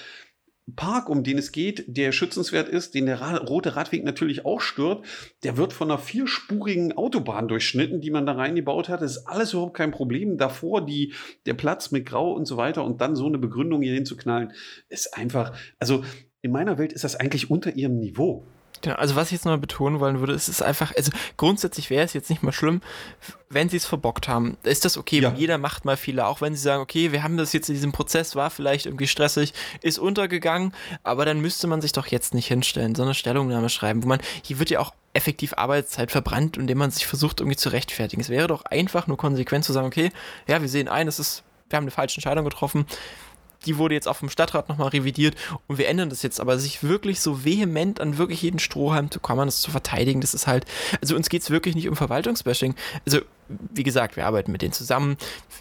Park, 0.77 1.09
um 1.09 1.25
den 1.25 1.39
es 1.39 1.51
geht, 1.51 1.85
der 1.89 2.13
schützenswert 2.13 2.69
ist, 2.69 2.95
den 2.95 3.07
der 3.07 3.21
Ra 3.21 3.39
rote 3.39 3.75
Radweg 3.75 4.05
natürlich 4.05 4.45
auch 4.45 4.61
stört, 4.61 5.05
der 5.43 5.57
wird 5.57 5.73
von 5.73 5.91
einer 5.91 5.99
vierspurigen 5.99 6.93
Autobahn 6.93 7.49
durchschnitten, 7.49 8.01
die 8.01 8.13
man 8.13 8.27
da 8.27 8.35
reingebaut 8.35 8.89
hat. 8.89 9.03
Das 9.03 9.17
ist 9.17 9.27
alles 9.27 9.53
überhaupt 9.53 9.77
kein 9.77 9.91
Problem. 9.91 10.39
Davor 10.39 10.87
die, 10.87 11.15
der 11.47 11.55
Platz 11.55 11.91
mit 11.91 12.07
Grau 12.07 12.33
und 12.33 12.47
so 12.47 12.57
weiter 12.57 12.85
und 12.85 13.01
dann 13.01 13.17
so 13.17 13.27
eine 13.27 13.39
Begründung 13.39 13.83
hier 13.83 13.95
hinzuknallen, 13.95 14.53
ist 14.89 15.17
einfach, 15.17 15.53
also 15.81 16.05
in 16.43 16.53
meiner 16.53 16.79
Welt 16.79 16.93
ist 16.93 17.03
das 17.03 17.17
eigentlich 17.17 17.51
unter 17.51 17.75
ihrem 17.75 17.99
Niveau. 17.99 18.47
Genau, 18.83 18.95
also 18.97 19.15
was 19.15 19.29
ich 19.29 19.33
jetzt 19.33 19.45
nochmal 19.45 19.59
betonen 19.59 20.01
wollen 20.01 20.21
würde, 20.21 20.33
ist 20.33 20.49
es 20.49 20.63
einfach, 20.63 20.95
also 20.97 21.13
grundsätzlich 21.37 21.91
wäre 21.91 22.05
es 22.05 22.15
jetzt 22.15 22.31
nicht 22.31 22.43
mal 22.43 22.53
schlimm, 22.53 22.81
wenn 23.51 23.69
sie 23.69 23.77
es 23.77 23.85
verbockt 23.85 24.27
haben. 24.27 24.57
Ist 24.63 24.87
das 24.87 24.97
okay, 24.97 25.21
ja. 25.21 25.35
jeder 25.37 25.59
macht 25.59 25.85
mal 25.85 25.99
Fehler, 25.99 26.29
auch 26.29 26.41
wenn 26.41 26.55
sie 26.55 26.63
sagen, 26.63 26.83
okay, 26.83 27.13
wir 27.13 27.23
haben 27.23 27.37
das 27.37 27.53
jetzt 27.53 27.69
in 27.69 27.75
diesem 27.75 27.93
Prozess, 27.93 28.37
war 28.37 28.49
vielleicht 28.49 28.87
irgendwie 28.87 29.07
stressig, 29.07 29.53
ist 29.83 29.99
untergegangen, 29.99 30.73
aber 31.03 31.27
dann 31.27 31.41
müsste 31.41 31.67
man 31.67 31.83
sich 31.83 31.93
doch 31.93 32.07
jetzt 32.07 32.33
nicht 32.33 32.47
hinstellen, 32.47 32.95
sondern 32.95 33.15
Stellungnahme 33.15 33.69
schreiben, 33.69 34.03
wo 34.03 34.09
man, 34.09 34.21
hier 34.43 34.59
wird 34.59 34.71
ja 34.71 34.81
auch 34.81 34.95
effektiv 35.13 35.55
Arbeitszeit 35.57 36.11
verbrannt, 36.11 36.57
indem 36.57 36.79
man 36.79 36.91
sich 36.91 37.07
versucht 37.07 37.41
irgendwie 37.41 37.57
zu 37.57 37.71
rechtfertigen. 37.71 38.23
Es 38.23 38.29
wäre 38.31 38.47
doch 38.47 38.63
einfach 38.65 39.07
nur 39.07 39.19
konsequent 39.19 39.65
zu 39.65 39.73
sagen, 39.73 39.87
okay, 39.87 40.11
ja, 40.47 40.63
wir 40.63 40.69
sehen 40.69 40.89
ein, 40.89 41.07
es 41.07 41.19
ist, 41.19 41.43
wir 41.69 41.77
haben 41.77 41.85
eine 41.85 41.91
falsche 41.91 42.17
Entscheidung 42.17 42.45
getroffen, 42.45 42.87
die 43.67 43.79
wurde 43.79 43.95
jetzt 43.95 44.09
auf 44.09 44.21
dem 44.21 44.31
Stadtrat 44.31 44.69
nochmal 44.69 44.89
revidiert 44.89 45.37
und 45.67 45.79
wir 45.79 45.89
ändern 45.89 46.11
das 46.11 46.23
jetzt. 46.23 46.41
Aber 46.41 46.59
sich 46.59 46.83
wirklich 46.83 47.21
so 47.21 47.45
vehement 47.45 48.01
an 48.01 48.19
wirklich 48.19 48.43
jeden 48.43 48.59
Strohhalm 48.59 49.11
zu 49.11 49.21
kommen, 49.21 49.47
das 49.47 49.61
zu 49.61 49.71
verteidigen, 49.71 50.21
das 50.21 50.35
ist 50.35 50.47
halt, 50.47 50.65
also 51.01 51.17
uns 51.17 51.29
geht 51.29 51.43
es 51.43 51.51
wirklich 51.51 51.75
nicht 51.75 51.89
um 51.89 51.97
Verwaltungsbashing. 51.97 52.75
Also, 53.07 53.21
wie 53.49 53.83
gesagt, 53.83 54.17
wir 54.17 54.27
arbeiten 54.27 54.53
mit 54.53 54.63
denen 54.63 54.73
zusammen. 54.73 55.17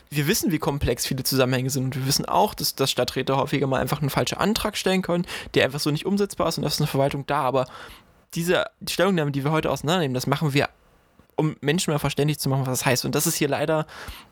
Wir 0.10 0.28
wissen, 0.28 0.52
wie 0.52 0.60
komplex 0.60 1.08
viele 1.08 1.24
Zusammenhänge 1.24 1.70
sind 1.70 1.86
und 1.86 1.96
wir 1.96 2.06
wissen 2.06 2.26
auch, 2.26 2.54
dass, 2.54 2.76
dass 2.76 2.92
Stadträte 2.92 3.36
häufiger 3.36 3.68
mal 3.68 3.82
einfach 3.82 4.02
einen 4.02 4.12
falschen 4.12 4.38
Antrag 4.38 4.78
stellen 4.78 5.02
können, 5.02 5.26
der 5.56 5.66
einfach 5.66 5.80
so 5.80 5.90
nicht 5.90 6.06
umsetzbar 6.06 6.50
ist 6.50 6.58
und 6.58 6.64
das 6.64 6.76
ist 6.76 6.82
eine 6.82 6.88
Verwaltung 6.88 7.26
da, 7.26 7.42
aber 7.42 7.66
diese 8.36 8.66
Stellungnahme, 8.88 9.32
die 9.32 9.44
wir 9.44 9.52
heute 9.52 9.72
auseinandernehmen, 9.72 10.14
das 10.14 10.28
machen 10.28 10.54
wir 10.54 10.70
um 11.40 11.56
Menschen 11.62 11.92
mal 11.92 12.00
verständlich 12.00 12.38
zu 12.38 12.50
machen, 12.50 12.62
was 12.68 12.80
das 12.80 12.86
heißt. 12.86 13.06
Und 13.06 13.16
das 13.16 13.26
ist 13.26 13.36
hier 13.36 13.48
leider, 13.48 13.88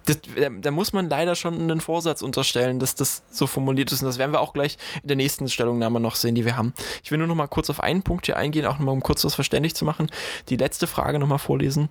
das, 0.06 0.20
da 0.62 0.72
muss 0.72 0.91
man 0.91 1.10
leider 1.10 1.36
schon 1.36 1.56
einen 1.56 1.80
Vorsatz 1.80 2.22
unterstellen, 2.22 2.80
dass 2.80 2.96
das 2.96 3.24
so 3.32 3.48
formuliert 3.48 3.91
ist. 3.93 4.02
Und 4.02 4.08
das 4.08 4.17
werden 4.17 4.34
wir 4.34 4.41
auch 4.41 4.52
gleich 4.52 4.78
in 5.02 5.08
der 5.08 5.15
nächsten 5.15 5.48
Stellungnahme 5.48 6.02
noch 6.02 6.15
sehen, 6.15 6.36
die 6.36 6.43
wir 6.43 6.58
haben. 6.58 6.74
Ich 7.04 7.10
will 7.10 7.17
nur 7.17 7.28
noch 7.28 7.36
mal 7.36 7.48
kurz 7.48 7.70
auf 7.70 7.80
einen 7.80 8.04
Punkt 8.04 8.26
hier 8.26 8.36
eingehen, 8.36 8.65
auch 8.65 8.74
nochmal, 8.74 8.93
um 8.93 9.02
kurz 9.02 9.24
was 9.24 9.36
verständlich 9.36 9.74
zu 9.74 9.86
machen. 9.86 10.12
Die 10.50 10.58
letzte 10.58 10.86
Frage 10.86 11.17
nochmal 11.17 11.39
vorlesen. 11.39 11.89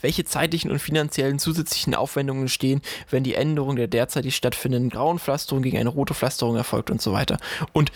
Welche 0.00 0.24
zeitlichen 0.24 0.70
und 0.70 0.78
finanziellen 0.78 1.40
zusätzlichen 1.40 1.96
Aufwendungen 1.96 2.48
stehen, 2.48 2.80
wenn 3.10 3.24
die 3.24 3.34
Änderung 3.34 3.74
der 3.74 3.88
derzeitig 3.88 4.36
stattfindenden 4.36 4.90
grauen 4.90 5.18
Pflasterung 5.18 5.62
gegen 5.62 5.78
eine 5.78 5.88
rote 5.88 6.14
Pflasterung 6.14 6.54
erfolgt 6.54 6.92
und 6.92 7.02
so 7.02 7.12
weiter? 7.12 7.38
Und 7.72 7.90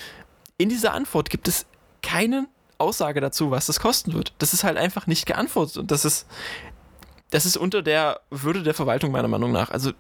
in 0.57 0.69
dieser 0.69 0.93
Antwort 0.93 1.31
gibt 1.31 1.47
es 1.47 1.67
keinen 2.03 2.49
Aussage 2.79 3.21
dazu, 3.21 3.51
was 3.51 3.67
das 3.67 3.81
kosten 3.81 4.15
wird. 4.15 4.33
Das 4.39 4.55
ist 4.55 4.65
halt 4.65 4.77
einfach 4.77 5.07
nicht 5.07 5.27
geantwortet 5.27 5.77
und 5.79 5.91
das 5.91 6.05
ist, 6.05 6.27
das 7.31 7.45
ist 7.45 7.57
unter 7.57 7.83
der 7.83 8.21
Würde 8.31 8.63
der 8.63 8.75
Verwaltung 8.75 9.11
meiner 9.11 9.29
Meinung 9.29 9.53
nach. 9.53 9.71
Also 9.71 9.93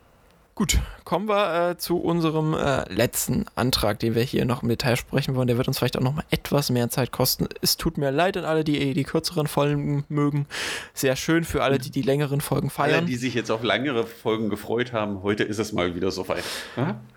Gut, 0.59 0.81
kommen 1.05 1.29
wir 1.29 1.71
äh, 1.71 1.79
zu 1.79 1.99
unserem 1.99 2.53
äh, 2.53 2.83
letzten 2.93 3.47
Antrag, 3.55 4.01
den 4.01 4.17
wir 4.17 4.25
hier 4.25 4.45
noch 4.45 4.65
im 4.65 4.69
Detail 4.69 4.97
sprechen 4.97 5.37
wollen. 5.37 5.47
Der 5.47 5.57
wird 5.57 5.69
uns 5.69 5.79
vielleicht 5.79 5.97
auch 5.97 6.03
noch 6.03 6.17
mal 6.17 6.25
etwas 6.31 6.69
mehr 6.71 6.91
Zeit 6.91 7.13
kosten. 7.13 7.47
Es 7.63 7.77
tut 7.77 7.97
mir 7.97 8.11
leid 8.11 8.37
an 8.37 8.45
alle, 8.45 8.65
die 8.65 8.93
die 8.93 9.05
kürzeren 9.05 9.47
Folgen 9.47 10.05
mögen. 10.09 10.47
Sehr 10.95 11.15
schön 11.15 11.45
für 11.45 11.63
alle, 11.63 11.79
die 11.79 11.91
die 11.91 12.03
längeren 12.03 12.41
Folgen 12.41 12.71
feiern. 12.71 12.97
Alle, 12.97 13.07
die 13.07 13.15
sich 13.15 13.35
jetzt 13.35 13.53
auf 13.53 13.63
längere 13.63 14.05
Folgen 14.05 14.51
gefreut 14.51 14.93
haben, 14.93 15.23
heute 15.23 15.45
ist 15.45 15.61
es 15.61 15.73
mal 15.73 15.95
wieder 15.95 16.11
soweit. 16.11 16.43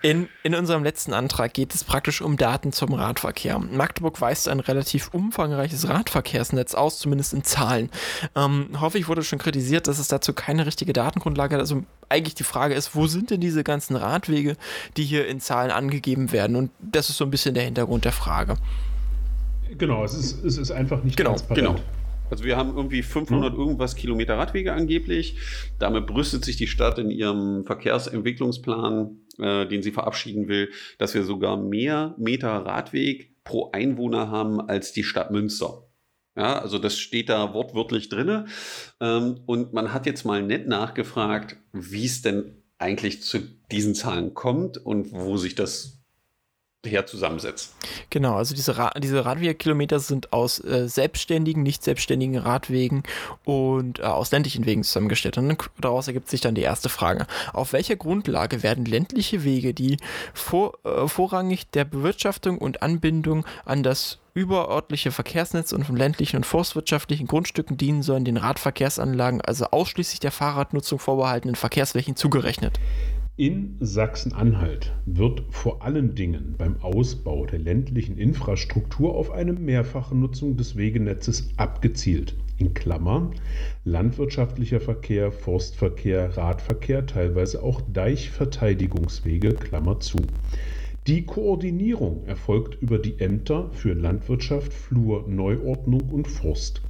In, 0.03 0.29
in 0.43 0.53
unserem 0.53 0.83
letzten 0.83 1.15
Antrag 1.15 1.55
geht 1.55 1.73
es 1.73 1.83
praktisch 1.83 2.21
um 2.21 2.37
Daten 2.37 2.71
zum 2.71 2.93
Radverkehr. 2.93 3.57
Magdeburg 3.57 4.21
weist 4.21 4.49
ein 4.49 4.59
relativ 4.59 5.09
umfangreiches 5.15 5.89
Radverkehrsnetz 5.89 6.75
aus, 6.75 6.99
zumindest 6.99 7.33
in 7.33 7.43
Zahlen. 7.43 7.89
Ähm, 8.35 8.79
häufig 8.79 9.07
wurde 9.07 9.23
schon 9.23 9.39
kritisiert, 9.39 9.87
dass 9.87 9.97
es 9.97 10.09
dazu 10.09 10.31
keine 10.31 10.67
richtige 10.67 10.93
Datengrundlage 10.93 11.55
hat. 11.55 11.61
Also 11.61 11.85
eigentlich 12.11 12.35
die 12.35 12.43
Frage 12.43 12.75
ist, 12.75 12.95
wo 12.95 13.07
sind 13.07 13.31
denn 13.31 13.41
diese 13.41 13.63
ganzen 13.63 13.95
Radwege, 13.95 14.55
die 14.97 15.03
hier 15.03 15.27
in 15.27 15.39
Zahlen 15.39 15.71
angegeben 15.71 16.31
werden? 16.31 16.55
Und 16.55 16.71
das 16.79 17.09
ist 17.09 17.17
so 17.17 17.25
ein 17.25 17.31
bisschen 17.31 17.55
der 17.55 17.63
Hintergrund 17.63 18.05
der 18.05 18.11
Frage. 18.11 18.55
Genau, 19.77 20.03
es 20.03 20.13
ist, 20.13 20.43
es 20.43 20.57
ist 20.57 20.71
einfach 20.71 21.03
nicht 21.03 21.17
genau, 21.17 21.31
transparent. 21.31 21.67
Genau. 21.67 21.79
Also 22.29 22.45
wir 22.45 22.55
haben 22.55 22.75
irgendwie 22.75 23.03
500 23.03 23.51
hm. 23.51 23.59
irgendwas 23.59 23.95
Kilometer 23.95 24.37
Radwege 24.37 24.71
angeblich. 24.71 25.37
Damit 25.79 26.07
brüstet 26.07 26.45
sich 26.45 26.55
die 26.55 26.67
Stadt 26.67 26.97
in 26.97 27.09
ihrem 27.09 27.65
Verkehrsentwicklungsplan, 27.65 29.17
äh, 29.37 29.67
den 29.67 29.83
sie 29.83 29.91
verabschieden 29.91 30.47
will, 30.47 30.69
dass 30.97 31.13
wir 31.13 31.23
sogar 31.23 31.57
mehr 31.57 32.15
Meter 32.17 32.49
Radweg 32.49 33.35
pro 33.43 33.71
Einwohner 33.71 34.29
haben 34.29 34.61
als 34.61 34.93
die 34.93 35.03
Stadt 35.03 35.31
Münster. 35.31 35.83
Ja, 36.35 36.59
also 36.59 36.79
das 36.79 36.97
steht 36.97 37.29
da 37.29 37.53
wortwörtlich 37.53 38.09
drinne. 38.09 38.45
Ähm, 38.99 39.41
und 39.45 39.73
man 39.73 39.93
hat 39.93 40.05
jetzt 40.05 40.25
mal 40.25 40.41
nett 40.41 40.67
nachgefragt, 40.67 41.57
wie 41.73 42.05
es 42.05 42.21
denn 42.21 42.63
eigentlich 42.77 43.21
zu 43.21 43.39
diesen 43.71 43.95
Zahlen 43.95 44.33
kommt 44.33 44.77
und 44.77 45.11
wo 45.11 45.37
sich 45.37 45.55
das 45.55 46.00
her 46.85 47.05
zusammensetzt. 47.05 47.75
Genau, 48.09 48.35
also 48.35 48.55
diese, 48.55 48.77
Ra 48.77 48.91
diese 48.97 49.23
Radwegkilometer 49.23 49.99
sind 49.99 50.33
aus 50.33 50.63
äh, 50.63 50.87
selbstständigen, 50.87 51.61
nicht 51.61 51.83
selbstständigen 51.83 52.37
Radwegen 52.37 53.03
und 53.45 53.99
äh, 53.99 54.03
aus 54.03 54.31
ländlichen 54.31 54.65
Wegen 54.65 54.83
zusammengestellt. 54.83 55.37
Und 55.37 55.69
daraus 55.79 56.07
ergibt 56.07 56.29
sich 56.29 56.41
dann 56.41 56.55
die 56.55 56.63
erste 56.63 56.89
Frage. 56.89 57.27
Auf 57.53 57.73
welcher 57.73 57.95
Grundlage 57.95 58.63
werden 58.63 58.85
ländliche 58.85 59.43
Wege, 59.43 59.73
die 59.73 59.97
vor, 60.33 60.73
äh, 60.83 61.07
vorrangig 61.07 61.69
der 61.69 61.85
Bewirtschaftung 61.85 62.57
und 62.57 62.81
Anbindung 62.81 63.45
an 63.63 63.83
das 63.83 64.17
überörtliche 64.33 65.11
Verkehrsnetz 65.11 65.73
und 65.73 65.85
von 65.85 65.97
ländlichen 65.97 66.37
und 66.37 66.45
forstwirtschaftlichen 66.45 67.27
Grundstücken 67.27 67.77
dienen 67.77 68.01
sollen, 68.01 68.25
den 68.25 68.37
Radverkehrsanlagen, 68.37 69.41
also 69.41 69.65
ausschließlich 69.65 70.19
der 70.19 70.31
Fahrradnutzung 70.31 70.99
vorbehaltenen 70.99 71.55
Verkehrsflächen 71.55 72.15
zugerechnet? 72.15 72.79
In 73.37 73.77
Sachsen-Anhalt 73.79 74.91
wird 75.05 75.43
vor 75.49 75.83
allen 75.83 76.15
Dingen 76.15 76.55
beim 76.57 76.75
Ausbau 76.81 77.45
der 77.45 77.59
ländlichen 77.59 78.17
Infrastruktur 78.17 79.15
auf 79.15 79.31
eine 79.31 79.53
mehrfache 79.53 80.13
Nutzung 80.17 80.57
des 80.57 80.75
Wegenetzes 80.75 81.47
abgezielt. 81.55 82.35
In 82.57 82.73
Klammern 82.73 83.31
landwirtschaftlicher 83.85 84.81
Verkehr, 84.81 85.31
Forstverkehr, 85.31 86.35
Radverkehr, 86.35 87.05
teilweise 87.05 87.63
auch 87.63 87.79
Deichverteidigungswege, 87.93 89.53
Klammer 89.53 90.01
zu. 90.01 90.17
Die 91.07 91.25
Koordinierung 91.25 92.25
erfolgt 92.25 92.81
über 92.81 92.99
die 92.99 93.17
Ämter 93.19 93.69
für 93.71 93.93
Landwirtschaft, 93.93 94.73
Flur, 94.73 95.23
Neuordnung 95.29 96.01
und 96.11 96.27
Forst. 96.27 96.81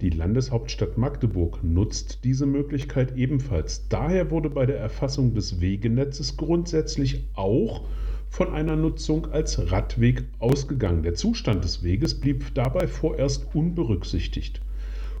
Die 0.00 0.08
Landeshauptstadt 0.08 0.96
Magdeburg 0.96 1.62
nutzt 1.62 2.24
diese 2.24 2.46
Möglichkeit 2.46 3.16
ebenfalls. 3.16 3.86
Daher 3.88 4.30
wurde 4.30 4.48
bei 4.48 4.64
der 4.64 4.78
Erfassung 4.78 5.34
des 5.34 5.60
Wegenetzes 5.60 6.38
grundsätzlich 6.38 7.26
auch 7.34 7.82
von 8.30 8.54
einer 8.54 8.76
Nutzung 8.76 9.30
als 9.30 9.70
Radweg 9.70 10.24
ausgegangen. 10.38 11.02
Der 11.02 11.12
Zustand 11.14 11.64
des 11.64 11.82
Weges 11.82 12.18
blieb 12.18 12.54
dabei 12.54 12.86
vorerst 12.86 13.54
unberücksichtigt. 13.54 14.62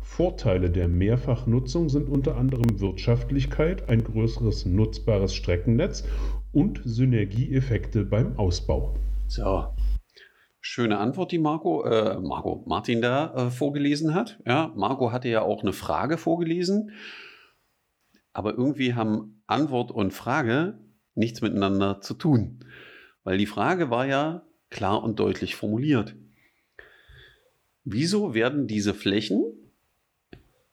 Vorteile 0.00 0.70
der 0.70 0.88
Mehrfachnutzung 0.88 1.90
sind 1.90 2.08
unter 2.08 2.36
anderem 2.36 2.80
Wirtschaftlichkeit, 2.80 3.86
ein 3.90 4.02
größeres 4.02 4.64
nutzbares 4.64 5.34
Streckennetz 5.34 6.04
und 6.52 6.80
Synergieeffekte 6.84 8.04
beim 8.06 8.38
Ausbau. 8.38 8.94
So, 9.28 9.66
Schöne 10.62 10.98
Antwort, 10.98 11.32
die 11.32 11.38
Marco, 11.38 11.84
äh, 11.84 12.18
Marco 12.20 12.64
Martin 12.66 13.00
da 13.00 13.34
äh, 13.34 13.50
vorgelesen 13.50 14.14
hat. 14.14 14.38
Ja, 14.46 14.72
Marco 14.76 15.10
hatte 15.10 15.28
ja 15.28 15.40
auch 15.40 15.62
eine 15.62 15.72
Frage 15.72 16.18
vorgelesen, 16.18 16.92
aber 18.34 18.52
irgendwie 18.52 18.94
haben 18.94 19.42
Antwort 19.46 19.90
und 19.90 20.12
Frage 20.12 20.78
nichts 21.14 21.40
miteinander 21.40 22.00
zu 22.02 22.14
tun, 22.14 22.64
weil 23.24 23.38
die 23.38 23.46
Frage 23.46 23.90
war 23.90 24.06
ja 24.06 24.42
klar 24.68 25.02
und 25.02 25.18
deutlich 25.18 25.56
formuliert. 25.56 26.14
Wieso 27.84 28.34
werden 28.34 28.66
diese 28.66 28.92
Flächen 28.92 29.42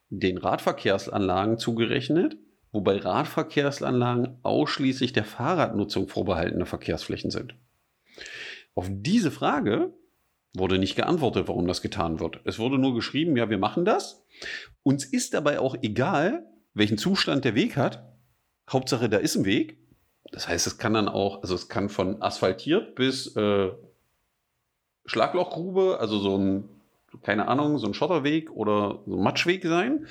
den 0.10 0.38
Radverkehrsanlagen 0.38 1.58
zugerechnet, 1.58 2.38
wobei 2.72 2.98
Radverkehrsanlagen 2.98 4.40
ausschließlich 4.44 5.14
der 5.14 5.24
Fahrradnutzung 5.24 6.10
vorbehaltene 6.10 6.66
Verkehrsflächen 6.66 7.32
sind? 7.32 7.56
Auf 8.78 8.86
diese 8.92 9.32
Frage 9.32 9.92
wurde 10.54 10.78
nicht 10.78 10.96
geantwortet, 10.96 11.48
warum 11.48 11.68
das 11.68 11.82
getan 11.82 12.20
wird. 12.20 12.42
Es 12.44 12.60
wurde 12.60 12.78
nur 12.78 12.94
geschrieben, 12.94 13.36
ja, 13.36 13.50
wir 13.50 13.58
machen 13.58 13.86
das. 13.86 14.24
Uns 14.84 15.04
ist 15.04 15.34
dabei 15.34 15.60
auch 15.60 15.76
egal, 15.82 16.46
welchen 16.76 17.00
Zustand 17.00 17.44
der 17.44 17.56
Weg 17.56 17.76
hat. 17.76 18.08
Hauptsache, 18.70 19.10
da 19.10 19.18
ist 19.18 19.36
ein 19.36 19.46
Weg. 19.46 19.80
Das 20.32 20.48
heißt, 20.48 20.68
es 20.68 20.78
kann 20.78 20.94
dann 20.94 21.08
auch, 21.08 21.42
also 21.42 21.56
es 21.56 21.70
kann 21.70 21.90
von 21.90 22.22
asphaltiert 22.22 22.94
bis 22.94 23.36
äh, 23.36 23.72
Schlaglochgrube, 25.08 25.98
also 26.00 26.20
so 26.20 26.38
ein, 26.38 26.70
keine 27.24 27.48
Ahnung, 27.48 27.80
so 27.80 27.88
ein 27.88 27.96
Schotterweg 27.96 28.52
oder 28.52 29.00
so 29.08 29.16
ein 29.16 29.24
Matschweg 29.24 29.66
sein. 29.66 30.06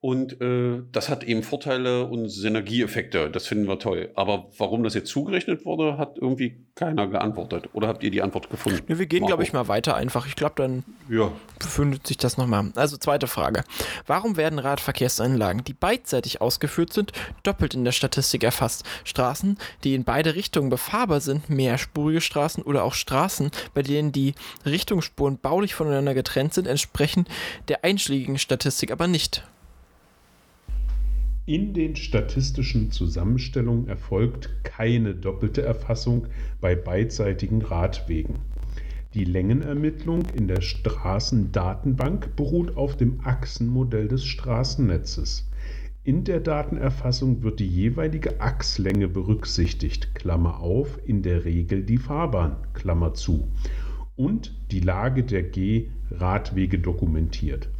Und 0.00 0.40
äh, 0.40 0.82
das 0.92 1.08
hat 1.08 1.24
eben 1.24 1.42
Vorteile 1.42 2.04
und 2.04 2.28
Synergieeffekte. 2.28 3.30
Das 3.30 3.48
finden 3.48 3.66
wir 3.66 3.80
toll. 3.80 4.12
Aber 4.14 4.48
warum 4.56 4.84
das 4.84 4.94
jetzt 4.94 5.10
zugerechnet 5.10 5.64
wurde, 5.64 5.98
hat 5.98 6.18
irgendwie 6.20 6.64
keiner 6.76 7.08
geantwortet. 7.08 7.70
Oder 7.72 7.88
habt 7.88 8.04
ihr 8.04 8.12
die 8.12 8.22
Antwort 8.22 8.48
gefunden? 8.48 8.84
Ja, 8.86 8.96
wir 8.96 9.06
gehen, 9.06 9.26
glaube 9.26 9.42
ich, 9.42 9.52
mal 9.52 9.66
weiter 9.66 9.96
einfach. 9.96 10.28
Ich 10.28 10.36
glaube, 10.36 10.54
dann 10.56 10.84
ja. 11.08 11.32
befindet 11.58 12.06
sich 12.06 12.16
das 12.16 12.36
nochmal. 12.36 12.70
Also 12.76 12.96
zweite 12.96 13.26
Frage. 13.26 13.64
Warum 14.06 14.36
werden 14.36 14.60
Radverkehrsanlagen, 14.60 15.64
die 15.64 15.74
beidseitig 15.74 16.40
ausgeführt 16.40 16.92
sind, 16.92 17.10
doppelt 17.42 17.74
in 17.74 17.84
der 17.84 17.90
Statistik 17.90 18.44
erfasst? 18.44 18.84
Straßen, 19.02 19.58
die 19.82 19.96
in 19.96 20.04
beide 20.04 20.36
Richtungen 20.36 20.70
befahrbar 20.70 21.20
sind, 21.20 21.50
mehrspurige 21.50 22.20
Straßen 22.20 22.62
oder 22.62 22.84
auch 22.84 22.94
Straßen, 22.94 23.50
bei 23.74 23.82
denen 23.82 24.12
die 24.12 24.34
Richtungsspuren 24.64 25.38
baulich 25.38 25.74
voneinander 25.74 26.14
getrennt 26.14 26.54
sind, 26.54 26.68
entsprechen 26.68 27.26
der 27.66 27.82
einschlägigen 27.82 28.38
Statistik 28.38 28.92
aber 28.92 29.08
nicht. 29.08 29.42
In 31.48 31.72
den 31.72 31.96
statistischen 31.96 32.90
Zusammenstellungen 32.90 33.88
erfolgt 33.88 34.50
keine 34.64 35.14
doppelte 35.14 35.62
Erfassung 35.62 36.26
bei 36.60 36.74
beidseitigen 36.74 37.62
Radwegen. 37.62 38.34
Die 39.14 39.24
Längenermittlung 39.24 40.24
in 40.34 40.46
der 40.46 40.60
Straßendatenbank 40.60 42.36
beruht 42.36 42.76
auf 42.76 42.98
dem 42.98 43.20
Achsenmodell 43.24 44.08
des 44.08 44.26
Straßennetzes. 44.26 45.48
In 46.04 46.24
der 46.24 46.40
Datenerfassung 46.40 47.42
wird 47.42 47.60
die 47.60 47.66
jeweilige 47.66 48.42
Achslänge 48.42 49.08
berücksichtigt, 49.08 50.14
Klammer 50.14 50.60
auf, 50.60 51.00
in 51.06 51.22
der 51.22 51.46
Regel 51.46 51.82
die 51.82 51.96
Fahrbahn, 51.96 52.56
Klammer 52.74 53.14
zu, 53.14 53.48
und 54.16 54.54
die 54.70 54.80
Lage 54.80 55.24
der 55.24 55.44
G-Radwege 55.44 56.78
dokumentiert. 56.78 57.70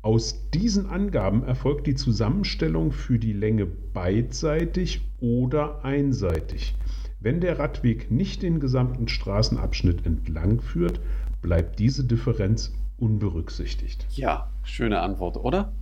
Aus 0.00 0.48
diesen 0.50 0.86
Angaben 0.86 1.42
erfolgt 1.42 1.86
die 1.88 1.96
Zusammenstellung 1.96 2.92
für 2.92 3.18
die 3.18 3.32
Länge 3.32 3.66
beidseitig 3.66 5.00
oder 5.20 5.84
einseitig. 5.84 6.76
Wenn 7.20 7.40
der 7.40 7.58
Radweg 7.58 8.10
nicht 8.10 8.42
den 8.42 8.60
gesamten 8.60 9.08
Straßenabschnitt 9.08 10.06
entlang 10.06 10.60
führt, 10.60 11.00
bleibt 11.42 11.80
diese 11.80 12.04
Differenz 12.04 12.72
unberücksichtigt. 12.98 14.06
Ja, 14.10 14.50
schöne 14.62 15.00
Antwort, 15.00 15.36
oder? 15.36 15.72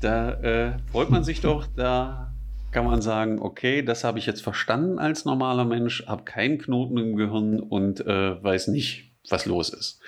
Da 0.00 0.32
äh, 0.40 0.78
freut 0.90 1.10
man 1.10 1.22
sich 1.22 1.40
doch, 1.42 1.68
da 1.76 2.34
kann 2.72 2.84
man 2.84 3.00
sagen, 3.00 3.40
okay, 3.40 3.82
das 3.82 4.02
habe 4.02 4.18
ich 4.18 4.26
jetzt 4.26 4.42
verstanden 4.42 4.98
als 4.98 5.24
normaler 5.24 5.64
Mensch, 5.64 6.04
habe 6.06 6.24
keinen 6.24 6.58
Knoten 6.58 6.98
im 6.98 7.16
Gehirn 7.16 7.60
und 7.60 8.00
äh, 8.00 8.42
weiß 8.42 8.68
nicht, 8.68 9.12
was 9.28 9.46
los 9.46 9.70
ist. 9.70 10.00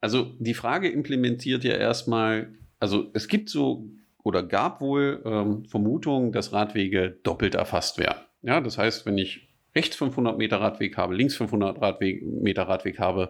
Also 0.00 0.34
die 0.38 0.54
Frage 0.54 0.88
implementiert 0.88 1.64
ja 1.64 1.74
erstmal, 1.74 2.54
also 2.78 3.10
es 3.12 3.28
gibt 3.28 3.50
so 3.50 3.90
oder 4.22 4.42
gab 4.42 4.80
wohl 4.80 5.22
ähm, 5.24 5.64
Vermutungen, 5.64 6.32
dass 6.32 6.52
Radwege 6.52 7.18
doppelt 7.22 7.54
erfasst 7.54 7.98
werden. 7.98 8.20
Ja, 8.42 8.60
das 8.60 8.78
heißt, 8.78 9.06
wenn 9.06 9.18
ich 9.18 9.48
rechts 9.74 9.96
500 9.96 10.36
Meter 10.36 10.60
Radweg 10.60 10.96
habe, 10.96 11.14
links 11.14 11.36
500 11.36 11.80
Radweg, 11.80 12.22
Meter 12.24 12.64
Radweg 12.64 12.98
habe, 12.98 13.28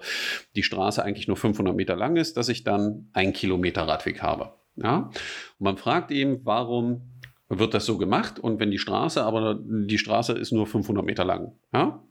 die 0.57 0.63
Straße 0.63 1.03
eigentlich 1.03 1.29
nur 1.29 1.37
500 1.37 1.75
Meter 1.75 1.97
lang 1.97 2.17
ist, 2.17 2.37
dass 2.37 2.49
ich 2.49 2.65
dann 2.65 3.09
ein 3.13 3.33
Kilometer 3.33 3.83
Radweg 3.83 4.23
habe. 4.23 4.55
Ja, 4.77 5.11
und 5.59 5.65
man 5.65 5.77
fragt 5.77 6.11
eben, 6.11 6.41
warum 6.45 7.03
wird 7.49 7.75
das 7.75 7.85
so 7.85 7.99
gemacht? 7.99 8.39
Und 8.39 8.61
wenn 8.61 8.71
die 8.71 8.79
Straße, 8.79 9.23
aber 9.23 9.59
die 9.61 9.99
Straße 9.99 10.33
ist 10.33 10.53
nur 10.53 10.67
500 10.67 11.05
Meter 11.05 11.25
lang. 11.25 11.53
Ja, 11.75 12.03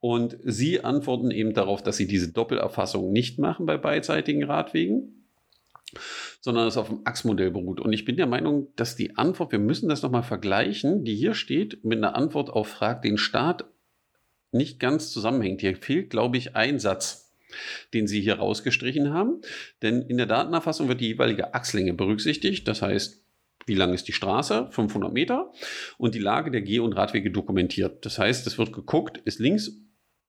und 0.00 0.36
sie 0.42 0.82
antworten 0.82 1.30
eben 1.30 1.54
darauf, 1.54 1.82
dass 1.82 1.96
sie 1.96 2.06
diese 2.06 2.32
Doppelerfassung 2.32 3.12
nicht 3.12 3.38
machen 3.38 3.66
bei 3.66 3.76
beidseitigen 3.76 4.44
Radwegen, 4.44 5.26
sondern 6.40 6.66
es 6.66 6.76
auf 6.76 6.88
dem 6.88 7.00
Achsmodell 7.04 7.50
beruht. 7.50 7.80
Und 7.80 7.92
ich 7.92 8.04
bin 8.04 8.16
der 8.16 8.26
Meinung, 8.26 8.68
dass 8.76 8.96
die 8.96 9.16
Antwort, 9.16 9.52
wir 9.52 9.58
müssen 9.58 9.88
das 9.88 10.02
nochmal 10.02 10.22
vergleichen, 10.22 11.04
die 11.04 11.14
hier 11.14 11.34
steht, 11.34 11.84
mit 11.84 11.98
einer 11.98 12.16
Antwort 12.16 12.50
auf 12.50 12.68
Frag 12.68 13.02
den 13.02 13.16
Staat 13.16 13.64
nicht 14.52 14.78
ganz 14.78 15.10
zusammenhängt. 15.10 15.60
Hier 15.60 15.76
fehlt, 15.76 16.10
glaube 16.10 16.36
ich, 16.36 16.54
ein 16.54 16.78
Satz 16.78 17.24
den 17.92 18.06
Sie 18.06 18.20
hier 18.20 18.34
rausgestrichen 18.34 19.12
haben. 19.12 19.40
Denn 19.82 20.02
in 20.02 20.16
der 20.16 20.26
Datenerfassung 20.26 20.88
wird 20.88 21.00
die 21.00 21.08
jeweilige 21.08 21.54
Achslänge 21.54 21.94
berücksichtigt. 21.94 22.66
Das 22.68 22.82
heißt, 22.82 23.23
wie 23.66 23.74
lang 23.74 23.92
ist 23.92 24.08
die 24.08 24.12
Straße? 24.12 24.68
500 24.70 25.12
Meter. 25.12 25.52
Und 25.98 26.14
die 26.14 26.20
Lage 26.20 26.50
der 26.50 26.62
Geh- 26.62 26.80
und 26.80 26.92
Radwege 26.92 27.30
dokumentiert. 27.30 28.04
Das 28.04 28.18
heißt, 28.18 28.46
es 28.46 28.58
wird 28.58 28.72
geguckt, 28.72 29.18
ist 29.24 29.40
links 29.40 29.72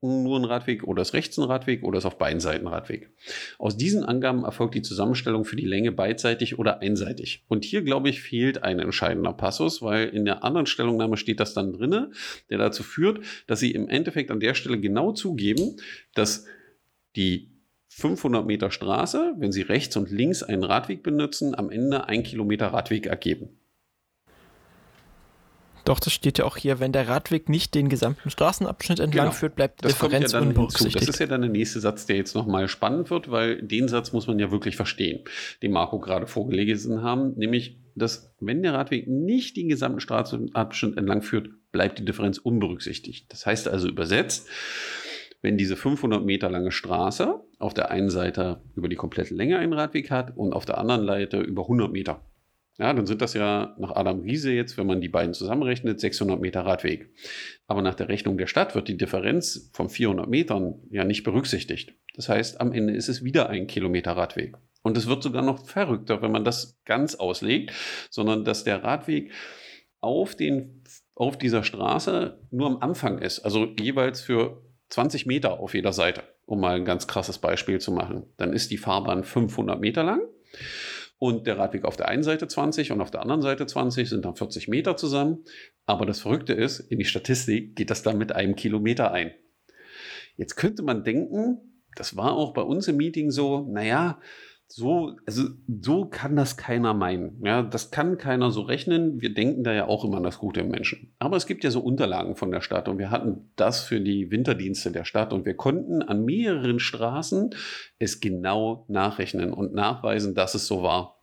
nur 0.02 0.40
ein 0.40 0.46
Radweg 0.46 0.84
oder 0.84 1.02
ist 1.02 1.14
rechts 1.14 1.38
ein 1.38 1.46
Radweg 1.46 1.84
oder 1.84 1.98
ist 1.98 2.06
auf 2.06 2.18
beiden 2.18 2.40
Seiten 2.40 2.68
Radweg. 2.68 3.10
Aus 3.58 3.78
diesen 3.78 4.04
Angaben 4.04 4.44
erfolgt 4.44 4.76
die 4.76 4.82
Zusammenstellung 4.82 5.46
für 5.46 5.56
die 5.56 5.66
Länge 5.66 5.92
beidseitig 5.92 6.60
oder 6.60 6.82
einseitig. 6.82 7.44
Und 7.48 7.66
hier, 7.66 7.82
glaube 7.82 8.10
ich, 8.10 8.22
fehlt 8.22 8.64
ein 8.64 8.80
entscheidender 8.80 9.34
Passus, 9.34 9.82
weil 9.82 10.10
in 10.10 10.26
der 10.26 10.44
anderen 10.44 10.68
Stellungnahme 10.68 11.18
steht 11.18 11.40
das 11.40 11.54
dann 11.54 11.74
drinne, 11.74 12.12
der 12.50 12.58
dazu 12.58 12.84
führt, 12.84 13.22
dass 13.48 13.60
sie 13.60 13.72
im 13.72 13.90
Endeffekt 13.90 14.32
an 14.32 14.40
der 14.40 14.54
Stelle 14.54 14.80
genau 14.80 15.12
zugeben, 15.12 15.78
dass 16.14 16.46
die 17.16 17.55
500 17.98 18.46
Meter 18.46 18.72
Straße, 18.72 19.36
wenn 19.38 19.54
sie 19.54 19.62
rechts 19.62 19.96
und 19.96 20.12
links 20.12 20.44
einen 20.44 20.66
Radweg 20.66 21.02
benutzen, 21.02 21.56
am 21.56 21.70
Ende 21.70 22.10
ein 22.10 22.24
Kilometer 22.24 22.68
Radweg 22.68 23.06
ergeben. 23.06 23.58
Doch, 25.86 26.02
das 26.02 26.12
steht 26.12 26.38
ja 26.40 26.44
auch 26.44 26.58
hier, 26.58 26.82
wenn 26.82 26.92
der 26.92 27.08
Radweg 27.08 27.48
nicht 27.48 27.74
den 27.74 27.88
gesamten 27.88 28.30
Straßenabschnitt 28.30 29.00
entlang 29.00 29.28
genau. 29.28 29.38
führt, 29.38 29.56
bleibt 29.56 29.80
die 29.80 29.84
das 29.84 29.94
Differenz 29.94 30.34
ja 30.34 30.42
unberücksichtigt. 30.42 31.08
Das 31.08 31.08
ist 31.08 31.20
ja 31.20 31.28
dann 31.28 31.42
der 31.42 31.50
nächste 31.50 31.80
Satz, 31.80 32.06
der 32.06 32.18
jetzt 32.18 32.36
nochmal 32.36 32.68
spannend 32.68 33.10
wird, 33.12 33.32
weil 33.32 33.62
den 33.62 33.88
Satz 33.88 34.12
muss 34.12 34.28
man 34.28 34.40
ja 34.40 34.52
wirklich 34.52 34.76
verstehen, 34.76 35.24
den 35.62 35.72
Marco 35.72 36.00
gerade 36.00 36.28
vorgelesen 36.28 37.02
haben, 37.02 37.36
nämlich, 37.38 37.80
dass 37.96 38.36
wenn 38.42 38.62
der 38.62 38.74
Radweg 38.74 39.08
nicht 39.08 39.56
den 39.56 39.70
gesamten 39.70 40.02
Straßenabschnitt 40.02 40.98
entlang 40.98 41.22
führt, 41.22 41.50
bleibt 41.72 42.00
die 42.00 42.04
Differenz 42.04 42.40
unberücksichtigt. 42.40 43.32
Das 43.32 43.46
heißt 43.46 43.70
also 43.70 43.88
übersetzt, 43.88 44.50
wenn 45.46 45.60
diese 45.60 45.76
500 45.76 46.26
Meter 46.26 46.50
lange 46.50 46.72
Straße 46.72 47.40
auf 47.60 47.76
der 47.76 47.92
einen 47.92 48.10
Seite 48.10 48.62
über 48.76 48.90
die 48.90 48.96
komplette 48.96 49.36
Länge 49.36 49.60
einen 49.60 49.74
Radweg 49.74 50.10
hat 50.10 50.36
und 50.36 50.54
auf 50.54 50.66
der 50.66 50.80
anderen 50.80 51.06
Seite 51.06 51.40
über 51.40 51.62
100 51.62 51.92
Meter. 51.92 52.26
Ja, 52.80 52.92
dann 52.92 53.06
sind 53.06 53.22
das 53.22 53.36
ja 53.36 53.76
nach 53.78 53.96
Adam 53.96 54.22
Riese 54.22 54.52
jetzt, 54.52 54.76
wenn 54.80 54.88
man 54.88 55.02
die 55.02 55.08
beiden 55.08 55.36
zusammenrechnet, 55.36 56.00
600 56.00 56.42
Meter 56.42 56.62
Radweg. 56.62 57.14
Aber 57.68 57.84
nach 57.84 57.94
der 57.94 58.10
Rechnung 58.10 58.40
der 58.40 58.48
Stadt 58.48 58.74
wird 58.74 58.88
die 58.88 58.98
Differenz 58.98 59.70
von 59.72 59.88
400 59.88 60.28
Metern 60.28 60.82
ja 60.90 61.04
nicht 61.04 61.24
berücksichtigt. 61.24 61.94
Das 62.16 62.28
heißt, 62.28 62.60
am 62.60 62.74
Ende 62.74 62.96
ist 62.96 63.08
es 63.08 63.24
wieder 63.24 63.48
ein 63.48 63.68
Kilometer 63.68 64.14
Radweg. 64.14 64.58
Und 64.82 64.98
es 64.98 65.06
wird 65.06 65.22
sogar 65.22 65.44
noch 65.44 65.64
verrückter, 65.68 66.24
wenn 66.24 66.32
man 66.32 66.44
das 66.44 66.80
ganz 66.86 67.14
auslegt, 67.14 67.72
sondern 68.10 68.46
dass 68.46 68.64
der 68.64 68.84
Radweg 68.84 69.32
auf, 70.02 70.34
den, 70.34 70.84
auf 71.14 71.38
dieser 71.38 71.64
Straße 71.64 72.40
nur 72.50 72.66
am 72.66 72.78
Anfang 72.78 73.20
ist. 73.20 73.42
Also 73.42 73.68
jeweils 73.80 74.22
für 74.22 74.65
20 74.90 75.26
Meter 75.26 75.60
auf 75.60 75.74
jeder 75.74 75.94
Seite, 75.94 76.24
um 76.46 76.60
mal 76.60 76.76
ein 76.76 76.86
ganz 76.86 77.08
krasses 77.08 77.40
Beispiel 77.40 77.80
zu 77.80 77.92
machen. 77.92 78.26
Dann 78.38 78.54
ist 78.54 78.72
die 78.72 78.78
Fahrbahn 78.78 79.24
500 79.24 79.80
Meter 79.80 80.04
lang 80.04 80.22
und 81.18 81.48
der 81.48 81.58
Radweg 81.58 81.86
auf 81.86 81.98
der 81.98 82.08
einen 82.08 82.24
Seite 82.24 82.48
20 82.48 82.92
und 82.92 83.02
auf 83.02 83.12
der 83.12 83.22
anderen 83.22 83.42
Seite 83.42 83.66
20 83.66 84.10
sind 84.10 84.26
dann 84.26 84.36
40 84.36 84.68
Meter 84.68 84.98
zusammen. 84.98 85.46
Aber 85.86 86.06
das 86.06 86.20
Verrückte 86.20 86.54
ist, 86.54 86.80
in 86.80 87.00
die 87.00 87.06
Statistik 87.06 87.76
geht 87.76 87.90
das 87.90 88.04
dann 88.04 88.18
mit 88.18 88.34
einem 88.34 88.56
Kilometer 88.56 89.12
ein. 89.12 89.32
Jetzt 90.36 90.56
könnte 90.56 90.84
man 90.84 91.04
denken, 91.04 91.84
das 91.96 92.18
war 92.18 92.34
auch 92.34 92.54
bei 92.54 92.62
uns 92.62 92.88
im 92.88 92.98
Meeting 92.98 93.32
so, 93.32 93.66
naja, 93.72 94.20
so, 94.76 95.16
also 95.26 95.44
so 95.82 96.04
kann 96.04 96.36
das 96.36 96.58
keiner 96.58 96.94
meinen. 96.94 97.42
Ja, 97.46 97.62
das 97.62 97.92
kann 97.92 98.18
keiner 98.18 98.52
so 98.52 98.60
rechnen. 98.60 99.22
Wir 99.22 99.34
denken 99.34 99.64
da 99.64 99.72
ja 99.72 99.88
auch 99.88 100.04
immer 100.04 100.18
an 100.18 100.24
das 100.24 100.38
Gute 100.38 100.60
im 100.60 100.68
Menschen. 100.68 101.14
Aber 101.18 101.38
es 101.38 101.46
gibt 101.46 101.64
ja 101.64 101.72
so 101.72 101.80
Unterlagen 101.80 102.36
von 102.36 102.52
der 102.52 102.60
Stadt 102.60 102.90
und 102.90 102.98
wir 102.98 103.10
hatten 103.10 103.52
das 103.56 103.80
für 103.80 104.02
die 104.02 104.32
Winterdienste 104.32 104.92
der 104.92 105.06
Stadt 105.06 105.32
und 105.32 105.46
wir 105.46 105.56
konnten 105.56 106.02
an 106.02 106.26
mehreren 106.26 106.80
Straßen 106.80 107.52
es 108.00 108.20
genau 108.20 108.84
nachrechnen 108.90 109.54
und 109.54 109.74
nachweisen, 109.74 110.36
dass 110.36 110.56
es 110.56 110.68
so 110.68 110.84
war 110.84 111.22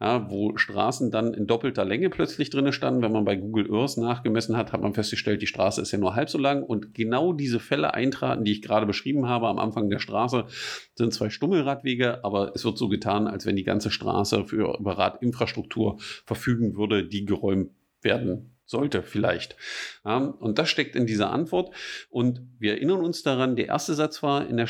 ja, 0.00 0.30
wo 0.30 0.56
Straßen 0.56 1.10
dann 1.10 1.34
in 1.34 1.46
doppelter 1.46 1.84
Länge 1.84 2.10
plötzlich 2.10 2.50
drin 2.50 2.72
standen. 2.72 3.02
Wenn 3.02 3.12
man 3.12 3.24
bei 3.24 3.36
Google 3.36 3.72
Earth 3.72 3.96
nachgemessen 3.96 4.56
hat, 4.56 4.72
hat 4.72 4.82
man 4.82 4.94
festgestellt, 4.94 5.42
die 5.42 5.46
Straße 5.46 5.80
ist 5.80 5.92
ja 5.92 5.98
nur 5.98 6.14
halb 6.14 6.30
so 6.30 6.38
lang 6.38 6.62
und 6.62 6.94
genau 6.94 7.32
diese 7.32 7.60
Fälle 7.60 7.94
eintraten, 7.94 8.44
die 8.44 8.52
ich 8.52 8.62
gerade 8.62 8.86
beschrieben 8.86 9.28
habe 9.28 9.48
am 9.48 9.58
Anfang 9.58 9.88
der 9.88 9.98
Straße, 9.98 10.46
sind 10.94 11.14
zwei 11.14 11.30
Stummelradwege, 11.30 12.24
aber 12.24 12.52
es 12.54 12.64
wird 12.64 12.78
so 12.78 12.88
getan, 12.88 13.26
als 13.26 13.46
wenn 13.46 13.56
die 13.56 13.64
ganze 13.64 13.90
Straße 13.90 14.44
für 14.46 14.78
über 14.78 14.98
Radinfrastruktur 14.98 15.96
verfügen 15.98 16.76
würde, 16.76 17.04
die 17.04 17.24
geräumt 17.24 17.70
werden 18.02 18.56
sollte 18.66 19.02
vielleicht. 19.02 19.56
Und 20.02 20.58
das 20.58 20.68
steckt 20.68 20.96
in 20.96 21.06
dieser 21.06 21.30
Antwort. 21.30 21.74
Und 22.10 22.42
wir 22.58 22.72
erinnern 22.72 23.04
uns 23.04 23.22
daran, 23.22 23.56
der 23.56 23.68
erste 23.68 23.94
Satz 23.94 24.22
war 24.22 24.48
in 24.48 24.56
der 24.56 24.66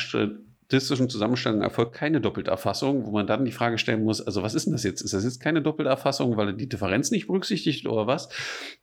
statistischen 0.67 1.09
Zusammenstellung 1.09 1.61
erfolgt 1.61 1.93
keine 1.93 2.19
doppelte 2.19 2.51
Erfassung, 2.51 3.05
wo 3.05 3.11
man 3.11 3.25
dann 3.25 3.45
die 3.45 3.53
Frage 3.53 3.77
stellen 3.77 4.03
muss, 4.03 4.19
also 4.19 4.43
was 4.43 4.53
ist 4.53 4.65
denn 4.65 4.73
das 4.73 4.83
jetzt? 4.83 5.01
Ist 5.01 5.13
das 5.13 5.23
jetzt 5.23 5.39
keine 5.39 5.61
doppelte 5.61 5.89
Erfassung, 5.89 6.35
weil 6.35 6.47
er 6.47 6.53
die 6.53 6.67
Differenz 6.67 7.09
nicht 7.09 7.27
berücksichtigt 7.27 7.87
oder 7.87 8.05
was? 8.05 8.27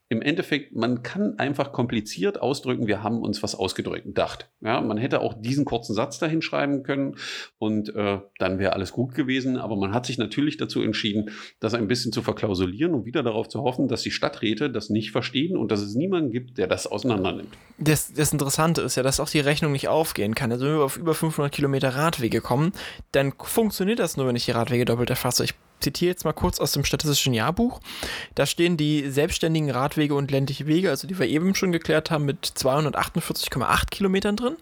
Im 0.09 0.23
Endeffekt, 0.23 0.75
man 0.75 1.03
kann 1.03 1.39
einfach 1.39 1.73
kompliziert 1.73 2.41
ausdrücken, 2.41 2.87
wir 2.87 3.03
haben 3.03 3.21
uns 3.21 3.43
was 3.43 3.55
ausgedrückt, 3.55 4.05
gedacht. 4.05 4.51
Ja, 4.63 4.81
man 4.81 4.97
hätte 4.97 5.21
auch 5.21 5.35
diesen 5.35 5.67
kurzen 5.67 5.95
Satz 5.95 6.19
dahin 6.19 6.41
schreiben 6.41 6.85
können 6.85 7.17
und 7.59 7.95
äh, 7.95 8.21
dann 8.39 8.59
wäre 8.59 8.73
alles 8.73 8.93
gut 8.93 9.15
gewesen, 9.15 9.59
aber 9.59 9.77
man 9.77 9.93
hat 9.93 10.07
sich 10.07 10.17
natürlich 10.17 10.57
dazu 10.57 10.81
entschieden, 10.83 11.31
das 11.61 11.75
ein 11.75 11.89
bisschen 11.89 12.13
zu 12.13 12.23
verklausulieren 12.23 12.95
und 12.95 13.05
wieder 13.05 13.23
darauf 13.23 13.49
zu 13.49 13.63
hoffen, 13.63 13.89
dass 13.89 14.03
die 14.03 14.11
Stadträte 14.11 14.71
das 14.71 14.89
nicht 14.89 15.11
verstehen 15.11 15.57
und 15.57 15.71
dass 15.71 15.81
es 15.81 15.95
niemanden 15.95 16.31
gibt, 16.31 16.57
der 16.57 16.67
das 16.67 16.87
auseinandernimmt. 16.87 17.53
Das, 17.77 18.13
das 18.13 18.33
Interessante 18.33 18.83
ist 18.83 18.97
ja, 18.97 19.03
dass 19.03 19.21
auch 19.21 19.29
die 19.29 19.41
Rechnung 19.41 19.73
nicht 19.73 19.89
aufgehen 19.89 20.35
kann. 20.35 20.53
Also 20.53 20.67
wenn 20.67 20.77
wir 20.77 20.85
auf 20.85 20.97
über 20.97 21.15
500 21.15 21.53
Kilometer 21.53 21.74
Kilometer 21.75 21.97
Radwege 21.99 22.41
kommen, 22.41 22.73
dann 23.13 23.33
funktioniert 23.37 23.99
das 23.99 24.17
nur, 24.17 24.29
wenn 24.29 24.37
ich 24.37 24.45
die 24.45 24.53
Radwege 24.53 24.85
doppelt 24.85 25.11
erfasse. 25.11 25.43
Ich 25.43 25.55
zitiere 25.81 26.11
jetzt 26.11 26.25
mal 26.25 26.33
kurz 26.33 26.61
aus 26.61 26.71
dem 26.71 26.85
statistischen 26.85 27.35
Jahrbuch. 27.35 27.81
Da 28.37 28.47
stehen 28.47 28.77
die 28.77 29.11
selbstständigen 29.11 29.71
Radwege 29.71 30.15
und 30.15 30.31
ländliche 30.31 30.69
Wege, 30.69 30.91
also 30.91 31.09
die 31.09 31.19
wir 31.19 31.27
eben 31.27 31.55
schon 31.57 31.73
geklärt 31.73 32.13
haben, 32.13 32.27
mit 32.27 32.47
248,8 32.47 33.91
Kilometern 33.91 34.37
drin. 34.37 34.57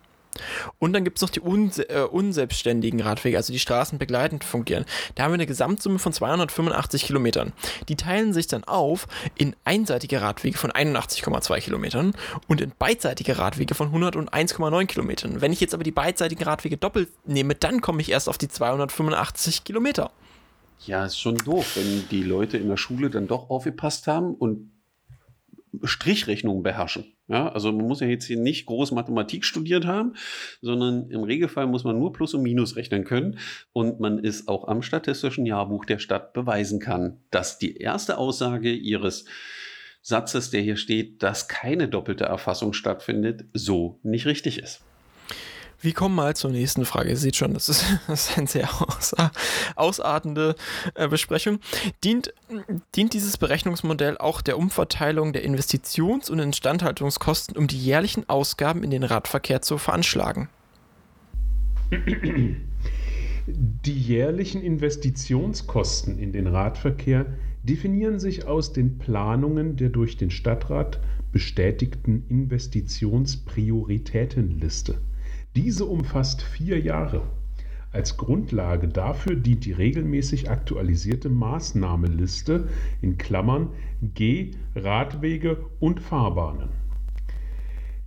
Und 0.78 0.92
dann 0.92 1.04
gibt 1.04 1.18
es 1.18 1.22
noch 1.22 1.30
die 1.30 1.40
unse 1.40 1.88
äh, 1.88 2.02
unselbstständigen 2.02 3.00
Radwege, 3.00 3.36
also 3.36 3.52
die 3.52 3.58
Straßen 3.58 3.98
begleitend 3.98 4.44
fungieren. 4.44 4.84
Da 5.14 5.24
haben 5.24 5.32
wir 5.32 5.34
eine 5.34 5.46
Gesamtsumme 5.46 5.98
von 5.98 6.12
285 6.12 7.04
Kilometern. 7.04 7.52
Die 7.88 7.96
teilen 7.96 8.32
sich 8.32 8.46
dann 8.46 8.64
auf 8.64 9.06
in 9.36 9.54
einseitige 9.64 10.20
Radwege 10.20 10.56
von 10.56 10.70
81,2 10.70 11.60
Kilometern 11.60 12.14
und 12.48 12.60
in 12.60 12.72
beidseitige 12.78 13.38
Radwege 13.38 13.74
von 13.74 13.92
101,9 13.92 14.86
Kilometern. 14.86 15.40
Wenn 15.40 15.52
ich 15.52 15.60
jetzt 15.60 15.74
aber 15.74 15.84
die 15.84 15.90
beidseitigen 15.90 16.44
Radwege 16.44 16.76
doppelt 16.76 17.08
nehme, 17.26 17.54
dann 17.54 17.80
komme 17.80 18.00
ich 18.00 18.10
erst 18.10 18.28
auf 18.28 18.38
die 18.38 18.48
285 18.48 19.64
Kilometer. 19.64 20.10
Ja, 20.86 21.04
ist 21.04 21.20
schon 21.20 21.36
doof, 21.36 21.76
wenn 21.76 22.08
die 22.08 22.22
Leute 22.22 22.56
in 22.56 22.68
der 22.68 22.76
Schule 22.76 23.08
dann 23.08 23.28
doch 23.28 23.50
aufgepasst 23.50 24.08
haben 24.08 24.34
und 24.34 24.72
Strichrechnungen 25.84 26.62
beherrschen. 26.62 27.04
Ja, 27.32 27.48
also 27.48 27.72
man 27.72 27.86
muss 27.86 28.00
ja 28.00 28.08
jetzt 28.08 28.26
hier 28.26 28.36
nicht 28.36 28.66
groß 28.66 28.90
Mathematik 28.90 29.46
studiert 29.46 29.86
haben, 29.86 30.12
sondern 30.60 31.08
im 31.08 31.22
Regelfall 31.22 31.66
muss 31.66 31.82
man 31.82 31.98
nur 31.98 32.12
Plus 32.12 32.34
und 32.34 32.42
Minus 32.42 32.76
rechnen 32.76 33.04
können 33.04 33.38
und 33.72 34.00
man 34.00 34.18
ist 34.18 34.48
auch 34.48 34.68
am 34.68 34.82
statistischen 34.82 35.46
Jahrbuch 35.46 35.86
der 35.86 35.98
Stadt 35.98 36.34
beweisen 36.34 36.78
kann, 36.78 37.20
dass 37.30 37.58
die 37.58 37.78
erste 37.78 38.18
Aussage 38.18 38.70
ihres 38.70 39.24
Satzes, 40.02 40.50
der 40.50 40.60
hier 40.60 40.76
steht, 40.76 41.22
dass 41.22 41.48
keine 41.48 41.88
doppelte 41.88 42.24
Erfassung 42.24 42.74
stattfindet, 42.74 43.46
so 43.54 43.98
nicht 44.02 44.26
richtig 44.26 44.58
ist. 44.58 44.84
Wir 45.82 45.92
kommen 45.94 46.14
mal 46.14 46.36
zur 46.36 46.52
nächsten 46.52 46.84
Frage. 46.84 47.10
Ihr 47.10 47.16
seht 47.16 47.34
schon, 47.34 47.54
das 47.54 47.68
ist, 47.68 47.84
das 48.06 48.30
ist 48.30 48.38
eine 48.38 48.46
sehr 48.46 48.68
aus, 48.80 49.16
ausartende 49.74 50.54
äh, 50.94 51.08
Besprechung. 51.08 51.58
Dient, 52.04 52.32
dient 52.94 53.14
dieses 53.14 53.36
Berechnungsmodell 53.36 54.16
auch 54.16 54.42
der 54.42 54.58
Umverteilung 54.58 55.32
der 55.32 55.44
Investitions- 55.44 56.30
und 56.30 56.38
Instandhaltungskosten, 56.38 57.56
um 57.56 57.66
die 57.66 57.78
jährlichen 57.78 58.28
Ausgaben 58.28 58.84
in 58.84 58.90
den 58.90 59.02
Radverkehr 59.02 59.60
zu 59.60 59.76
veranschlagen? 59.76 60.48
Die 63.48 63.98
jährlichen 63.98 64.62
Investitionskosten 64.62 66.20
in 66.20 66.30
den 66.30 66.46
Radverkehr 66.46 67.26
definieren 67.64 68.20
sich 68.20 68.46
aus 68.46 68.72
den 68.72 68.98
Planungen 68.98 69.74
der 69.74 69.88
durch 69.88 70.16
den 70.16 70.30
Stadtrat 70.30 71.00
bestätigten 71.32 72.24
Investitionsprioritätenliste. 72.28 75.00
Diese 75.54 75.84
umfasst 75.84 76.40
vier 76.40 76.80
Jahre. 76.80 77.22
Als 77.90 78.16
Grundlage 78.16 78.88
dafür 78.88 79.36
dient 79.36 79.66
die 79.66 79.72
regelmäßig 79.72 80.48
aktualisierte 80.48 81.28
Maßnahmenliste 81.28 82.68
in 83.02 83.18
Klammern 83.18 83.68
(G) 84.00 84.52
Radwege 84.74 85.66
und 85.78 86.00
Fahrbahnen. 86.00 86.70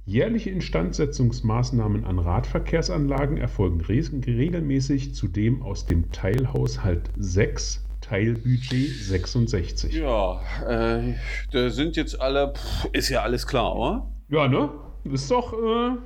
Jährliche 0.07 0.49
Instandsetzungsmaßnahmen 0.49 2.03
an 2.03 2.17
Radverkehrsanlagen 2.17 3.37
erfolgen 3.37 3.81
regelmäßig 3.81 5.13
zudem 5.13 5.61
aus 5.61 5.85
dem 5.85 6.11
Teilhaushalt 6.11 7.11
6 7.17 7.85
Teilbudget 8.01 8.89
66. 8.89 9.93
Ja, 9.93 10.41
äh, 10.67 11.13
da 11.51 11.69
sind 11.69 11.95
jetzt 11.95 12.19
alle, 12.19 12.53
pff, 12.53 12.85
ist 12.91 13.09
ja 13.09 13.21
alles 13.21 13.45
klar, 13.45 13.75
oder? 13.75 14.11
Ja, 14.29 14.47
ne? 14.47 14.69
Ist 15.03 15.29
doch 15.29 15.53
äh, 15.53 15.97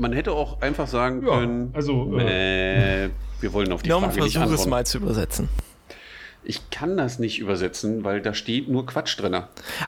man 0.00 0.12
hätte 0.12 0.32
auch 0.32 0.60
einfach 0.62 0.88
sagen 0.88 1.22
ja, 1.24 1.38
können, 1.38 1.70
also, 1.74 2.18
äh, 2.18 3.10
wir 3.40 3.52
wollen 3.52 3.70
auf 3.72 3.82
die 3.82 3.90
Frage 3.90 4.06
nicht 4.22 4.38
antworten. 4.38 4.54
es 4.54 4.66
mal 4.66 4.86
zu 4.86 4.98
übersetzen. 4.98 5.48
Ich 6.42 6.70
kann 6.70 6.96
das 6.96 7.18
nicht 7.18 7.38
übersetzen, 7.38 8.02
weil 8.02 8.22
da 8.22 8.32
steht 8.32 8.66
nur 8.66 8.86
Quatsch 8.86 9.20
drin. 9.20 9.42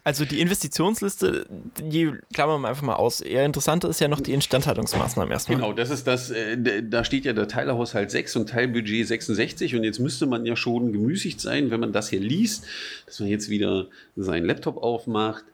Also 0.04 0.26
die 0.26 0.38
Investitionsliste, 0.38 1.46
die 1.80 2.12
klammern 2.34 2.60
wir 2.60 2.68
einfach 2.68 2.82
mal 2.82 2.96
aus. 2.96 3.22
Eher 3.22 3.46
interessanter 3.46 3.88
ist 3.88 4.00
ja 4.00 4.08
noch 4.08 4.20
die 4.20 4.34
Instandhaltungsmaßnahmen 4.34 5.32
erstmal. 5.32 5.56
Genau, 5.56 5.72
das 5.72 5.88
ist 5.88 6.06
das, 6.06 6.30
äh, 6.30 6.82
da 6.82 7.04
steht 7.04 7.24
ja 7.24 7.32
der 7.32 7.48
Teilerhaushalt 7.48 8.10
6 8.10 8.36
und 8.36 8.50
Teilbudget 8.50 9.08
66 9.08 9.74
und 9.76 9.82
jetzt 9.82 9.98
müsste 9.98 10.26
man 10.26 10.44
ja 10.44 10.54
schon 10.54 10.92
gemüßigt 10.92 11.40
sein, 11.40 11.70
wenn 11.70 11.80
man 11.80 11.92
das 11.92 12.10
hier 12.10 12.20
liest, 12.20 12.66
dass 13.06 13.18
man 13.18 13.30
jetzt 13.30 13.48
wieder 13.48 13.86
seinen 14.14 14.44
Laptop 14.44 14.76
aufmacht, 14.76 15.44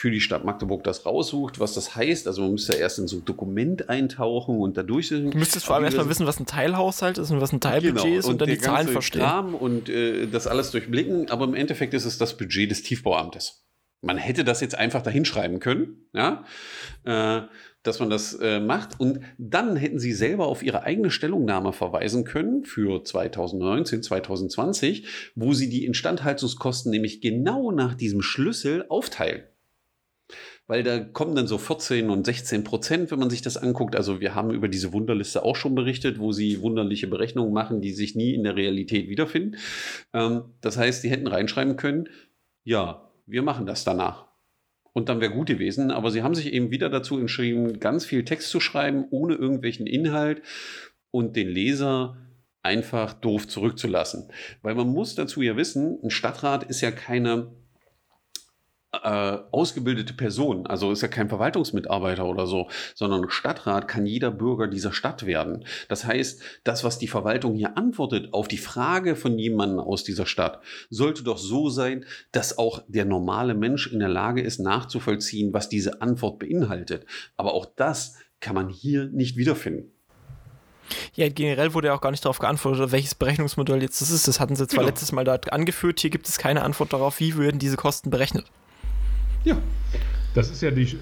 für 0.00 0.10
die 0.10 0.22
Stadt 0.22 0.46
Magdeburg 0.46 0.82
das 0.82 1.04
raussucht, 1.04 1.60
was 1.60 1.74
das 1.74 1.94
heißt. 1.94 2.26
Also 2.26 2.40
man 2.40 2.52
müsste 2.52 2.72
erst 2.72 2.98
in 2.98 3.06
so 3.06 3.18
ein 3.18 3.26
Dokument 3.26 3.90
eintauchen 3.90 4.58
und 4.58 4.78
da 4.78 4.82
durch. 4.82 5.10
Du 5.10 5.20
müsstest 5.20 5.66
vor 5.66 5.76
allem 5.76 5.84
erstmal 5.84 6.08
wissen, 6.08 6.26
was 6.26 6.40
ein 6.40 6.46
Teilhaushalt 6.46 7.18
ist 7.18 7.30
und 7.30 7.42
was 7.42 7.52
ein 7.52 7.60
Teilbudget 7.60 8.02
genau. 8.02 8.18
ist 8.18 8.24
und, 8.24 8.32
und 8.32 8.40
dann 8.40 8.48
die 8.48 8.56
Zahlen 8.56 8.88
verstehen. 8.88 9.20
Kram 9.20 9.54
und 9.54 9.90
äh, 9.90 10.26
das 10.26 10.46
alles 10.46 10.70
durchblicken, 10.70 11.30
aber 11.30 11.44
im 11.44 11.52
Endeffekt 11.52 11.92
ist 11.92 12.06
es 12.06 12.16
das 12.16 12.38
Budget 12.38 12.70
des 12.70 12.82
Tiefbauamtes. 12.82 13.66
Man 14.00 14.16
hätte 14.16 14.42
das 14.42 14.62
jetzt 14.62 14.74
einfach 14.74 15.02
dahinschreiben 15.02 15.60
können, 15.60 16.06
ja, 16.14 16.46
äh, 17.04 17.42
dass 17.82 18.00
man 18.00 18.08
das 18.08 18.32
äh, 18.40 18.58
macht. 18.58 18.98
Und 18.98 19.20
dann 19.36 19.76
hätten 19.76 19.98
Sie 19.98 20.14
selber 20.14 20.46
auf 20.46 20.62
Ihre 20.62 20.84
eigene 20.84 21.10
Stellungnahme 21.10 21.74
verweisen 21.74 22.24
können 22.24 22.64
für 22.64 23.04
2019, 23.04 24.02
2020, 24.02 25.32
wo 25.34 25.52
Sie 25.52 25.68
die 25.68 25.84
Instandhaltungskosten 25.84 26.90
nämlich 26.90 27.20
genau 27.20 27.70
nach 27.70 27.92
diesem 27.92 28.22
Schlüssel 28.22 28.86
aufteilen 28.88 29.42
weil 30.70 30.84
da 30.84 31.00
kommen 31.00 31.34
dann 31.34 31.48
so 31.48 31.58
14 31.58 32.10
und 32.10 32.24
16 32.24 32.62
Prozent, 32.62 33.10
wenn 33.10 33.18
man 33.18 33.28
sich 33.28 33.42
das 33.42 33.56
anguckt. 33.56 33.96
Also 33.96 34.20
wir 34.20 34.36
haben 34.36 34.52
über 34.52 34.68
diese 34.68 34.92
Wunderliste 34.92 35.42
auch 35.42 35.56
schon 35.56 35.74
berichtet, 35.74 36.20
wo 36.20 36.30
sie 36.30 36.62
wunderliche 36.62 37.08
Berechnungen 37.08 37.52
machen, 37.52 37.80
die 37.80 37.92
sich 37.92 38.14
nie 38.14 38.34
in 38.34 38.44
der 38.44 38.54
Realität 38.54 39.08
wiederfinden. 39.08 39.56
Ähm, 40.12 40.44
das 40.60 40.76
heißt, 40.76 41.02
die 41.02 41.10
hätten 41.10 41.26
reinschreiben 41.26 41.76
können, 41.76 42.08
ja, 42.62 43.10
wir 43.26 43.42
machen 43.42 43.66
das 43.66 43.82
danach. 43.82 44.28
Und 44.92 45.08
dann 45.08 45.20
wäre 45.20 45.32
gut 45.32 45.48
gewesen, 45.48 45.90
aber 45.90 46.12
sie 46.12 46.22
haben 46.22 46.36
sich 46.36 46.52
eben 46.52 46.70
wieder 46.70 46.88
dazu 46.88 47.18
entschieden, 47.18 47.80
ganz 47.80 48.04
viel 48.04 48.24
Text 48.24 48.48
zu 48.50 48.60
schreiben, 48.60 49.06
ohne 49.10 49.34
irgendwelchen 49.34 49.88
Inhalt 49.88 50.40
und 51.10 51.34
den 51.34 51.48
Leser 51.48 52.16
einfach 52.62 53.14
doof 53.14 53.48
zurückzulassen. 53.48 54.28
Weil 54.62 54.76
man 54.76 54.86
muss 54.86 55.16
dazu 55.16 55.42
ja 55.42 55.56
wissen, 55.56 55.98
ein 56.04 56.10
Stadtrat 56.10 56.62
ist 56.62 56.80
ja 56.80 56.92
keine 56.92 57.50
äh, 58.92 59.38
ausgebildete 59.52 60.14
Person, 60.14 60.66
also 60.66 60.90
ist 60.90 61.02
ja 61.02 61.08
kein 61.08 61.28
Verwaltungsmitarbeiter 61.28 62.26
oder 62.26 62.46
so, 62.46 62.68
sondern 62.94 63.30
Stadtrat 63.30 63.86
kann 63.86 64.06
jeder 64.06 64.30
Bürger 64.30 64.66
dieser 64.66 64.92
Stadt 64.92 65.26
werden. 65.26 65.64
Das 65.88 66.04
heißt, 66.04 66.42
das, 66.64 66.82
was 66.82 66.98
die 66.98 67.08
Verwaltung 67.08 67.54
hier 67.54 67.76
antwortet 67.76 68.32
auf 68.32 68.48
die 68.48 68.58
Frage 68.58 69.14
von 69.14 69.38
jemandem 69.38 69.80
aus 69.80 70.02
dieser 70.02 70.26
Stadt, 70.26 70.60
sollte 70.90 71.22
doch 71.22 71.38
so 71.38 71.68
sein, 71.68 72.04
dass 72.32 72.58
auch 72.58 72.82
der 72.88 73.04
normale 73.04 73.54
Mensch 73.54 73.86
in 73.86 74.00
der 74.00 74.08
Lage 74.08 74.42
ist, 74.42 74.58
nachzuvollziehen, 74.58 75.52
was 75.52 75.68
diese 75.68 76.02
Antwort 76.02 76.38
beinhaltet. 76.40 77.06
Aber 77.36 77.54
auch 77.54 77.66
das 77.66 78.16
kann 78.40 78.54
man 78.54 78.68
hier 78.68 79.06
nicht 79.06 79.36
wiederfinden. 79.36 79.92
Ja, 81.14 81.28
generell 81.28 81.74
wurde 81.74 81.88
ja 81.88 81.94
auch 81.94 82.00
gar 82.00 82.10
nicht 82.10 82.24
darauf 82.24 82.40
geantwortet, 82.40 82.90
welches 82.90 83.14
Berechnungsmodell 83.14 83.80
jetzt 83.82 84.00
das 84.00 84.10
ist. 84.10 84.26
Das 84.26 84.40
hatten 84.40 84.56
sie 84.56 84.66
zwar 84.66 84.80
genau. 84.80 84.88
letztes 84.88 85.12
Mal 85.12 85.24
dort 85.24 85.52
angeführt. 85.52 86.00
Hier 86.00 86.10
gibt 86.10 86.28
es 86.28 86.38
keine 86.38 86.62
Antwort 86.62 86.92
darauf, 86.92 87.20
wie 87.20 87.36
würden 87.36 87.60
diese 87.60 87.76
Kosten 87.76 88.10
berechnet. 88.10 88.46
Ja. 89.44 89.56
Das 90.34 90.50
ist 90.50 90.62
ja 90.62 90.70
die. 90.70 90.96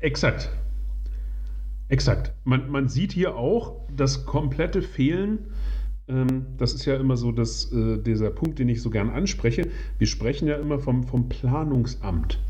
Exakt. 0.00 0.50
Exakt. 1.88 2.32
Man, 2.44 2.70
man 2.70 2.88
sieht 2.88 3.12
hier 3.12 3.36
auch 3.36 3.82
das 3.94 4.24
komplette 4.24 4.80
Fehlen. 4.82 5.40
Ähm, 6.08 6.46
das 6.56 6.72
ist 6.72 6.84
ja 6.84 6.96
immer 6.96 7.16
so 7.16 7.32
das, 7.32 7.72
äh, 7.72 7.98
dieser 7.98 8.30
Punkt, 8.30 8.58
den 8.58 8.68
ich 8.68 8.80
so 8.82 8.90
gern 8.90 9.10
anspreche. 9.10 9.68
Wir 9.98 10.06
sprechen 10.06 10.48
ja 10.48 10.56
immer 10.56 10.78
vom, 10.78 11.04
vom 11.04 11.28
Planungsamt. 11.28 12.40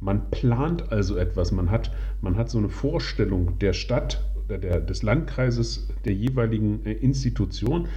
Man 0.00 0.30
plant 0.30 0.92
also 0.92 1.16
etwas. 1.16 1.50
Man 1.52 1.70
hat, 1.70 1.92
man 2.20 2.36
hat 2.36 2.50
so 2.50 2.58
eine 2.58 2.68
Vorstellung 2.68 3.58
der 3.58 3.72
Stadt 3.72 4.24
der, 4.48 4.80
des 4.80 5.02
Landkreises 5.02 5.88
der 6.04 6.14
jeweiligen 6.14 6.84
äh, 6.84 6.92
Institution 6.92 7.88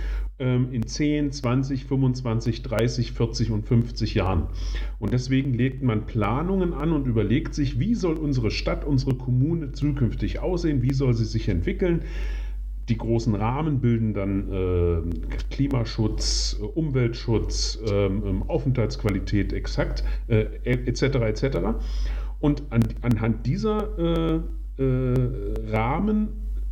in 0.41 0.85
10, 0.85 1.31
20, 1.31 1.85
25, 1.85 2.63
30, 2.63 3.11
40 3.11 3.51
und 3.51 3.67
50 3.67 4.15
Jahren. 4.15 4.47
Und 4.99 5.13
deswegen 5.13 5.53
legt 5.53 5.83
man 5.83 6.05
Planungen 6.05 6.73
an 6.73 6.91
und 6.91 7.07
überlegt 7.07 7.53
sich, 7.53 7.79
wie 7.79 7.95
soll 7.95 8.17
unsere 8.17 8.51
Stadt, 8.51 8.83
unsere 8.85 9.15
Kommune 9.15 9.71
zukünftig 9.71 10.39
aussehen, 10.39 10.81
wie 10.81 10.93
soll 10.93 11.13
sie 11.13 11.25
sich 11.25 11.47
entwickeln. 11.47 12.01
Die 12.89 12.97
großen 12.97 13.35
Rahmen 13.35 13.79
bilden 13.79 14.13
dann 14.13 14.51
äh, 14.51 15.01
Klimaschutz, 15.51 16.59
Umweltschutz, 16.73 17.79
ähm, 17.89 18.23
ähm 18.25 18.43
Aufenthaltsqualität 18.43 19.53
exakt, 19.53 20.03
äh, 20.27 20.45
etc. 20.65 21.03
etc. 21.03 21.57
Und 22.39 22.63
an, 22.71 22.81
anhand 23.01 23.45
dieser 23.45 24.41
äh, 24.77 24.83
äh, 24.83 25.71
Rahmen 25.71 26.29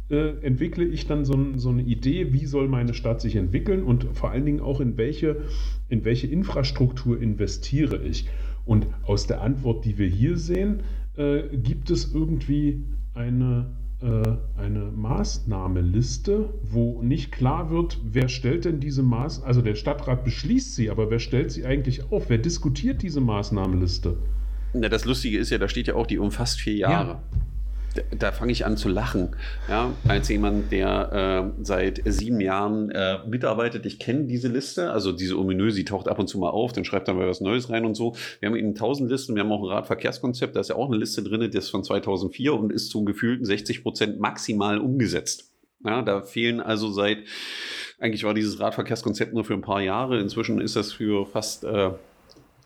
äh, 0.09 0.29
entwickle 0.41 0.85
ich 0.85 1.07
dann 1.07 1.25
so, 1.25 1.37
so, 1.55 1.69
eine 1.69 1.83
Idee, 1.83 2.33
wie 2.33 2.45
soll 2.45 2.67
meine 2.67 2.93
Stadt 2.93 3.21
sich 3.21 3.35
entwickeln 3.35 3.83
und 3.83 4.05
vor 4.13 4.31
allen 4.31 4.45
Dingen 4.45 4.59
auch 4.59 4.79
in 4.79 4.97
welche, 4.97 5.43
in 5.87 6.03
welche 6.03 6.27
Infrastruktur 6.27 7.21
investiere 7.21 8.01
ich. 8.03 8.27
Und 8.65 8.87
aus 9.03 9.27
der 9.27 9.41
Antwort, 9.41 9.85
die 9.85 9.97
wir 9.97 10.07
hier 10.07 10.37
sehen, 10.37 10.81
äh, 11.15 11.43
gibt 11.57 11.89
es 11.91 12.13
irgendwie 12.13 12.83
eine, 13.13 13.67
äh, 14.01 14.59
eine 14.59 14.91
Maßnahmeliste, 14.91 16.53
wo 16.63 17.01
nicht 17.03 17.31
klar 17.31 17.69
wird, 17.69 17.99
wer 18.03 18.29
stellt 18.29 18.65
denn 18.65 18.79
diese 18.79 19.03
Maß, 19.03 19.43
also 19.43 19.61
der 19.61 19.75
Stadtrat 19.75 20.23
beschließt 20.23 20.75
sie, 20.75 20.89
aber 20.89 21.11
wer 21.11 21.19
stellt 21.19 21.51
sie 21.51 21.65
eigentlich 21.65 22.11
auf? 22.11 22.29
Wer 22.29 22.37
diskutiert 22.39 23.01
diese 23.01 23.21
Maßnahmeliste? 23.21 24.17
Na, 24.73 24.89
das 24.89 25.05
Lustige 25.05 25.37
ist 25.37 25.49
ja, 25.49 25.57
da 25.57 25.67
steht 25.67 25.87
ja 25.87 25.95
auch, 25.95 26.07
die 26.07 26.19
umfasst 26.19 26.59
vier 26.59 26.75
Jahre. 26.75 27.09
Ja 27.09 27.23
da, 28.17 28.31
fange 28.31 28.51
ich 28.51 28.65
an 28.65 28.77
zu 28.77 28.89
lachen. 28.89 29.35
Ja, 29.67 29.91
als 30.07 30.29
jemand, 30.29 30.71
der 30.71 31.53
äh, 31.57 31.63
seit 31.63 32.01
sieben 32.05 32.39
Jahren 32.39 32.91
äh, 32.91 33.19
mitarbeitet, 33.27 33.85
ich 33.85 33.99
kenne 33.99 34.25
diese 34.25 34.47
Liste, 34.47 34.91
also 34.91 35.11
diese 35.11 35.37
ominöse, 35.37 35.77
die 35.77 35.85
taucht 35.85 36.07
ab 36.07 36.19
und 36.19 36.27
zu 36.27 36.37
mal 36.37 36.49
auf, 36.49 36.71
dann 36.73 36.85
schreibt 36.85 37.07
er 37.07 37.13
mal 37.13 37.27
was 37.27 37.41
Neues 37.41 37.69
rein 37.69 37.85
und 37.85 37.95
so. 37.95 38.15
Wir 38.39 38.49
haben 38.49 38.55
eben 38.55 38.75
tausend 38.75 39.09
Listen, 39.09 39.35
wir 39.35 39.43
haben 39.43 39.51
auch 39.51 39.63
ein 39.63 39.69
Radverkehrskonzept, 39.69 40.55
da 40.55 40.59
ist 40.59 40.69
ja 40.69 40.75
auch 40.75 40.87
eine 40.87 40.97
Liste 40.97 41.23
drin, 41.23 41.41
das 41.51 41.65
ist 41.65 41.69
von 41.69 41.83
2004 41.83 42.53
und 42.53 42.71
ist 42.71 42.89
zu 42.89 43.03
gefühlten 43.03 43.45
60 43.45 43.83
Prozent 43.83 44.19
maximal 44.19 44.79
umgesetzt. 44.79 45.51
Ja, 45.83 46.01
da 46.01 46.21
fehlen 46.21 46.59
also 46.59 46.91
seit, 46.91 47.19
eigentlich 47.99 48.23
war 48.23 48.33
dieses 48.33 48.59
Radverkehrskonzept 48.59 49.33
nur 49.33 49.45
für 49.45 49.53
ein 49.53 49.61
paar 49.61 49.81
Jahre, 49.81 50.19
inzwischen 50.19 50.59
ist 50.59 50.75
das 50.75 50.91
für 50.91 51.25
fast 51.25 51.63
äh, 51.63 51.91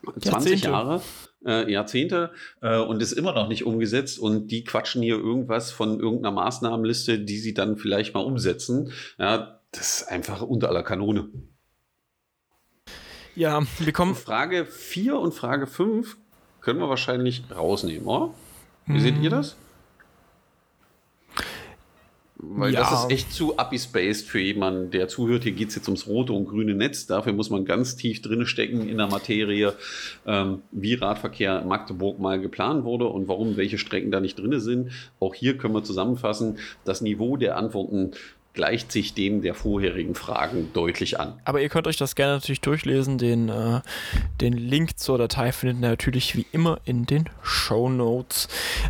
20 0.04 0.26
Jahrzehnte. 0.26 0.68
Jahre 0.68 1.02
äh, 1.46 1.72
Jahrzehnte 1.72 2.32
äh, 2.62 2.78
und 2.78 3.02
ist 3.02 3.14
immer 3.14 3.34
noch 3.34 3.48
nicht 3.48 3.66
umgesetzt 3.66 4.20
und 4.20 4.48
die 4.48 4.64
quatschen 4.64 5.02
hier 5.02 5.16
irgendwas 5.16 5.72
von 5.72 6.00
irgendeiner 6.00 6.34
Maßnahmenliste, 6.36 7.20
die 7.20 7.38
sie 7.38 7.54
dann 7.54 7.78
vielleicht 7.78 8.14
mal 8.14 8.22
umsetzen. 8.22 8.91
Ja, 9.18 9.60
das 9.72 10.02
ist 10.02 10.08
einfach 10.10 10.41
unter 10.41 10.70
aller 10.70 10.84
Kanone. 10.84 11.30
Ja, 13.36 13.62
wir 13.80 13.94
kommen. 13.94 14.16
Frage 14.16 14.66
4 14.66 15.18
und 15.18 15.34
Frage 15.34 15.66
5 15.66 16.18
können 16.62 16.80
wir 16.80 16.89
wahrscheinlich 16.89 17.44
rausnehmen, 17.54 18.08
oder? 18.08 18.34
Wie 18.86 18.94
hm. 18.94 19.00
seht 19.00 19.22
ihr 19.22 19.30
das? 19.30 19.56
Weil 22.50 22.74
ja. 22.74 22.82
das 22.82 23.04
ist 23.04 23.12
echt 23.12 23.34
zu 23.34 23.58
abgespaced 23.58 24.28
für 24.28 24.39
jemanden, 24.39 24.91
der 24.91 25.08
zuhört. 25.08 25.44
Hier 25.44 25.52
geht 25.54 25.70
es 25.70 25.76
jetzt 25.76 25.88
ums 25.88 26.08
rote 26.08 26.34
und 26.34 26.48
grüne 26.48 26.74
Netz. 26.74 27.08
Dafür 27.08 27.34
muss 27.34 27.50
man 27.50 27.66
ganz 27.66 27.96
tief 27.96 28.22
drin 28.22 28.46
stecken 28.46 28.88
in 28.88 28.98
der 28.98 29.08
Materie, 29.08 29.74
ähm, 30.26 30.62
wie 30.72 30.94
Radverkehr 30.96 31.62
in 31.62 31.68
Magdeburg 31.68 32.20
mal 32.20 32.39
geplant 32.39 32.84
wurde 32.84 33.06
und 33.08 33.28
warum 33.28 33.58
welche 33.58 33.78
Strecken 33.78 34.12
da 34.12 34.20
nicht 34.20 34.38
drin 34.38 34.60
sind. 34.60 34.91
Auch 35.20 35.34
hier 35.34 35.58
können 35.58 35.74
wir 35.74 35.84
zusammenfassen, 35.84 36.58
das 36.86 37.02
Niveau 37.02 37.38
der 37.38 37.58
Antworten 37.58 38.12
gleicht 38.54 38.91
sich 38.91 39.14
dem 39.14 39.41
der 39.41 39.56
vorherigen 39.56 40.16
Fragen 40.16 40.70
deutlich 40.74 41.20
an. 41.20 41.34
Aber 41.44 41.62
ihr 41.62 41.70
könnt 41.70 41.88
euch 41.88 41.98
das 41.98 42.16
gerne 42.16 42.34
natürlich 42.34 42.62
durchlesen. 42.62 43.18
Den, 43.18 43.50
äh, 43.50 43.82
den 44.41 44.54
Link 44.54 45.00
zur 45.00 45.18
Datei 45.18 45.52
findet 45.52 45.78
ihr 45.78 45.89
natürlich 45.89 46.36
wie 46.36 46.46
immer 46.52 46.80
in 46.86 47.06
den 47.06 47.30
Show 47.41 47.89
Notes. 47.89 48.48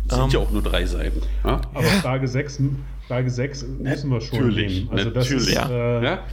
Sind 0.08 0.22
ähm, 0.24 0.30
ja 0.30 0.38
auch 0.38 0.50
nur 0.50 0.62
drei 0.62 0.84
Seiten. 0.84 1.22
Ja? 1.44 1.62
Aber 1.72 1.82
Frage 1.82 2.28
6 2.28 2.60
Frage 3.08 3.30
6 3.30 3.66
müssen 3.80 4.10
wir 4.10 4.20
schon 4.20 4.38
natürlich, 4.38 4.84
nehmen. 4.84 4.98
Also 4.98 5.10
das 5.10 5.30
ist, 5.30 5.48
äh, 5.48 5.54
ja. 5.54 6.24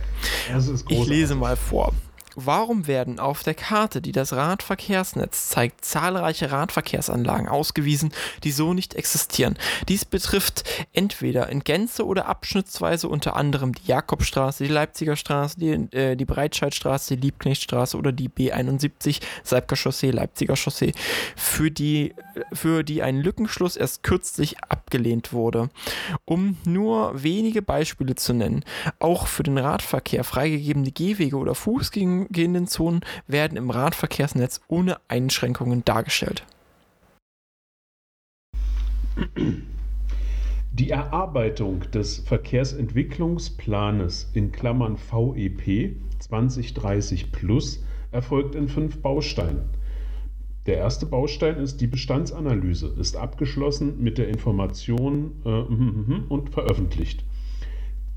das 0.52 0.68
ist 0.68 0.86
großartig. 0.86 1.02
Ich 1.02 1.08
lese 1.08 1.36
mal 1.36 1.56
vor. 1.56 1.94
Warum 2.36 2.88
werden 2.88 3.20
auf 3.20 3.44
der 3.44 3.54
Karte, 3.54 4.02
die 4.02 4.14
das 4.14 4.32
Radverkehrsnetz 4.32 5.50
zeigt, 5.50 5.84
zahlreiche 5.84 6.50
Radverkehrsanlagen 6.50 7.50
ausgewiesen, 7.50 8.14
die 8.46 8.52
so 8.52 8.74
nicht 8.74 8.94
existieren? 8.94 9.58
Dies 9.90 10.06
betrifft 10.06 10.64
entweder 10.94 11.50
in 11.50 11.64
Gänze 11.64 12.06
oder 12.06 12.28
abschnittsweise 12.28 13.10
unter 13.10 13.36
anderem 13.36 13.74
die 13.76 13.88
Jakobstraße, 13.88 14.64
die 14.64 14.72
Leipziger 14.72 15.18
Straße, 15.18 15.60
die, 15.60 15.72
äh, 15.94 16.16
die 16.16 16.26
Breitscheidstraße, 16.26 17.18
die 17.18 17.22
Liebknechtstraße 17.22 17.98
oder 17.98 18.14
die 18.14 18.30
B71, 18.30 19.20
Salbker 19.44 19.76
Chaussee, 19.76 20.12
Leipziger 20.12 20.56
Chaussee, 20.56 20.94
für 21.36 21.70
die, 21.70 22.14
für 22.54 22.84
die 22.84 23.02
ein 23.02 23.18
Lückenschluss 23.18 23.76
erst 23.76 24.04
kürzlich 24.04 24.64
abgelehnt 24.64 25.34
wurde. 25.34 25.70
Um 26.26 26.58
nur 26.66 27.24
wenige 27.24 27.62
Beispiele 27.62 28.16
zu 28.16 28.34
nennen, 28.34 28.64
auch 29.00 29.28
für 29.28 29.44
den 29.44 29.58
Radverkehr 29.58 30.24
freigegebene 30.24 30.92
Gehwege 30.92 31.38
oder 31.38 31.56
Fußgänger 31.56 32.28
vorangehenden 32.32 32.68
Zonen 32.68 33.02
werden 33.28 33.58
im 33.58 33.70
Radverkehrsnetz 33.70 34.62
ohne 34.68 34.98
Einschränkungen 35.08 35.86
dargestellt. 35.86 36.44
Die 40.72 40.90
Erarbeitung 40.90 41.82
des 41.92 42.18
Verkehrsentwicklungsplanes 42.20 44.32
in 44.34 44.52
Klammern 44.52 44.98
VEP 44.98 45.98
2030 46.20 47.32
Plus 47.32 47.84
erfolgt 48.12 48.56
in 48.56 48.68
fünf 48.70 49.02
Bausteinen. 49.02 49.70
Der 50.68 50.78
erste 50.78 51.08
Baustein 51.08 51.58
ist 51.58 51.82
die 51.82 51.88
Bestandsanalyse, 51.88 52.94
ist 53.00 53.18
abgeschlossen 53.18 54.02
mit 54.02 54.20
der 54.20 54.28
Information 54.28 55.32
äh, 55.44 56.30
und 56.30 56.52
veröffentlicht. 56.52 57.26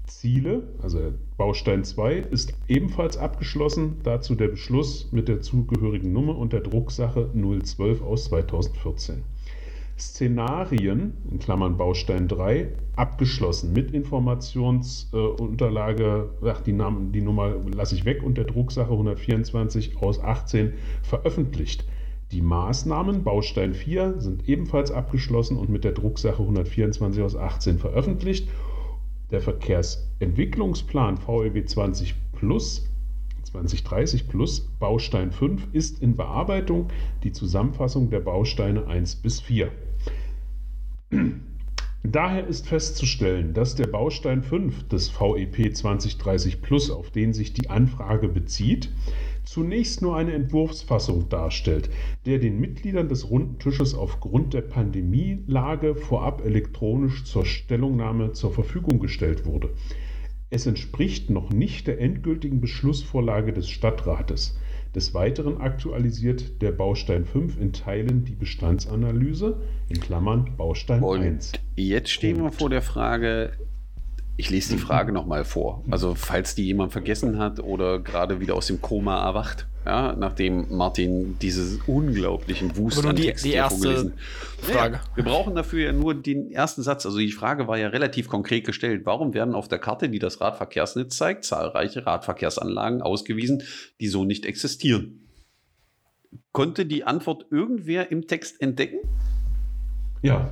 Ziele, 0.07 0.65
also 0.83 1.15
Baustein 1.39 1.85
2, 1.85 2.17
ist 2.17 2.53
ebenfalls 2.69 3.17
abgeschlossen. 3.17 3.97
Dazu 4.03 4.35
der 4.35 4.49
Beschluss 4.49 5.11
mit 5.13 5.29
der 5.29 5.41
zugehörigen 5.41 6.13
Nummer 6.13 6.37
und 6.37 6.53
der 6.53 6.61
Drucksache 6.61 7.31
012 7.33 8.03
aus 8.03 8.27
2014. 8.27 9.23
Szenarien, 9.99 11.15
in 11.31 11.39
Klammern 11.39 11.79
Baustein 11.79 12.29
3, 12.29 12.69
abgeschlossen 12.97 13.73
mit 13.73 13.93
Informationsunterlage, 13.93 16.29
äh, 16.43 16.53
die, 16.67 16.77
die 17.13 17.23
Nummer 17.23 17.55
lasse 17.75 17.95
ich 17.95 18.05
weg 18.05 18.23
und 18.23 18.37
der 18.37 18.45
Drucksache 18.45 18.91
124 18.91 20.03
aus 20.03 20.21
18 20.21 20.75
veröffentlicht. 21.03 21.87
Die 22.33 22.41
Maßnahmen 22.43 23.23
Baustein 23.23 23.75
4 23.75 24.21
sind 24.21 24.49
ebenfalls 24.49 24.91
abgeschlossen 24.91 25.57
und 25.57 25.69
mit 25.69 25.85
der 25.85 25.93
Drucksache 25.93 26.43
124 26.43 27.23
aus 27.23 27.37
18 27.37 27.79
veröffentlicht. 27.79 28.49
Der 29.31 29.41
Verkehrsentwicklungsplan 29.41 31.19
VEB 31.19 31.69
20 31.69 32.15
Plus 32.33 32.89
2030 33.45 34.29
Plus 34.29 34.61
Baustein 34.81 35.31
5 35.31 35.69
ist 35.73 36.03
in 36.03 36.17
Bearbeitung 36.17 36.89
die 37.23 37.33
Zusammenfassung 37.33 38.11
der 38.11 38.21
Bausteine 38.21 38.87
1 38.87 39.17
bis 39.17 39.41
4. 39.41 39.71
Daher 42.07 42.47
ist 42.47 42.69
festzustellen, 42.69 43.55
dass 43.55 43.77
der 43.77 43.87
Baustein 43.87 44.43
5 44.43 44.89
des 44.89 45.09
VEP 45.09 45.75
2030 45.75 46.61
Plus, 46.61 46.91
auf 46.91 47.11
den 47.11 47.33
sich 47.33 47.55
die 47.55 47.71
Anfrage 47.71 48.29
bezieht, 48.29 48.91
zunächst 49.45 50.03
nur 50.03 50.15
eine 50.15 50.35
Entwurfsfassung 50.35 51.31
darstellt, 51.31 51.89
der 52.27 52.39
den 52.39 52.61
Mitgliedern 52.61 53.09
des 53.09 53.31
Runden 53.31 53.59
Tisches 53.59 53.95
aufgrund 53.95 54.53
der 54.53 54.61
Pandemielage 54.61 55.95
vorab 55.95 56.45
elektronisch 56.45 57.25
zur 57.25 57.47
Stellungnahme 57.47 58.33
zur 58.33 58.53
Verfügung 58.53 58.99
gestellt 58.99 59.47
wurde. 59.47 59.71
Es 60.51 60.67
entspricht 60.67 61.31
noch 61.31 61.49
nicht 61.51 61.87
der 61.87 62.03
endgültigen 62.03 62.61
Beschlussvorlage 62.61 63.55
des 63.55 63.71
Stadtrates. 63.71 64.59
Des 64.95 65.13
Weiteren 65.13 65.61
aktualisiert 65.61 66.63
der 66.63 66.71
Baustein 66.71 67.25
5 67.25 67.61
in 67.61 67.73
Teilen 67.73 68.25
die 68.25 68.35
Bestandsanalyse, 68.35 69.61
in 69.89 70.01
Klammern 70.01 70.57
Baustein 70.57 71.03
Und 71.03 71.21
1. 71.21 71.53
Jetzt 71.75 72.11
stehen 72.11 72.37
Punkt. 72.39 72.55
wir 72.55 72.59
vor 72.59 72.71
der 72.71 72.83
Frage, 72.83 73.53
ich 74.37 74.51
lese 74.51 74.75
die 74.75 74.81
Frage 74.81 75.13
nochmal 75.13 75.45
vor. 75.45 75.85
Also, 75.91 76.15
falls 76.15 76.55
die 76.55 76.65
jemand 76.65 76.93
vergessen 76.93 77.39
hat 77.39 77.61
oder 77.61 78.01
gerade 78.01 78.41
wieder 78.41 78.57
aus 78.57 78.67
dem 78.67 78.81
Koma 78.81 79.25
erwacht, 79.25 79.69
ja, 79.87 80.15
nachdem 80.17 80.75
Martin 80.77 81.39
dieses 81.39 81.79
unglaublichen 81.87 82.77
Wust 82.77 83.05
an 83.05 83.15
die, 83.15 83.27
Text 83.27 83.45
die 83.45 83.53
erste 83.53 84.13
Frage. 84.59 84.97
Ja, 84.97 85.03
wir 85.15 85.25
brauchen 85.25 85.55
dafür 85.55 85.87
ja 85.87 85.93
nur 85.93 86.15
den 86.15 86.51
ersten 86.51 86.83
Satz. 86.83 87.07
Also, 87.07 87.19
die 87.19 87.31
Frage 87.31 87.69
war 87.69 87.79
ja 87.79 87.89
relativ 87.89 88.29
konkret 88.29 88.67
gestellt. 88.67 89.03
Warum 89.05 89.35
werden 89.35 89.55
auf 89.55 89.69
der 89.69 89.79
Karte, 89.79 90.09
die 90.09 90.19
das 90.19 90.41
Radverkehrsnetz 90.41 91.17
zeigt, 91.17 91.45
zahlreiche 91.45 92.05
Radverkehrsanlagen 92.05 93.03
ausgewiesen, 93.03 93.63
die 94.01 94.09
so 94.09 94.25
nicht 94.25 94.47
existieren? 94.47 95.29
Konnte 96.51 96.87
die 96.87 97.05
Antwort 97.05 97.47
irgendwer 97.53 98.11
im 98.11 98.27
Text 98.27 98.61
entdecken? 98.61 98.99
Ja, 100.23 100.51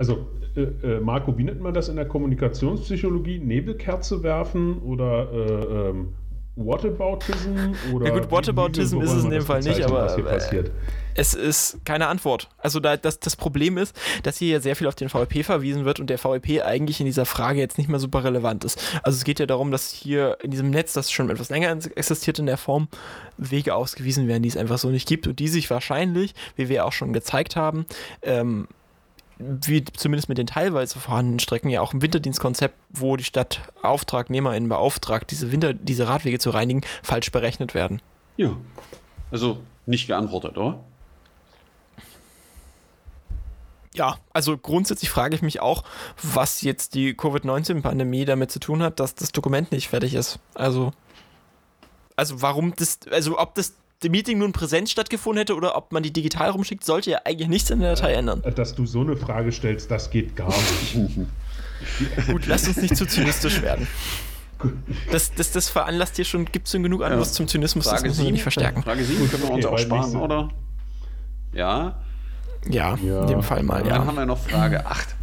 Also, 0.00 0.26
äh, 0.56 0.62
äh, 0.62 1.00
Marco, 1.00 1.36
wie 1.36 1.44
nennt 1.44 1.60
man 1.60 1.74
das 1.74 1.90
in 1.90 1.96
der 1.96 2.06
Kommunikationspsychologie? 2.06 3.38
Nebelkerze 3.38 4.22
werfen 4.22 4.78
oder 4.78 5.30
äh, 5.30 5.90
ähm, 5.90 6.14
Whataboutism? 6.56 7.74
Oder 7.92 8.06
ja 8.06 8.18
gut, 8.18 8.30
Whataboutism 8.30 9.02
ist 9.02 9.12
es 9.12 9.24
in 9.24 9.30
dem 9.30 9.42
Fall 9.42 9.60
nicht, 9.60 9.82
aber 9.82 10.18
äh, 10.18 10.64
es 11.14 11.34
ist 11.34 11.84
keine 11.84 12.06
Antwort. 12.06 12.48
Also 12.56 12.80
da, 12.80 12.96
das, 12.96 13.20
das 13.20 13.36
Problem 13.36 13.76
ist, 13.76 13.94
dass 14.22 14.38
hier 14.38 14.48
ja 14.48 14.60
sehr 14.60 14.74
viel 14.74 14.86
auf 14.86 14.94
den 14.94 15.12
VEP 15.12 15.44
verwiesen 15.44 15.84
wird 15.84 16.00
und 16.00 16.08
der 16.08 16.18
VEP 16.18 16.64
eigentlich 16.64 17.00
in 17.00 17.06
dieser 17.06 17.26
Frage 17.26 17.60
jetzt 17.60 17.76
nicht 17.76 17.90
mehr 17.90 18.00
super 18.00 18.24
relevant 18.24 18.64
ist. 18.64 18.82
Also 19.02 19.18
es 19.18 19.24
geht 19.24 19.38
ja 19.38 19.44
darum, 19.44 19.70
dass 19.70 19.90
hier 19.90 20.38
in 20.42 20.50
diesem 20.50 20.70
Netz, 20.70 20.94
das 20.94 21.12
schon 21.12 21.28
etwas 21.28 21.50
länger 21.50 21.76
existiert 21.94 22.38
in 22.38 22.46
der 22.46 22.56
Form, 22.56 22.88
Wege 23.36 23.74
ausgewiesen 23.74 24.28
werden, 24.28 24.42
die 24.42 24.48
es 24.48 24.56
einfach 24.56 24.78
so 24.78 24.88
nicht 24.88 25.06
gibt 25.06 25.26
und 25.26 25.38
die 25.38 25.48
sich 25.48 25.68
wahrscheinlich, 25.68 26.34
wie 26.56 26.70
wir 26.70 26.86
auch 26.86 26.92
schon 26.92 27.12
gezeigt 27.12 27.54
haben, 27.54 27.84
ähm, 28.22 28.66
wie 29.40 29.84
zumindest 29.84 30.28
mit 30.28 30.38
den 30.38 30.46
teilweise 30.46 30.98
vorhandenen 30.98 31.40
Strecken 31.40 31.70
ja 31.70 31.80
auch 31.80 31.92
ein 31.94 32.02
Winterdienstkonzept, 32.02 32.74
wo 32.90 33.16
die 33.16 33.24
Stadt 33.24 33.60
AuftragnehmerInnen 33.82 34.68
beauftragt, 34.68 35.30
diese, 35.30 35.50
Winter, 35.50 35.72
diese 35.72 36.08
Radwege 36.08 36.38
zu 36.38 36.50
reinigen, 36.50 36.82
falsch 37.02 37.32
berechnet 37.32 37.74
werden. 37.74 38.02
Ja. 38.36 38.56
Also 39.30 39.58
nicht 39.86 40.06
geantwortet, 40.06 40.58
oder? 40.58 40.80
Ja, 43.94 44.18
also 44.32 44.56
grundsätzlich 44.56 45.10
frage 45.10 45.34
ich 45.34 45.42
mich 45.42 45.60
auch, 45.60 45.82
was 46.22 46.62
jetzt 46.62 46.94
die 46.94 47.14
Covid-19-Pandemie 47.14 48.24
damit 48.24 48.52
zu 48.52 48.60
tun 48.60 48.82
hat, 48.82 49.00
dass 49.00 49.14
das 49.14 49.32
Dokument 49.32 49.72
nicht 49.72 49.88
fertig 49.88 50.14
ist. 50.14 50.38
Also, 50.54 50.92
also 52.14 52.40
warum 52.40 52.74
das, 52.76 53.00
also 53.10 53.38
ob 53.38 53.54
das 53.56 53.74
Meeting 54.08 54.38
nun 54.38 54.52
Präsenz 54.52 54.90
stattgefunden 54.90 55.40
hätte 55.40 55.54
oder 55.54 55.76
ob 55.76 55.92
man 55.92 56.02
die 56.02 56.12
digital 56.12 56.50
rumschickt, 56.50 56.84
sollte 56.84 57.10
ja 57.10 57.20
eigentlich 57.24 57.48
nichts 57.48 57.70
in 57.70 57.80
der 57.80 57.94
Datei 57.94 58.14
ändern. 58.14 58.42
Dass 58.54 58.74
du 58.74 58.86
so 58.86 59.02
eine 59.02 59.16
Frage 59.16 59.52
stellst, 59.52 59.90
das 59.90 60.10
geht 60.10 60.36
gar 60.36 60.48
nicht. 60.48 61.18
Gut, 62.26 62.46
lass 62.46 62.68
uns 62.68 62.76
nicht 62.78 62.96
zu 62.96 63.06
zynistisch 63.06 63.62
werden. 63.62 63.86
Das, 65.10 65.32
das, 65.34 65.52
das 65.52 65.68
veranlasst 65.70 66.16
hier 66.16 66.24
schon, 66.24 66.44
gibt 66.44 66.66
es 66.66 66.72
schon 66.72 66.82
genug 66.82 67.02
Anlass 67.02 67.28
ja. 67.28 67.34
zum 67.34 67.48
Zynismus, 67.48 67.86
Frage 67.86 68.02
das 68.02 68.08
müssen 68.08 68.24
wir 68.26 68.32
nicht 68.32 68.42
verstärken. 68.42 68.82
Frage 68.82 69.04
7 69.04 69.30
können 69.30 69.42
wir 69.42 69.50
uns 69.50 69.64
okay, 69.64 69.74
auch 69.74 69.78
sparen, 69.78 70.16
oder? 70.16 70.50
Ja? 71.52 72.02
ja? 72.68 72.98
Ja, 73.02 73.20
in 73.22 73.26
dem 73.28 73.42
Fall 73.42 73.62
mal, 73.62 73.86
ja. 73.86 73.94
Dann 73.94 74.06
haben 74.06 74.16
wir 74.16 74.26
noch 74.26 74.38
Frage 74.38 74.84
8. 74.86 75.16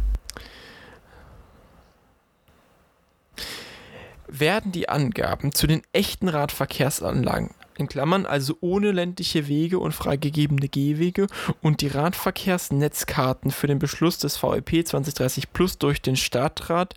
Werden 4.26 4.72
die 4.72 4.88
Angaben 4.88 5.52
zu 5.52 5.66
den 5.66 5.82
echten 5.92 6.28
Radverkehrsanlagen 6.28 7.50
in 7.78 7.88
Klammern 7.88 8.26
also 8.26 8.56
ohne 8.60 8.92
ländliche 8.92 9.48
Wege 9.48 9.78
und 9.78 9.92
freigegebene 9.92 10.68
Gehwege 10.68 11.26
und 11.62 11.80
die 11.80 11.88
Radverkehrsnetzkarten 11.88 13.50
für 13.50 13.66
den 13.66 13.78
Beschluss 13.78 14.18
des 14.18 14.42
VEP 14.42 14.86
2030 14.86 15.52
Plus 15.52 15.78
durch 15.78 16.02
den 16.02 16.16
Stadtrat 16.16 16.94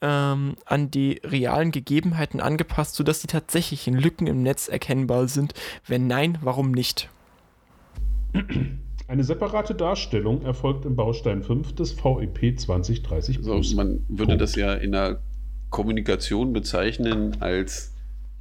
ähm, 0.00 0.56
an 0.64 0.90
die 0.90 1.20
realen 1.24 1.70
Gegebenheiten 1.70 2.40
angepasst, 2.40 2.94
sodass 2.96 3.20
die 3.20 3.26
tatsächlichen 3.26 3.94
Lücken 3.94 4.26
im 4.26 4.42
Netz 4.42 4.68
erkennbar 4.68 5.28
sind. 5.28 5.54
Wenn 5.86 6.06
nein, 6.06 6.38
warum 6.42 6.72
nicht? 6.72 7.08
Eine 9.08 9.22
separate 9.22 9.74
Darstellung 9.74 10.42
erfolgt 10.42 10.84
im 10.84 10.96
Baustein 10.96 11.42
5 11.42 11.74
des 11.74 11.92
VEP 11.92 12.58
2030 12.58 13.42
Plus. 13.42 13.48
Also 13.48 13.76
man 13.76 14.04
würde 14.08 14.32
Punkt. 14.32 14.40
das 14.40 14.56
ja 14.56 14.74
in 14.74 14.92
der 14.92 15.20
Kommunikation 15.70 16.52
bezeichnen 16.52 17.40
als 17.40 17.94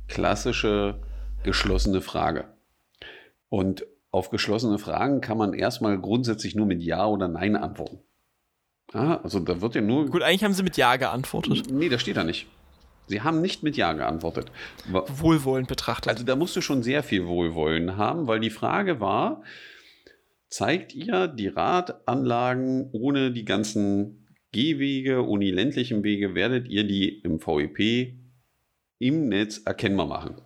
klassische 0.08 1.00
geschlossene 1.46 2.02
Frage. 2.02 2.54
Und 3.50 3.86
auf 4.12 4.30
geschlossene 4.30 4.80
Fragen 4.80 5.22
kann 5.22 5.38
man 5.38 5.54
erstmal 5.54 6.00
grundsätzlich 6.00 6.56
nur 6.56 6.66
mit 6.66 6.84
Ja 6.84 7.06
oder 7.08 7.30
Nein 7.30 7.56
antworten. 7.56 8.00
Ja, 8.94 9.22
also 9.22 9.40
da 9.40 9.62
wird 9.62 9.76
ja 9.76 9.82
nur. 9.82 10.08
Gut, 10.08 10.22
eigentlich 10.22 10.44
haben 10.44 10.54
sie 10.54 10.64
mit 10.64 10.78
Ja 10.78 10.98
geantwortet. 10.98 11.72
Nee, 11.72 11.90
das 11.90 12.02
steht 12.02 12.18
da 12.18 12.24
nicht. 12.24 12.48
Sie 13.08 13.22
haben 13.22 13.42
nicht 13.42 13.62
mit 13.62 13.78
Ja 13.78 13.94
geantwortet. 13.94 14.52
Wohlwollend 14.88 15.68
betrachtet. 15.68 16.12
Also 16.12 16.24
da 16.24 16.36
musst 16.36 16.56
du 16.56 16.62
schon 16.62 16.82
sehr 16.82 17.04
viel 17.04 17.28
Wohlwollen 17.28 17.98
haben, 17.98 18.28
weil 18.28 18.40
die 18.40 18.50
Frage 18.50 19.00
war, 19.00 19.44
zeigt 20.50 20.94
ihr 20.96 21.28
die 21.28 21.48
Radanlagen 21.48 22.90
ohne 22.92 23.32
die 23.32 23.46
ganzen 23.46 24.28
Gehwege, 24.52 25.28
ohne 25.28 25.46
die 25.46 25.52
ländlichen 25.52 26.04
Wege, 26.04 26.34
werdet 26.34 26.68
ihr 26.68 26.86
die 26.86 27.20
im 27.20 27.40
VEP 27.40 28.16
im 28.98 29.28
Netz 29.28 29.62
erkennbar 29.66 30.08
machen? 30.08 30.42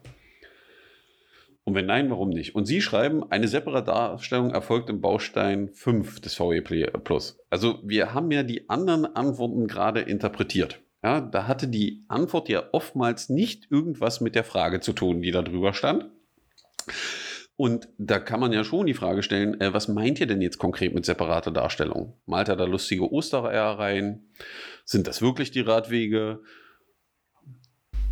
Und 1.69 1.75
wenn 1.75 1.85
nein, 1.85 2.09
warum 2.09 2.29
nicht? 2.29 2.55
Und 2.55 2.65
Sie 2.65 2.81
schreiben, 2.81 3.29
eine 3.29 3.47
separate 3.47 3.91
Darstellung 3.91 4.49
erfolgt 4.49 4.89
im 4.89 5.01
Baustein 5.01 5.69
5 5.69 6.19
des 6.19 6.39
VE 6.39 6.63
Plus. 6.63 7.37
Also 7.51 7.77
wir 7.83 8.15
haben 8.15 8.31
ja 8.31 8.41
die 8.41 8.71
anderen 8.71 9.05
Antworten 9.05 9.67
gerade 9.67 9.99
interpretiert. 9.99 10.79
Ja, 11.03 11.21
da 11.21 11.45
hatte 11.45 11.67
die 11.67 12.05
Antwort 12.07 12.49
ja 12.49 12.63
oftmals 12.71 13.29
nicht 13.29 13.67
irgendwas 13.69 14.19
mit 14.19 14.33
der 14.33 14.43
Frage 14.43 14.79
zu 14.79 14.93
tun, 14.93 15.21
die 15.21 15.29
da 15.29 15.43
drüber 15.43 15.75
stand. 15.75 16.09
Und 17.55 17.87
da 17.99 18.17
kann 18.17 18.39
man 18.39 18.51
ja 18.51 18.63
schon 18.63 18.87
die 18.87 18.95
Frage 18.95 19.21
stellen, 19.21 19.61
äh, 19.61 19.71
was 19.71 19.87
meint 19.87 20.19
ihr 20.19 20.25
denn 20.25 20.41
jetzt 20.41 20.57
konkret 20.57 20.95
mit 20.95 21.05
separater 21.05 21.51
Darstellung? 21.51 22.15
Malt 22.25 22.49
er 22.49 22.55
da 22.55 22.63
lustige 22.63 23.13
Ostereier 23.13 23.77
rein? 23.77 24.23
Sind 24.85 25.05
das 25.05 25.21
wirklich 25.21 25.51
die 25.51 25.61
Radwege? 25.61 26.41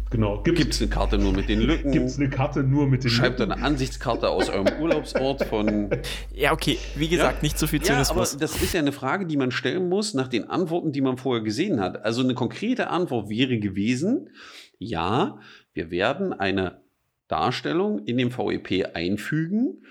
Genau. 0.09 0.41
Gibt 0.43 0.73
es 0.73 0.81
eine 0.81 0.89
Karte 0.89 1.17
nur 1.17 1.33
mit 1.33 1.49
den 1.49 1.59
Lücken? 1.59 1.91
Gibt 1.91 2.05
es 2.05 2.17
eine 2.17 2.29
Karte 2.29 2.63
nur 2.63 2.87
mit 2.87 3.03
den 3.03 3.09
Schreibt 3.09 3.39
Lücken? 3.39 3.51
Schreibt 3.51 3.59
eine 3.59 3.67
Ansichtskarte 3.67 4.29
aus 4.29 4.49
eurem 4.49 4.79
Urlaubsort 4.79 5.43
von. 5.45 5.89
Ja, 6.33 6.53
okay. 6.53 6.77
Wie 6.95 7.07
gesagt, 7.07 7.37
ja? 7.37 7.41
nicht 7.41 7.57
so 7.57 7.67
viel 7.67 7.81
Zynismus. 7.81 8.31
Ja, 8.31 8.35
aber 8.35 8.39
das 8.41 8.61
ist 8.61 8.73
ja 8.73 8.79
eine 8.79 8.91
Frage, 8.91 9.25
die 9.25 9.37
man 9.37 9.51
stellen 9.51 9.89
muss 9.89 10.13
nach 10.13 10.27
den 10.27 10.49
Antworten, 10.49 10.91
die 10.91 11.01
man 11.01 11.17
vorher 11.17 11.43
gesehen 11.43 11.79
hat. 11.79 12.03
Also 12.05 12.21
eine 12.21 12.35
konkrete 12.35 12.89
Antwort 12.89 13.29
wäre 13.29 13.57
gewesen: 13.57 14.29
Ja, 14.77 15.39
wir 15.73 15.91
werden 15.91 16.31
eine 16.31 16.81
Darstellung 17.27 18.05
in 18.05 18.17
dem 18.17 18.31
VEP 18.31 18.95
einfügen, 18.95 19.83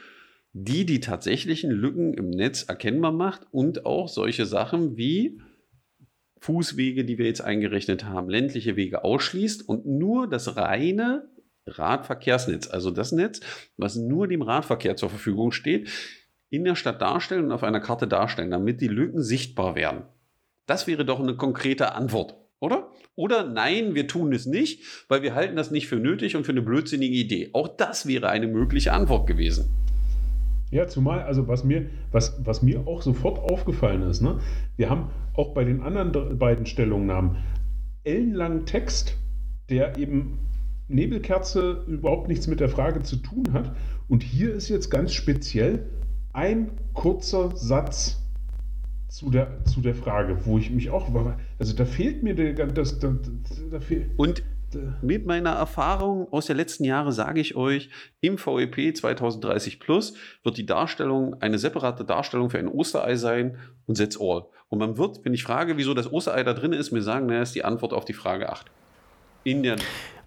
die 0.52 0.86
die 0.86 1.00
tatsächlichen 1.00 1.70
Lücken 1.70 2.14
im 2.14 2.30
Netz 2.30 2.62
erkennbar 2.62 3.12
macht 3.12 3.42
und 3.50 3.84
auch 3.84 4.08
solche 4.08 4.46
Sachen 4.46 4.96
wie 4.96 5.40
Fußwege, 6.40 7.04
die 7.04 7.18
wir 7.18 7.26
jetzt 7.26 7.40
eingerechnet 7.40 8.04
haben, 8.04 8.28
ländliche 8.28 8.76
Wege 8.76 9.04
ausschließt 9.04 9.68
und 9.68 9.86
nur 9.86 10.28
das 10.28 10.56
reine 10.56 11.28
Radverkehrsnetz, 11.66 12.68
also 12.68 12.90
das 12.90 13.12
Netz, 13.12 13.40
was 13.76 13.96
nur 13.96 14.28
dem 14.28 14.42
Radverkehr 14.42 14.96
zur 14.96 15.10
Verfügung 15.10 15.52
steht, 15.52 15.90
in 16.48 16.64
der 16.64 16.76
Stadt 16.76 17.02
darstellen 17.02 17.46
und 17.46 17.52
auf 17.52 17.64
einer 17.64 17.80
Karte 17.80 18.06
darstellen, 18.06 18.50
damit 18.50 18.80
die 18.80 18.88
Lücken 18.88 19.22
sichtbar 19.22 19.74
werden. 19.74 20.04
Das 20.66 20.86
wäre 20.86 21.04
doch 21.04 21.20
eine 21.20 21.36
konkrete 21.36 21.94
Antwort, 21.94 22.36
oder? 22.60 22.92
Oder 23.14 23.48
nein, 23.48 23.94
wir 23.94 24.06
tun 24.06 24.32
es 24.32 24.46
nicht, 24.46 25.06
weil 25.08 25.22
wir 25.22 25.34
halten 25.34 25.56
das 25.56 25.70
nicht 25.70 25.88
für 25.88 25.96
nötig 25.96 26.36
und 26.36 26.44
für 26.44 26.52
eine 26.52 26.62
blödsinnige 26.62 27.16
Idee. 27.16 27.50
Auch 27.52 27.68
das 27.68 28.06
wäre 28.06 28.28
eine 28.28 28.46
mögliche 28.46 28.92
Antwort 28.92 29.26
gewesen. 29.26 29.85
Ja, 30.70 30.88
zumal, 30.88 31.22
also 31.22 31.46
was 31.46 31.64
mir, 31.64 31.86
was, 32.10 32.44
was 32.44 32.62
mir 32.62 32.86
auch 32.86 33.02
sofort 33.02 33.38
aufgefallen 33.38 34.02
ist, 34.02 34.20
ne? 34.20 34.40
wir 34.76 34.90
haben 34.90 35.10
auch 35.34 35.54
bei 35.54 35.64
den 35.64 35.80
anderen 35.80 36.38
beiden 36.38 36.66
Stellungnahmen 36.66 37.36
ellenlangen 38.02 38.66
Text, 38.66 39.16
der 39.68 39.96
eben 39.96 40.38
Nebelkerze 40.88 41.84
überhaupt 41.86 42.28
nichts 42.28 42.46
mit 42.46 42.60
der 42.60 42.68
Frage 42.68 43.02
zu 43.02 43.16
tun 43.16 43.52
hat. 43.52 43.74
Und 44.08 44.22
hier 44.22 44.54
ist 44.54 44.68
jetzt 44.68 44.90
ganz 44.90 45.12
speziell 45.12 45.86
ein 46.32 46.70
kurzer 46.94 47.56
Satz 47.56 48.22
zu 49.08 49.30
der, 49.30 49.64
zu 49.64 49.80
der 49.80 49.94
Frage, 49.94 50.46
wo 50.46 50.58
ich 50.58 50.70
mich 50.70 50.90
auch, 50.90 51.08
also 51.58 51.74
da 51.74 51.84
fehlt 51.84 52.22
mir 52.22 52.34
der, 52.34 52.66
das, 52.66 52.98
da, 52.98 53.16
da 53.70 53.80
fehlt, 53.80 54.10
Und 54.16 54.42
mit 55.02 55.26
meiner 55.26 55.50
Erfahrung 55.50 56.32
aus 56.32 56.46
der 56.46 56.56
letzten 56.56 56.84
Jahre 56.84 57.12
sage 57.12 57.40
ich 57.40 57.56
euch, 57.56 57.90
im 58.20 58.38
VEP 58.38 58.96
2030 58.96 59.80
Plus 59.80 60.14
wird 60.42 60.56
die 60.56 60.66
Darstellung 60.66 61.40
eine 61.40 61.58
separate 61.58 62.04
Darstellung 62.04 62.50
für 62.50 62.58
ein 62.58 62.68
Osterei 62.68 63.16
sein 63.16 63.58
und 63.86 63.98
that's 63.98 64.18
all. 64.20 64.46
Und 64.68 64.78
man 64.78 64.98
wird, 64.98 65.24
wenn 65.24 65.34
ich 65.34 65.44
frage, 65.44 65.76
wieso 65.76 65.94
das 65.94 66.12
Osterei 66.12 66.42
da 66.42 66.52
drin 66.52 66.72
ist, 66.72 66.90
mir 66.90 67.02
sagen, 67.02 67.26
naja, 67.26 67.42
ist 67.42 67.54
die 67.54 67.64
Antwort 67.64 67.92
auf 67.92 68.04
die 68.04 68.14
Frage 68.14 68.50
8. 68.50 68.66
In 69.44 69.62
der 69.62 69.76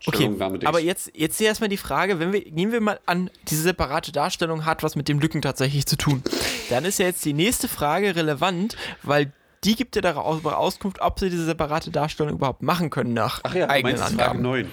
Okay, 0.06 0.34
aber 0.64 0.80
jetzt, 0.80 1.12
jetzt 1.14 1.38
hier 1.40 1.48
erstmal 1.48 1.70
die 1.70 1.76
Frage, 1.76 2.20
wenn 2.20 2.32
wir, 2.32 2.40
gehen 2.40 2.72
wir 2.72 2.80
mal 2.80 3.00
an, 3.06 3.30
diese 3.50 3.64
separate 3.64 4.14
Darstellung 4.14 4.66
hat 4.66 4.82
was 4.82 4.96
mit 4.96 5.10
dem 5.10 5.20
Lücken 5.20 5.42
tatsächlich 5.42 5.86
zu 5.86 5.98
tun. 5.98 6.24
Dann 6.70 6.86
ist 6.86 7.00
ja 7.00 7.08
jetzt 7.08 7.26
die 7.26 7.34
nächste 7.34 7.68
Frage 7.68 8.16
relevant, 8.16 8.78
weil 9.04 9.34
die 9.64 9.76
gibt 9.76 9.96
ja 9.96 10.02
darüber 10.02 10.58
Auskunft, 10.58 11.02
ob 11.02 11.20
sie 11.20 11.30
diese 11.30 11.46
separate 11.46 11.92
Darstellung 11.92 12.34
überhaupt 12.34 12.62
machen 12.62 12.90
können 12.90 13.14
nach 13.14 13.42
Ach 13.44 13.54
ja, 13.54 13.70
eigenen 13.70 14.00
Angaben. 14.00 14.18
Frage 14.18 14.42
9. 14.42 14.72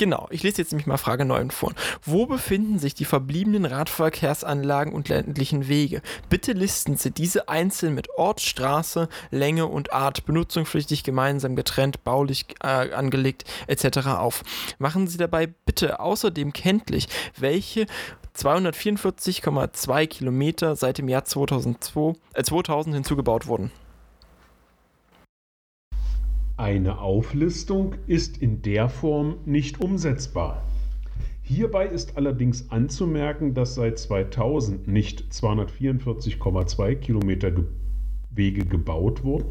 Genau, 0.00 0.28
ich 0.30 0.42
lese 0.42 0.62
jetzt 0.62 0.72
nämlich 0.72 0.86
mal 0.86 0.96
Frage 0.96 1.26
9 1.26 1.50
vor. 1.50 1.74
Wo 2.02 2.24
befinden 2.24 2.78
sich 2.78 2.94
die 2.94 3.04
verbliebenen 3.04 3.66
Radverkehrsanlagen 3.66 4.94
und 4.94 5.10
ländlichen 5.10 5.68
Wege? 5.68 6.00
Bitte 6.30 6.52
listen 6.52 6.96
Sie 6.96 7.10
diese 7.10 7.50
einzeln 7.50 7.94
mit 7.94 8.08
Ort, 8.16 8.40
Straße, 8.40 9.10
Länge 9.30 9.66
und 9.66 9.92
Art, 9.92 10.24
benutzungspflichtig, 10.24 11.04
gemeinsam 11.04 11.54
getrennt, 11.54 12.02
baulich 12.02 12.46
äh, 12.62 12.92
angelegt 12.94 13.44
etc. 13.66 14.06
auf. 14.06 14.42
Machen 14.78 15.06
Sie 15.06 15.18
dabei 15.18 15.46
bitte 15.46 16.00
außerdem 16.00 16.54
kenntlich, 16.54 17.06
welche 17.38 17.84
244,2 18.34 20.06
Kilometer 20.06 20.76
seit 20.76 20.96
dem 20.96 21.08
Jahr 21.08 21.26
2002, 21.26 22.14
äh 22.32 22.42
2000 22.42 22.94
hinzugebaut 22.94 23.46
wurden. 23.46 23.70
Eine 26.60 26.98
Auflistung 27.00 27.94
ist 28.06 28.36
in 28.36 28.60
der 28.60 28.90
Form 28.90 29.36
nicht 29.46 29.80
umsetzbar. 29.80 30.62
Hierbei 31.40 31.86
ist 31.86 32.18
allerdings 32.18 32.70
anzumerken, 32.70 33.54
dass 33.54 33.76
seit 33.76 33.98
2000 33.98 34.86
nicht 34.86 35.32
244,2 35.32 36.96
Kilometer 36.96 37.50
Wege 38.30 38.66
gebaut 38.66 39.24
wurden, 39.24 39.46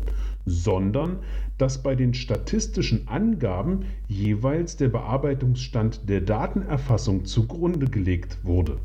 sondern 0.45 1.17
dass 1.57 1.81
bei 1.81 1.95
den 1.95 2.13
statistischen 2.13 3.07
Angaben 3.07 3.85
jeweils 4.07 4.77
der 4.77 4.89
Bearbeitungsstand 4.89 6.07
der 6.07 6.21
Datenerfassung 6.21 7.25
zugrunde 7.25 7.87
gelegt 7.87 8.37
wurde. 8.43 8.77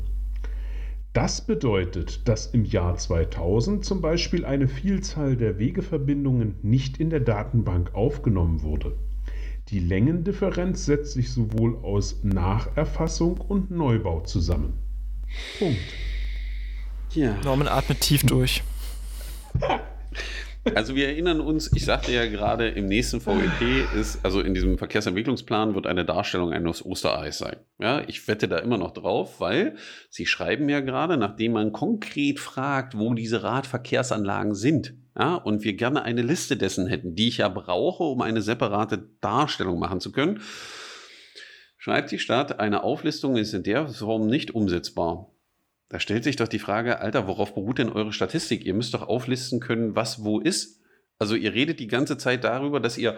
Das 1.15 1.39
bedeutet, 1.39 2.27
dass 2.27 2.47
im 2.47 2.65
Jahr 2.65 2.97
2000 2.97 3.85
zum 3.85 4.01
Beispiel 4.01 4.43
eine 4.43 4.67
Vielzahl 4.67 5.37
der 5.37 5.57
Wegeverbindungen 5.57 6.55
nicht 6.61 6.97
in 6.97 7.09
der 7.09 7.21
Datenbank 7.21 7.95
aufgenommen 7.95 8.63
wurde. 8.63 8.97
Die 9.69 9.79
Längendifferenz 9.79 10.85
setzt 10.85 11.13
sich 11.13 11.31
sowohl 11.31 11.77
aus 11.83 12.21
Nacherfassung 12.23 13.37
und 13.37 13.71
Neubau 13.71 14.23
zusammen. 14.23 14.73
Punkt. 15.57 15.79
Ja. 17.13 17.37
Norman 17.45 17.69
atmet 17.69 18.01
tief 18.01 18.23
durch. 18.23 18.61
Also 20.73 20.95
wir 20.95 21.07
erinnern 21.07 21.41
uns, 21.41 21.71
ich 21.75 21.85
sagte 21.85 22.11
ja 22.11 22.25
gerade, 22.25 22.69
im 22.69 22.87
nächsten 22.87 23.23
VEP 23.23 23.93
ist, 23.95 24.25
also 24.25 24.41
in 24.41 24.55
diesem 24.55 24.77
Verkehrsentwicklungsplan 24.79 25.75
wird 25.75 25.85
eine 25.85 26.05
Darstellung 26.05 26.53
eines 26.53 26.83
Ostereis 26.83 27.37
sein. 27.37 27.57
Ja, 27.77 28.01
ich 28.07 28.27
wette 28.27 28.47
da 28.47 28.57
immer 28.57 28.77
noch 28.77 28.91
drauf, 28.91 29.39
weil 29.39 29.75
Sie 30.09 30.25
schreiben 30.25 30.67
ja 30.67 30.79
gerade, 30.79 31.17
nachdem 31.17 31.53
man 31.53 31.71
konkret 31.71 32.39
fragt, 32.39 32.97
wo 32.97 33.13
diese 33.13 33.43
Radverkehrsanlagen 33.43 34.55
sind. 34.55 34.95
Ja, 35.17 35.35
und 35.35 35.63
wir 35.63 35.73
gerne 35.73 36.03
eine 36.03 36.23
Liste 36.23 36.57
dessen 36.57 36.87
hätten, 36.87 37.15
die 37.15 37.27
ich 37.27 37.37
ja 37.37 37.47
brauche, 37.47 38.03
um 38.03 38.21
eine 38.21 38.41
separate 38.41 39.07
Darstellung 39.21 39.79
machen 39.79 39.99
zu 39.99 40.11
können. 40.11 40.41
Schreibt 41.77 42.11
die 42.11 42.19
Stadt, 42.19 42.59
eine 42.59 42.83
Auflistung 42.83 43.37
ist 43.37 43.53
in 43.53 43.61
der 43.61 43.87
Form 43.87 44.25
nicht 44.25 44.55
umsetzbar. 44.55 45.31
Da 45.89 45.99
stellt 45.99 46.23
sich 46.23 46.35
doch 46.35 46.47
die 46.47 46.59
Frage, 46.59 46.99
Alter, 46.99 47.27
worauf 47.27 47.53
beruht 47.53 47.77
denn 47.77 47.91
eure 47.91 48.11
Statistik? 48.11 48.65
Ihr 48.65 48.73
müsst 48.73 48.93
doch 48.93 49.07
auflisten 49.07 49.59
können, 49.59 49.95
was 49.95 50.23
wo 50.23 50.39
ist. 50.39 50.81
Also 51.19 51.35
ihr 51.35 51.53
redet 51.53 51.79
die 51.79 51.87
ganze 51.87 52.17
Zeit 52.17 52.43
darüber, 52.43 52.79
dass 52.79 52.97
ihr 52.97 53.15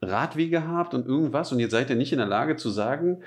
Radwege 0.00 0.66
habt 0.66 0.94
und 0.94 1.06
irgendwas 1.06 1.52
und 1.52 1.58
ihr 1.58 1.70
seid 1.70 1.90
ja 1.90 1.96
nicht 1.96 2.12
in 2.12 2.18
der 2.18 2.26
Lage 2.26 2.56
zu 2.56 2.70
sagen, 2.70 3.22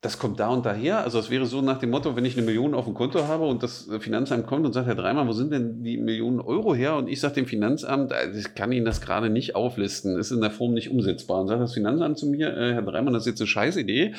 das 0.00 0.20
kommt 0.20 0.38
da 0.38 0.48
und 0.48 0.64
daher. 0.64 1.02
Also 1.02 1.18
es 1.18 1.28
wäre 1.28 1.46
so 1.46 1.60
nach 1.60 1.78
dem 1.78 1.90
Motto, 1.90 2.14
wenn 2.14 2.24
ich 2.24 2.36
eine 2.36 2.46
Million 2.46 2.74
auf 2.74 2.84
dem 2.84 2.94
Konto 2.94 3.26
habe 3.26 3.46
und 3.46 3.64
das 3.64 3.90
Finanzamt 3.98 4.46
kommt 4.46 4.64
und 4.64 4.72
sagt, 4.72 4.86
Herr 4.86 4.94
Dreimann, 4.94 5.26
wo 5.26 5.32
sind 5.32 5.52
denn 5.52 5.82
die 5.82 5.96
Millionen 5.98 6.40
Euro 6.40 6.72
her? 6.72 6.94
Und 6.96 7.08
ich 7.08 7.20
sage 7.20 7.34
dem 7.34 7.46
Finanzamt, 7.46 8.12
äh, 8.12 8.30
ich 8.30 8.54
kann 8.54 8.70
Ihnen 8.70 8.86
das 8.86 9.00
gerade 9.00 9.28
nicht 9.28 9.56
auflisten, 9.56 10.16
ist 10.16 10.30
in 10.30 10.40
der 10.40 10.52
Form 10.52 10.72
nicht 10.72 10.90
umsetzbar. 10.90 11.40
Und 11.40 11.48
sagt 11.48 11.60
das 11.60 11.74
Finanzamt 11.74 12.16
zu 12.16 12.26
mir, 12.26 12.56
äh, 12.56 12.74
Herr 12.74 12.82
Dreimann, 12.82 13.12
das 13.12 13.24
ist 13.24 13.32
jetzt 13.32 13.40
eine 13.40 13.48
Scheißidee, 13.48 14.14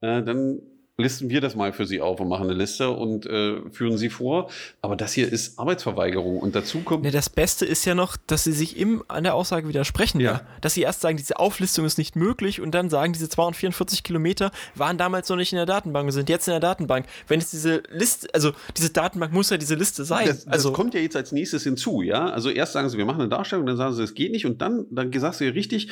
äh, 0.00 0.22
dann 0.24 0.58
listen 0.98 1.30
wir 1.30 1.40
das 1.40 1.56
mal 1.56 1.72
für 1.72 1.86
Sie 1.86 2.00
auf 2.00 2.20
und 2.20 2.28
machen 2.28 2.44
eine 2.44 2.54
Liste 2.54 2.90
und 2.90 3.24
äh, 3.24 3.60
führen 3.70 3.96
Sie 3.96 4.10
vor. 4.10 4.50
Aber 4.82 4.94
das 4.94 5.12
hier 5.12 5.30
ist 5.30 5.58
Arbeitsverweigerung 5.58 6.38
und 6.38 6.54
dazu 6.54 6.80
kommt. 6.80 7.04
Ne, 7.04 7.10
das 7.10 7.30
Beste 7.30 7.64
ist 7.64 7.84
ja 7.86 7.94
noch, 7.94 8.16
dass 8.26 8.44
Sie 8.44 8.52
sich 8.52 8.76
im, 8.76 9.02
an 9.08 9.24
der 9.24 9.34
Aussage 9.34 9.68
widersprechen. 9.68 10.20
Ja. 10.20 10.32
ja. 10.32 10.40
Dass 10.60 10.74
Sie 10.74 10.82
erst 10.82 11.00
sagen, 11.00 11.16
diese 11.16 11.38
Auflistung 11.38 11.86
ist 11.86 11.96
nicht 11.96 12.14
möglich 12.14 12.60
und 12.60 12.72
dann 12.72 12.90
sagen, 12.90 13.14
diese 13.14 13.28
244 13.28 14.02
Kilometer 14.02 14.50
waren 14.74 14.98
damals 14.98 15.28
noch 15.30 15.36
nicht 15.36 15.52
in 15.52 15.56
der 15.56 15.66
Datenbank 15.66 16.06
und 16.06 16.12
sind 16.12 16.28
jetzt 16.28 16.46
in 16.46 16.52
der 16.52 16.60
Datenbank. 16.60 17.06
Wenn 17.26 17.40
es 17.40 17.50
diese 17.50 17.82
Liste, 17.90 18.28
also 18.34 18.52
diese 18.76 18.90
Datenbank 18.90 19.32
muss 19.32 19.48
ja 19.48 19.56
diese 19.56 19.74
Liste 19.74 20.04
sein. 20.04 20.26
Das, 20.26 20.44
das 20.44 20.52
also, 20.52 20.72
kommt 20.72 20.92
ja 20.92 21.00
jetzt 21.00 21.16
als 21.16 21.32
nächstes 21.32 21.64
hinzu, 21.64 22.02
ja. 22.02 22.26
Also 22.28 22.50
erst 22.50 22.74
sagen 22.74 22.90
Sie, 22.90 22.98
wir 22.98 23.06
machen 23.06 23.20
eine 23.22 23.30
Darstellung, 23.30 23.64
dann 23.64 23.78
sagen 23.78 23.94
Sie, 23.94 24.02
es 24.02 24.12
geht 24.12 24.30
nicht 24.30 24.44
und 24.44 24.60
dann, 24.60 24.86
dann 24.90 25.10
sagst 25.12 25.40
du 25.40 25.46
ja 25.46 25.52
richtig, 25.52 25.88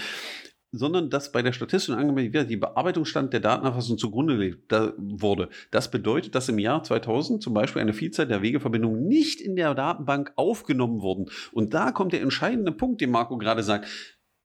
sondern 0.72 1.10
dass 1.10 1.32
bei 1.32 1.42
der 1.42 1.52
statistischen 1.52 1.98
angemeldet 1.98 2.32
wird, 2.32 2.50
die 2.50 2.56
Bearbeitungsstand 2.56 3.32
der 3.32 3.40
Datenerfassung 3.40 3.98
zugrunde 3.98 4.36
gelegt 4.36 4.72
wurde. 4.96 5.48
Das 5.70 5.90
bedeutet, 5.90 6.34
dass 6.34 6.48
im 6.48 6.58
Jahr 6.58 6.82
2000 6.82 7.42
zum 7.42 7.54
Beispiel 7.54 7.82
eine 7.82 7.92
Vielzahl 7.92 8.26
der 8.26 8.42
Wegeverbindungen 8.42 9.06
nicht 9.06 9.40
in 9.40 9.56
der 9.56 9.74
Datenbank 9.74 10.32
aufgenommen 10.36 11.00
wurden. 11.00 11.30
Und 11.52 11.74
da 11.74 11.90
kommt 11.90 12.12
der 12.12 12.22
entscheidende 12.22 12.72
Punkt, 12.72 13.00
den 13.00 13.10
Marco 13.10 13.36
gerade 13.36 13.62
sagt. 13.62 13.88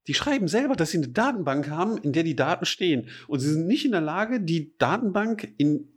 Die 0.07 0.13
schreiben 0.13 0.47
selber, 0.47 0.76
dass 0.76 0.91
sie 0.91 0.97
eine 0.97 1.09
Datenbank 1.09 1.69
haben, 1.69 1.97
in 1.97 2.13
der 2.13 2.23
die 2.23 2.36
Daten 2.36 2.65
stehen. 2.65 3.09
Und 3.28 3.39
sie 3.39 3.51
sind 3.51 3.67
nicht 3.67 3.86
in 3.86 3.91
der 3.91 4.01
Lage, 4.01 4.39
die 4.39 4.76
Datenbank 4.78 5.53
in 5.57 5.91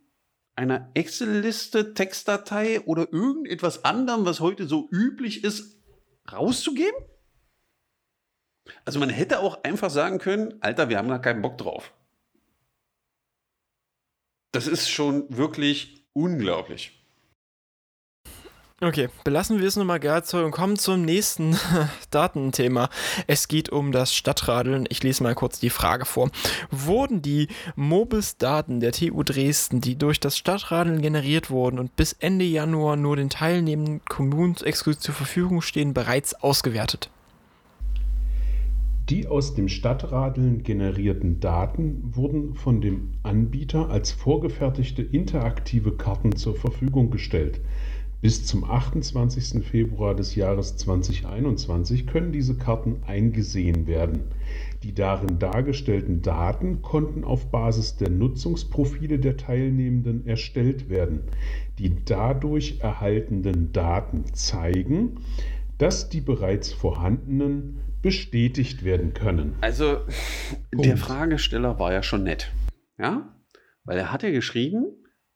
einer 0.55 0.89
Excel-Liste, 0.93 1.93
Textdatei 1.93 2.81
oder 2.81 3.11
irgendetwas 3.13 3.85
anderem, 3.85 4.25
was 4.25 4.39
heute 4.39 4.65
so 4.65 4.89
üblich 4.91 5.43
ist, 5.43 5.79
rauszugeben? 6.31 6.97
Also 8.85 8.99
man 8.99 9.09
hätte 9.09 9.39
auch 9.39 9.63
einfach 9.63 9.89
sagen 9.89 10.19
können, 10.19 10.55
Alter, 10.61 10.89
wir 10.89 10.97
haben 10.97 11.09
da 11.09 11.17
keinen 11.17 11.41
Bock 11.41 11.57
drauf. 11.57 11.93
Das 14.51 14.67
ist 14.67 14.89
schon 14.89 15.25
wirklich 15.29 16.05
unglaublich. 16.13 16.99
Okay, 18.81 19.09
belassen 19.25 19.59
wir 19.59 19.67
es 19.67 19.75
nochmal 19.75 19.99
Geizzeug 19.99 20.45
und 20.45 20.51
kommen 20.51 20.77
zum 20.77 21.01
nächsten 21.03 21.59
Datenthema. 22.11 22.89
Es 23.27 23.49
geht 23.49 23.69
um 23.69 23.91
das 23.91 24.15
Stadtradeln. 24.15 24.85
Ich 24.87 25.03
lese 25.03 25.21
mal 25.21 25.35
kurz 25.35 25.59
die 25.59 25.69
Frage 25.69 26.05
vor. 26.05 26.31
Wurden 26.71 27.21
die 27.21 27.49
Mobis-Daten 27.75 28.79
der 28.79 28.93
TU 28.93 29.21
Dresden, 29.23 29.81
die 29.81 29.97
durch 29.97 30.21
das 30.21 30.37
Stadtradeln 30.37 31.01
generiert 31.01 31.49
wurden 31.49 31.77
und 31.77 31.97
bis 31.97 32.13
Ende 32.13 32.45
Januar 32.45 32.95
nur 32.95 33.17
den 33.17 33.29
teilnehmenden 33.29 34.01
Kommunen 34.05 34.55
exklusiv 34.63 35.01
zur 35.01 35.15
Verfügung 35.15 35.61
stehen, 35.61 35.93
bereits 35.93 36.33
ausgewertet? 36.35 37.09
Die 39.09 39.27
aus 39.27 39.55
dem 39.55 39.69
Stadtradeln 39.69 40.61
generierten 40.61 41.39
Daten 41.39 42.15
wurden 42.15 42.53
von 42.53 42.79
dem 42.79 43.09
Anbieter 43.23 43.89
als 43.89 44.11
vorgefertigte 44.11 45.01
interaktive 45.01 45.93
Karten 45.93 46.35
zur 46.35 46.55
Verfügung 46.55 47.09
gestellt. 47.09 47.59
Bis 48.21 48.45
zum 48.45 48.65
28. 48.65 49.65
Februar 49.65 50.13
des 50.13 50.35
Jahres 50.35 50.77
2021 50.77 52.05
können 52.05 52.31
diese 52.31 52.53
Karten 52.55 52.97
eingesehen 53.07 53.87
werden. 53.87 54.25
Die 54.83 54.93
darin 54.93 55.39
dargestellten 55.39 56.21
Daten 56.21 56.83
konnten 56.83 57.23
auf 57.23 57.49
Basis 57.49 57.95
der 57.95 58.11
Nutzungsprofile 58.11 59.17
der 59.17 59.37
Teilnehmenden 59.37 60.27
erstellt 60.27 60.87
werden. 60.87 61.21
Die 61.79 61.95
dadurch 62.05 62.77
erhaltenen 62.81 63.73
Daten 63.73 64.25
zeigen, 64.33 65.15
dass 65.79 66.09
die 66.09 66.21
bereits 66.21 66.71
vorhandenen 66.71 67.79
bestätigt 68.01 68.83
werden 68.83 69.13
können. 69.13 69.55
Also 69.61 70.05
Punkt. 70.71 70.85
der 70.85 70.97
Fragesteller 70.97 71.79
war 71.79 71.91
ja 71.91 72.03
schon 72.03 72.23
nett. 72.23 72.51
Ja? 72.97 73.35
Weil 73.83 73.97
er 73.97 74.11
hat 74.11 74.23
ja 74.23 74.31
geschrieben, 74.31 74.85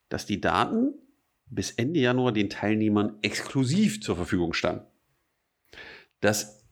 dass 0.09 0.25
die 0.25 0.41
Daten 0.41 0.93
bis 1.45 1.71
Ende 1.71 1.99
Januar 1.99 2.31
den 2.31 2.49
Teilnehmern 2.49 3.17
exklusiv 3.21 4.01
zur 4.01 4.15
Verfügung 4.15 4.53
standen. 4.53 4.85
Das 6.19 6.65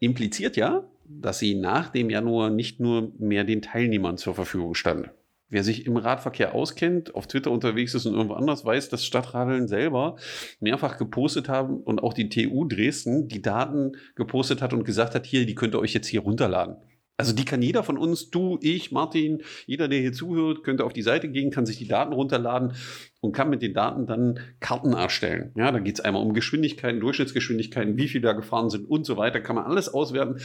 impliziert 0.00 0.56
ja, 0.56 0.88
dass 1.04 1.38
sie 1.38 1.54
nach 1.54 1.88
dem 1.88 2.10
Januar 2.10 2.50
nicht 2.50 2.80
nur 2.80 3.12
mehr 3.18 3.44
den 3.44 3.62
Teilnehmern 3.62 4.18
zur 4.18 4.34
Verfügung 4.34 4.74
standen. 4.74 5.10
Wer 5.50 5.64
sich 5.64 5.86
im 5.86 5.96
Radverkehr 5.96 6.54
auskennt, 6.54 7.14
auf 7.14 7.26
Twitter 7.26 7.50
unterwegs 7.50 7.94
ist 7.94 8.04
und 8.04 8.14
irgendwo 8.14 8.34
anders 8.34 8.64
weiß, 8.64 8.90
dass 8.90 9.04
Stadtradeln 9.04 9.66
selber 9.66 10.16
mehrfach 10.60 10.98
gepostet 10.98 11.48
haben 11.48 11.78
und 11.78 12.02
auch 12.02 12.12
die 12.12 12.28
TU 12.28 12.66
Dresden 12.66 13.28
die 13.28 13.40
Daten 13.40 13.92
gepostet 14.14 14.60
hat 14.60 14.74
und 14.74 14.84
gesagt 14.84 15.14
hat, 15.14 15.24
hier, 15.24 15.46
die 15.46 15.54
könnt 15.54 15.74
ihr 15.74 15.80
euch 15.80 15.94
jetzt 15.94 16.08
hier 16.08 16.20
runterladen. 16.20 16.76
Also 17.20 17.32
die 17.32 17.44
kann 17.44 17.62
jeder 17.62 17.82
von 17.82 17.98
uns, 17.98 18.30
du, 18.30 18.58
ich, 18.62 18.92
Martin, 18.92 19.42
jeder, 19.66 19.88
der 19.88 19.98
hier 19.98 20.12
zuhört, 20.12 20.62
könnte 20.62 20.84
auf 20.84 20.92
die 20.92 21.02
Seite 21.02 21.28
gehen, 21.28 21.50
kann 21.50 21.66
sich 21.66 21.76
die 21.76 21.88
Daten 21.88 22.12
runterladen 22.12 22.74
und 23.20 23.32
kann 23.32 23.50
mit 23.50 23.60
den 23.60 23.74
Daten 23.74 24.06
dann 24.06 24.38
Karten 24.60 24.92
erstellen. 24.92 25.50
Ja, 25.56 25.72
da 25.72 25.80
geht 25.80 25.98
es 25.98 26.04
einmal 26.04 26.22
um 26.22 26.32
Geschwindigkeiten, 26.32 27.00
Durchschnittsgeschwindigkeiten, 27.00 27.96
wie 27.96 28.06
viel 28.06 28.20
da 28.20 28.34
gefahren 28.34 28.70
sind 28.70 28.88
und 28.88 29.04
so 29.04 29.16
weiter. 29.16 29.40
Kann 29.40 29.56
man 29.56 29.64
alles 29.64 29.88
auswerten. 29.92 30.40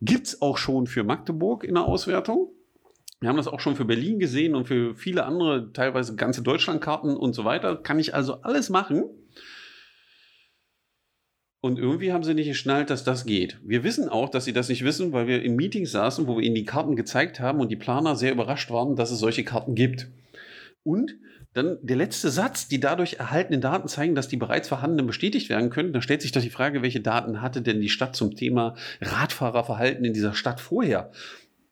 Gibt 0.00 0.28
es 0.28 0.40
auch 0.40 0.56
schon 0.56 0.86
für 0.86 1.04
Magdeburg 1.04 1.64
in 1.64 1.74
der 1.74 1.84
Auswertung. 1.84 2.52
Wir 3.20 3.28
haben 3.28 3.36
das 3.36 3.48
auch 3.48 3.60
schon 3.60 3.74
für 3.74 3.84
Berlin 3.84 4.18
gesehen 4.18 4.54
und 4.54 4.66
für 4.66 4.94
viele 4.94 5.24
andere, 5.24 5.72
teilweise 5.72 6.14
ganze 6.14 6.42
Deutschlandkarten 6.42 7.16
und 7.16 7.32
so 7.32 7.44
weiter. 7.44 7.76
Kann 7.76 7.98
ich 7.98 8.14
also 8.14 8.42
alles 8.42 8.70
machen. 8.70 9.04
Und 11.60 11.78
irgendwie 11.78 12.12
haben 12.12 12.22
sie 12.22 12.34
nicht 12.34 12.46
geschnallt, 12.46 12.88
dass 12.90 13.02
das 13.02 13.26
geht. 13.26 13.58
Wir 13.64 13.82
wissen 13.82 14.08
auch, 14.08 14.28
dass 14.28 14.44
sie 14.44 14.52
das 14.52 14.68
nicht 14.68 14.84
wissen, 14.84 15.12
weil 15.12 15.26
wir 15.26 15.42
in 15.42 15.56
Meetings 15.56 15.90
saßen, 15.90 16.28
wo 16.28 16.36
wir 16.36 16.44
ihnen 16.44 16.54
die 16.54 16.64
Karten 16.64 16.94
gezeigt 16.94 17.40
haben 17.40 17.58
und 17.58 17.70
die 17.70 17.76
Planer 17.76 18.14
sehr 18.14 18.30
überrascht 18.30 18.70
waren, 18.70 18.94
dass 18.94 19.10
es 19.10 19.18
solche 19.18 19.42
Karten 19.42 19.74
gibt. 19.74 20.08
Und 20.84 21.16
dann 21.54 21.78
der 21.82 21.96
letzte 21.96 22.30
Satz, 22.30 22.68
die 22.68 22.78
dadurch 22.78 23.14
erhaltenen 23.14 23.60
Daten 23.60 23.88
zeigen, 23.88 24.14
dass 24.14 24.28
die 24.28 24.36
bereits 24.36 24.68
vorhandenen 24.68 25.08
bestätigt 25.08 25.48
werden 25.48 25.70
können. 25.70 25.92
Da 25.92 26.00
stellt 26.00 26.22
sich 26.22 26.30
doch 26.30 26.42
die 26.42 26.50
Frage, 26.50 26.82
welche 26.82 27.00
Daten 27.00 27.42
hatte 27.42 27.62
denn 27.62 27.80
die 27.80 27.88
Stadt 27.88 28.14
zum 28.14 28.36
Thema 28.36 28.76
Radfahrerverhalten 29.00 30.04
in 30.04 30.12
dieser 30.12 30.34
Stadt 30.34 30.60
vorher? 30.60 31.10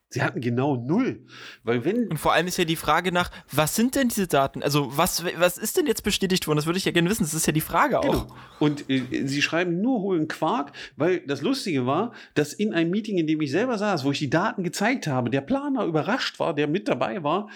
Sie 0.09 0.21
hatten 0.21 0.39
genau 0.39 0.77
null. 0.77 1.25
Weil 1.63 1.83
wenn 1.83 2.07
und 2.07 2.17
vor 2.17 2.31
allem 2.31 2.47
ist 2.47 2.57
ja 2.57 2.63
die 2.63 2.77
Frage 2.77 3.11
nach, 3.11 3.29
was 3.51 3.75
sind 3.75 3.95
denn 3.95 4.07
diese 4.07 4.27
Daten? 4.27 4.63
Also, 4.63 4.95
was, 4.95 5.25
was 5.37 5.57
ist 5.57 5.75
denn 5.75 5.85
jetzt 5.85 6.03
bestätigt 6.03 6.47
worden? 6.47 6.57
Das 6.57 6.65
würde 6.65 6.77
ich 6.77 6.85
ja 6.85 6.93
gerne 6.93 7.09
wissen. 7.09 7.23
Das 7.23 7.33
ist 7.33 7.45
ja 7.45 7.51
die 7.51 7.61
Frage 7.61 7.99
auch. 7.99 8.03
Genau. 8.03 8.35
Und 8.59 8.89
äh, 8.89 9.27
sie 9.27 9.41
schreiben 9.41 9.81
nur 9.81 9.99
holen 9.99 10.29
Quark, 10.29 10.71
weil 10.95 11.19
das 11.27 11.41
Lustige 11.41 11.85
war, 11.85 12.13
dass 12.35 12.53
in 12.53 12.73
einem 12.73 12.89
Meeting, 12.89 13.17
in 13.17 13.27
dem 13.27 13.41
ich 13.41 13.51
selber 13.51 13.77
saß, 13.77 14.05
wo 14.05 14.11
ich 14.11 14.19
die 14.19 14.29
Daten 14.29 14.63
gezeigt 14.63 15.07
habe, 15.07 15.29
der 15.29 15.41
Planer 15.41 15.83
überrascht 15.83 16.39
war, 16.39 16.53
der 16.53 16.67
mit 16.67 16.87
dabei 16.87 17.23
war, 17.23 17.49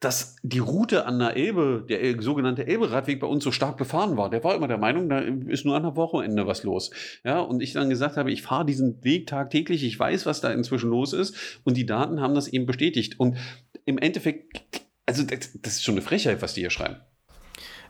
dass 0.00 0.36
die 0.42 0.58
Route 0.58 1.06
an 1.06 1.18
der 1.18 1.36
Elbe, 1.36 1.84
der 1.88 2.20
sogenannte 2.20 2.66
Elbe-Radweg 2.66 3.18
bei 3.18 3.26
uns 3.26 3.42
so 3.42 3.50
stark 3.50 3.78
befahren 3.78 4.16
war. 4.16 4.28
Der 4.28 4.44
war 4.44 4.54
immer 4.54 4.68
der 4.68 4.76
Meinung, 4.76 5.08
da 5.08 5.20
ist 5.20 5.64
nur 5.64 5.74
an 5.74 5.84
der 5.84 5.96
Wochenende 5.96 6.46
was 6.46 6.64
los. 6.64 6.90
Ja, 7.24 7.40
und 7.40 7.62
ich 7.62 7.72
dann 7.72 7.88
gesagt 7.88 8.16
habe, 8.16 8.30
ich 8.30 8.42
fahre 8.42 8.66
diesen 8.66 9.02
Weg 9.04 9.26
tagtäglich, 9.26 9.84
ich 9.84 9.98
weiß, 9.98 10.26
was 10.26 10.42
da 10.42 10.52
inzwischen 10.52 10.90
los 10.90 11.14
ist. 11.14 11.60
Und 11.64 11.76
die 11.76 11.86
Daten 11.86 12.20
haben 12.20 12.34
das 12.34 12.48
eben 12.48 12.66
bestätigt. 12.66 13.18
Und 13.18 13.38
im 13.86 13.96
Endeffekt, 13.96 14.60
also 15.06 15.22
das, 15.22 15.50
das 15.62 15.74
ist 15.74 15.84
schon 15.84 15.94
eine 15.94 16.02
Frechheit, 16.02 16.42
was 16.42 16.52
die 16.52 16.60
hier 16.60 16.70
schreiben. 16.70 16.96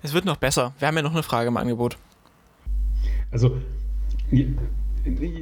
Es 0.03 0.15
wird 0.15 0.25
noch 0.25 0.37
besser. 0.37 0.75
Wir 0.79 0.87
haben 0.87 0.97
ja 0.97 1.03
noch 1.03 1.13
eine 1.13 1.25
Frage 1.25 1.49
im 1.49 1.57
Angebot. 1.57 1.97
Also, 3.33 3.57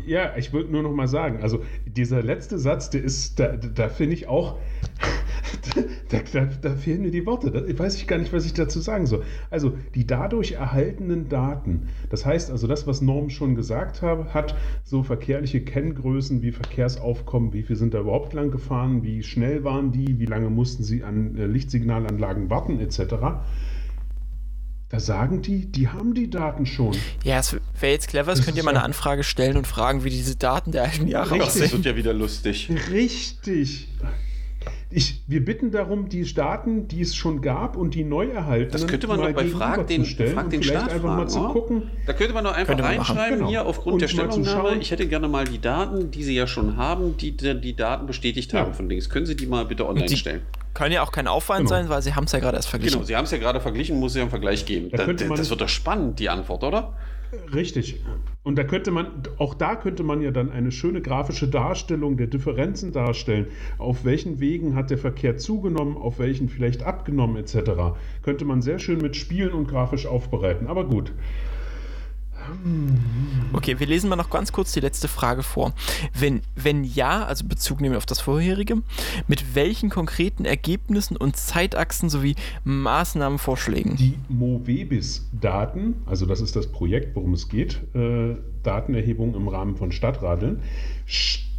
ja, 0.06 0.36
ich 0.36 0.52
wollte 0.54 0.72
nur 0.72 0.82
noch 0.82 0.92
mal 0.92 1.08
sagen, 1.08 1.42
also 1.42 1.62
dieser 1.86 2.22
letzte 2.22 2.58
Satz, 2.58 2.88
der 2.88 3.02
ist, 3.02 3.38
da, 3.38 3.56
da 3.56 3.88
finde 3.90 4.14
ich 4.14 4.26
auch, 4.26 4.58
da, 6.10 6.18
da, 6.32 6.44
da, 6.60 6.74
fehlen 6.76 7.02
mir 7.02 7.10
die 7.10 7.26
Worte. 7.26 7.50
Da 7.50 7.78
weiß 7.78 7.96
ich 7.96 8.06
gar 8.06 8.18
nicht, 8.18 8.32
was 8.32 8.46
ich 8.46 8.54
dazu 8.54 8.80
sagen 8.80 9.06
soll. 9.06 9.22
Also 9.50 9.74
die 9.94 10.06
dadurch 10.06 10.52
erhaltenen 10.52 11.28
Daten, 11.28 11.88
das 12.10 12.24
heißt 12.24 12.50
also 12.50 12.66
das, 12.66 12.86
was 12.86 13.00
Norm 13.00 13.30
schon 13.30 13.54
gesagt 13.54 14.02
habe, 14.02 14.32
hat 14.34 14.54
so 14.84 15.02
verkehrliche 15.02 15.60
Kenngrößen 15.60 16.42
wie 16.42 16.52
Verkehrsaufkommen, 16.52 17.52
wie 17.52 17.62
viel 17.62 17.76
sind 17.76 17.94
da 17.94 18.00
überhaupt 18.00 18.32
lang 18.32 18.50
gefahren, 18.50 19.02
wie 19.02 19.22
schnell 19.22 19.64
waren 19.64 19.92
die, 19.92 20.18
wie 20.18 20.26
lange 20.26 20.50
mussten 20.50 20.84
sie 20.84 21.04
an 21.04 21.36
äh, 21.36 21.46
Lichtsignalanlagen 21.46 22.50
warten 22.50 22.80
etc. 22.80 23.14
Da 24.94 25.00
sagen 25.00 25.42
die, 25.42 25.66
die 25.66 25.88
haben 25.88 26.14
die 26.14 26.30
Daten 26.30 26.66
schon. 26.66 26.96
Ja, 27.24 27.40
es 27.40 27.56
wäre 27.80 27.92
jetzt 27.92 28.08
clever, 28.08 28.32
es 28.32 28.44
könnt 28.44 28.56
ihr 28.56 28.62
mal 28.62 28.70
eine 28.70 28.84
Anfrage 28.84 29.24
stellen 29.24 29.56
und 29.56 29.66
fragen, 29.66 30.04
wie 30.04 30.10
diese 30.10 30.36
Daten 30.36 30.70
der 30.70 30.84
alten 30.84 31.08
Jahre 31.08 31.32
Richtig. 31.32 31.48
aussehen. 31.48 31.62
Das 31.62 31.72
wird 31.72 31.84
ja 31.86 31.96
wieder 31.96 32.12
lustig. 32.12 32.70
Richtig. 32.92 33.88
Ich, 34.96 35.24
wir 35.26 35.44
bitten 35.44 35.72
darum, 35.72 36.08
die 36.08 36.24
Staaten, 36.24 36.86
die 36.86 37.00
es 37.00 37.16
schon 37.16 37.42
gab 37.42 37.76
und 37.76 37.96
die 37.96 38.04
neu 38.04 38.28
erhalten, 38.28 38.70
das 38.70 38.86
könnte 38.86 39.08
man 39.08 39.18
doch 39.18 39.32
bei 39.32 39.46
Frag 39.46 39.88
den, 39.88 40.04
Frag 40.04 40.50
den 40.50 40.62
Staat 40.62 40.84
einfach 40.84 41.00
fragen, 41.00 41.16
mal 41.16 41.28
zu 41.28 41.40
gucken. 41.48 41.90
Da 42.06 42.12
könnte 42.12 42.32
man 42.32 42.44
doch 42.44 42.52
einfach 42.52 42.78
reinschreiben, 42.78 43.38
genau. 43.38 43.50
hier 43.50 43.66
aufgrund 43.66 43.94
und 43.94 44.02
der 44.02 44.08
Stellungnahme, 44.08 44.76
ich 44.76 44.92
hätte 44.92 45.08
gerne 45.08 45.26
mal 45.26 45.46
die 45.46 45.60
Daten, 45.60 46.12
die 46.12 46.22
Sie 46.22 46.36
ja 46.36 46.46
schon 46.46 46.76
haben, 46.76 47.16
die 47.16 47.36
die, 47.36 47.60
die 47.60 47.74
Daten 47.74 48.06
bestätigt 48.06 48.52
ja. 48.52 48.60
haben 48.60 48.72
von 48.72 48.88
links. 48.88 49.10
Können 49.10 49.26
Sie 49.26 49.34
die 49.34 49.46
mal 49.46 49.64
bitte 49.64 49.88
online 49.88 50.16
stellen? 50.16 50.42
Kann 50.74 50.92
ja 50.92 51.02
auch 51.02 51.10
kein 51.10 51.26
Aufwand 51.26 51.66
genau. 51.66 51.70
sein, 51.70 51.88
weil 51.88 52.02
Sie 52.02 52.14
haben 52.14 52.24
es 52.24 52.32
ja 52.32 52.38
gerade 52.38 52.56
erst 52.56 52.68
verglichen. 52.68 52.98
Genau, 52.98 53.06
Sie 53.06 53.16
haben 53.16 53.24
es 53.24 53.32
ja 53.32 53.38
gerade 53.38 53.60
verglichen, 53.60 53.98
muss 53.98 54.12
es 54.12 54.16
ja 54.16 54.22
einen 54.22 54.30
Vergleich 54.30 54.64
geben. 54.64 54.90
Da 54.90 55.06
da, 55.06 55.12
das 55.12 55.50
wird 55.50 55.60
doch 55.60 55.68
spannend, 55.68 56.20
die 56.20 56.28
Antwort, 56.28 56.62
oder? 56.62 56.94
Richtig. 57.54 58.02
Und 58.42 58.56
da 58.56 58.64
könnte 58.64 58.90
man, 58.90 59.06
auch 59.38 59.54
da 59.54 59.74
könnte 59.76 60.02
man 60.02 60.20
ja 60.20 60.30
dann 60.30 60.50
eine 60.50 60.70
schöne 60.70 61.00
grafische 61.00 61.48
Darstellung 61.48 62.16
der 62.16 62.26
Differenzen 62.26 62.92
darstellen. 62.92 63.46
Auf 63.78 64.04
welchen 64.04 64.40
Wegen 64.40 64.74
hat 64.74 64.90
der 64.90 64.98
Verkehr 64.98 65.36
zugenommen, 65.36 65.96
auf 65.96 66.18
welchen 66.18 66.48
vielleicht 66.48 66.82
abgenommen, 66.82 67.36
etc. 67.36 67.96
Könnte 68.22 68.44
man 68.44 68.62
sehr 68.62 68.78
schön 68.78 68.98
mit 68.98 69.16
Spielen 69.16 69.52
und 69.52 69.68
grafisch 69.68 70.06
aufbereiten. 70.06 70.66
Aber 70.66 70.84
gut. 70.84 71.12
Okay, 73.52 73.78
wir 73.78 73.86
lesen 73.86 74.08
mal 74.08 74.16
noch 74.16 74.30
ganz 74.30 74.52
kurz 74.52 74.72
die 74.72 74.80
letzte 74.80 75.08
Frage 75.08 75.42
vor. 75.42 75.72
Wenn, 76.12 76.42
wenn 76.56 76.84
ja, 76.84 77.24
also 77.24 77.46
Bezug 77.46 77.80
nehmen 77.80 77.96
auf 77.96 78.06
das 78.06 78.20
vorherige, 78.20 78.76
mit 79.28 79.54
welchen 79.54 79.90
konkreten 79.90 80.44
Ergebnissen 80.44 81.16
und 81.16 81.36
Zeitachsen 81.36 82.08
sowie 82.08 82.34
Maßnahmenvorschlägen? 82.64 83.96
Die 83.96 84.18
Movebis-Daten, 84.28 85.94
also 86.06 86.26
das 86.26 86.40
ist 86.40 86.56
das 86.56 86.66
Projekt, 86.66 87.14
worum 87.16 87.34
es 87.34 87.48
geht, 87.48 87.80
äh, 87.94 88.36
Datenerhebung 88.62 89.34
im 89.34 89.48
Rahmen 89.48 89.76
von 89.76 89.92
Stadtradeln, 89.92 90.60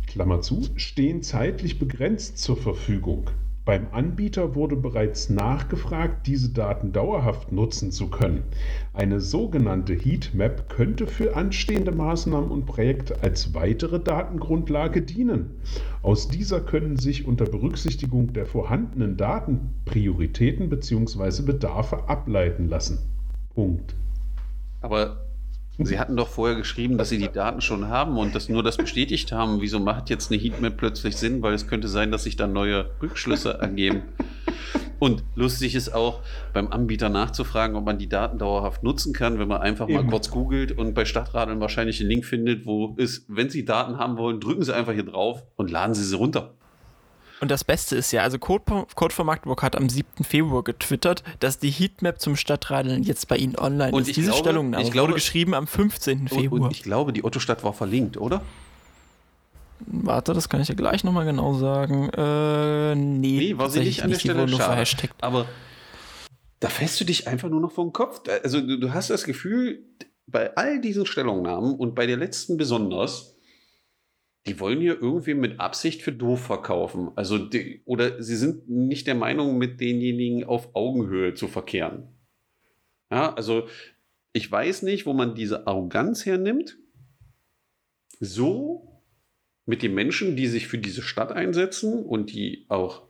Klammer 0.08 0.42
zu, 0.42 0.66
stehen 0.76 1.24
zeitlich 1.24 1.80
begrenzt 1.80 2.38
zur 2.38 2.58
Verfügung. 2.58 3.30
Beim 3.66 3.88
Anbieter 3.92 4.54
wurde 4.54 4.76
bereits 4.76 5.32
nachgefragt, 5.32 6.28
diese 6.28 6.50
Daten 6.50 6.92
dauerhaft 6.92 7.52
nutzen 7.52 7.92
zu 7.92 8.10
können. 8.12 8.44
Eine 8.94 9.20
sogenannte 9.20 9.96
Heatmap 9.96 10.70
könnte 10.70 11.08
für 11.08 11.36
anstehende 11.36 11.92
Maßnahmen 11.92 12.52
und 12.52 12.68
Projekte 12.68 13.24
als 13.24 13.56
weitere 13.56 14.00
Datengrundlage 14.00 15.02
dienen. 15.02 15.50
Aus 16.04 16.28
dieser 16.28 16.62
können 16.62 16.98
sich 16.98 17.26
unter 17.26 17.46
Berücksichtigung 17.46 18.34
der 18.34 18.46
vorhandenen 18.46 19.18
Daten 19.18 19.72
Prioritäten 19.86 20.70
bzw. 20.70 21.42
Bedarfe 21.42 22.08
ableiten 22.08 22.70
lassen. 22.70 23.00
Punkt. 23.56 23.96
Aber 24.82 25.25
Sie 25.78 26.00
hatten 26.00 26.16
doch 26.16 26.30
vorher 26.30 26.56
geschrieben, 26.56 26.98
dass 26.98 27.10
Sie 27.10 27.18
die 27.18 27.32
Daten 27.32 27.62
schon 27.62 27.90
haben 27.90 28.18
und 28.18 28.34
das 28.34 28.48
nur 28.48 28.64
das 28.64 28.78
bestätigt 28.78 29.32
haben. 29.32 29.60
Wieso 29.62 29.80
macht 29.80 30.10
jetzt 30.10 30.32
eine 30.32 30.42
Heatmap 30.42 30.78
plötzlich 30.78 31.18
Sinn? 31.18 31.42
Weil 31.42 31.54
es 31.54 31.68
könnte 31.68 31.88
sein, 31.88 32.12
dass 32.12 32.24
sich 32.24 32.38
dann 32.38 32.54
neue 32.54 32.90
Rückschlüsse 33.02 33.58
ergeben. 33.60 34.04
Und 35.00 35.24
lustig 35.36 35.76
ist 35.76 35.94
auch, 35.94 36.22
beim 36.54 36.72
Anbieter 36.72 37.10
nachzufragen, 37.10 37.76
ob 37.76 37.86
man 37.86 37.98
die 37.98 38.08
Daten 38.08 38.38
dauerhaft 38.38 38.84
nutzen 38.84 39.14
kann, 39.14 39.40
wenn 39.40 39.48
man 39.48 39.62
einfach 39.62 39.90
Eben. 39.90 40.04
mal 40.04 40.10
kurz 40.10 40.32
googelt 40.32 40.72
und 40.72 40.94
bei 40.94 41.04
Stadtradeln 41.04 41.60
wahrscheinlich 41.60 42.00
einen 42.00 42.10
Link 42.10 42.26
findet, 42.26 42.66
wo 42.66 42.96
ist, 42.98 43.26
wenn 43.28 43.50
Sie 43.50 43.66
Daten 43.66 43.98
haben 43.98 44.18
wollen, 44.18 44.40
drücken 44.40 44.64
Sie 44.64 44.74
einfach 44.74 44.94
hier 44.94 45.04
drauf 45.04 45.44
und 45.58 45.70
laden 45.70 45.94
Sie 45.94 46.04
sie 46.04 46.16
runter. 46.16 46.54
Und 47.42 47.52
das 47.52 47.64
Beste 47.64 47.96
ist 47.96 48.12
ja, 48.12 48.22
also 48.22 48.40
Code, 48.40 48.88
Code 48.96 49.14
von 49.14 49.26
Magdeburg 49.26 49.62
hat 49.62 49.76
am 49.76 49.90
7. 49.90 50.24
Februar 50.24 50.64
getwittert, 50.64 51.24
dass 51.40 51.60
die 51.60 51.70
Heatmap 51.70 52.20
zum 52.22 52.36
Stadtradeln 52.36 53.04
jetzt 53.04 53.28
bei 53.28 53.38
Ihnen 53.38 53.58
online 53.58 53.92
und 53.92 54.08
ist. 54.08 54.16
Diese 54.16 54.30
glaube, 54.30 54.40
Stellungnahme 54.40 54.84
ich 54.84 54.92
glaube, 54.92 55.10
wurde 55.10 55.16
geschrieben 55.16 55.54
am 55.54 55.68
15. 55.68 56.30
Februar. 56.30 56.62
Und, 56.64 56.72
ich 56.72 56.84
glaube, 56.84 57.12
die 57.12 57.24
Otto-Stadt 57.24 57.64
war 57.64 57.74
verlinkt, 57.74 58.18
oder? 58.18 58.42
Warte, 59.80 60.34
das 60.34 60.48
kann 60.48 60.62
ich 60.62 60.70
ja 60.70 60.76
gleich 60.76 61.04
nochmal 61.04 61.26
genau 61.26 61.54
sagen. 61.56 62.10
Äh, 62.10 62.96
nee, 62.96 63.38
nee 63.38 63.58
war 63.58 63.70
sie 63.70 63.82
nicht 63.82 64.04
an 64.04 64.12
der 64.12 64.20
Stelle. 64.20 64.48
Schade. 64.48 64.86
Aber 65.20 65.46
da 66.62 66.70
fällst 66.70 67.00
du 67.02 67.06
dich 67.06 67.28
einfach 67.28 67.50
nur 67.50 67.60
noch 67.60 67.72
vor 67.72 67.86
den 67.86 67.94
Kopf. 67.94 68.22
Also 68.44 68.62
du, 68.62 68.80
du 68.80 68.94
hast 68.94 69.10
das 69.10 69.26
Gefühl, 69.26 69.84
bei 70.28 70.56
all 70.56 70.80
diesen 70.80 71.06
Stellungnahmen 71.06 71.76
und 71.76 71.94
bei 71.94 72.08
der 72.08 72.18
letzten 72.18 72.58
besonders, 72.58 73.35
die 74.48 74.60
wollen 74.60 74.80
hier 74.80 75.02
irgendwie 75.02 75.34
mit 75.34 75.60
Absicht 75.60 76.04
für 76.04 76.12
doof 76.12 76.42
verkaufen. 76.42 77.12
Also 77.16 77.38
die, 77.38 77.82
oder 77.86 78.22
sie 78.22 78.36
sind 78.36 78.70
nicht 78.70 79.08
der 79.08 79.16
Meinung, 79.16 79.58
mit 79.58 79.82
denjenigen 79.82 80.44
auf 80.44 80.76
Augenhöhe 80.76 81.34
zu 81.34 81.48
verkehren. 81.48 82.10
Ja, 83.12 83.34
also 83.34 83.68
ich 84.34 84.52
weiß 84.52 84.84
nicht, 84.84 85.06
wo 85.06 85.14
man 85.14 85.36
diese 85.36 85.66
Arroganz 85.66 86.26
hernimmt, 86.26 86.78
so 88.20 89.02
mit 89.66 89.82
den 89.82 89.96
Menschen, 89.96 90.36
die 90.36 90.48
sich 90.48 90.68
für 90.68 90.78
diese 90.78 91.02
Stadt 91.02 91.32
einsetzen 91.32 92.06
und 92.06 92.32
die 92.32 92.66
auch 92.70 93.08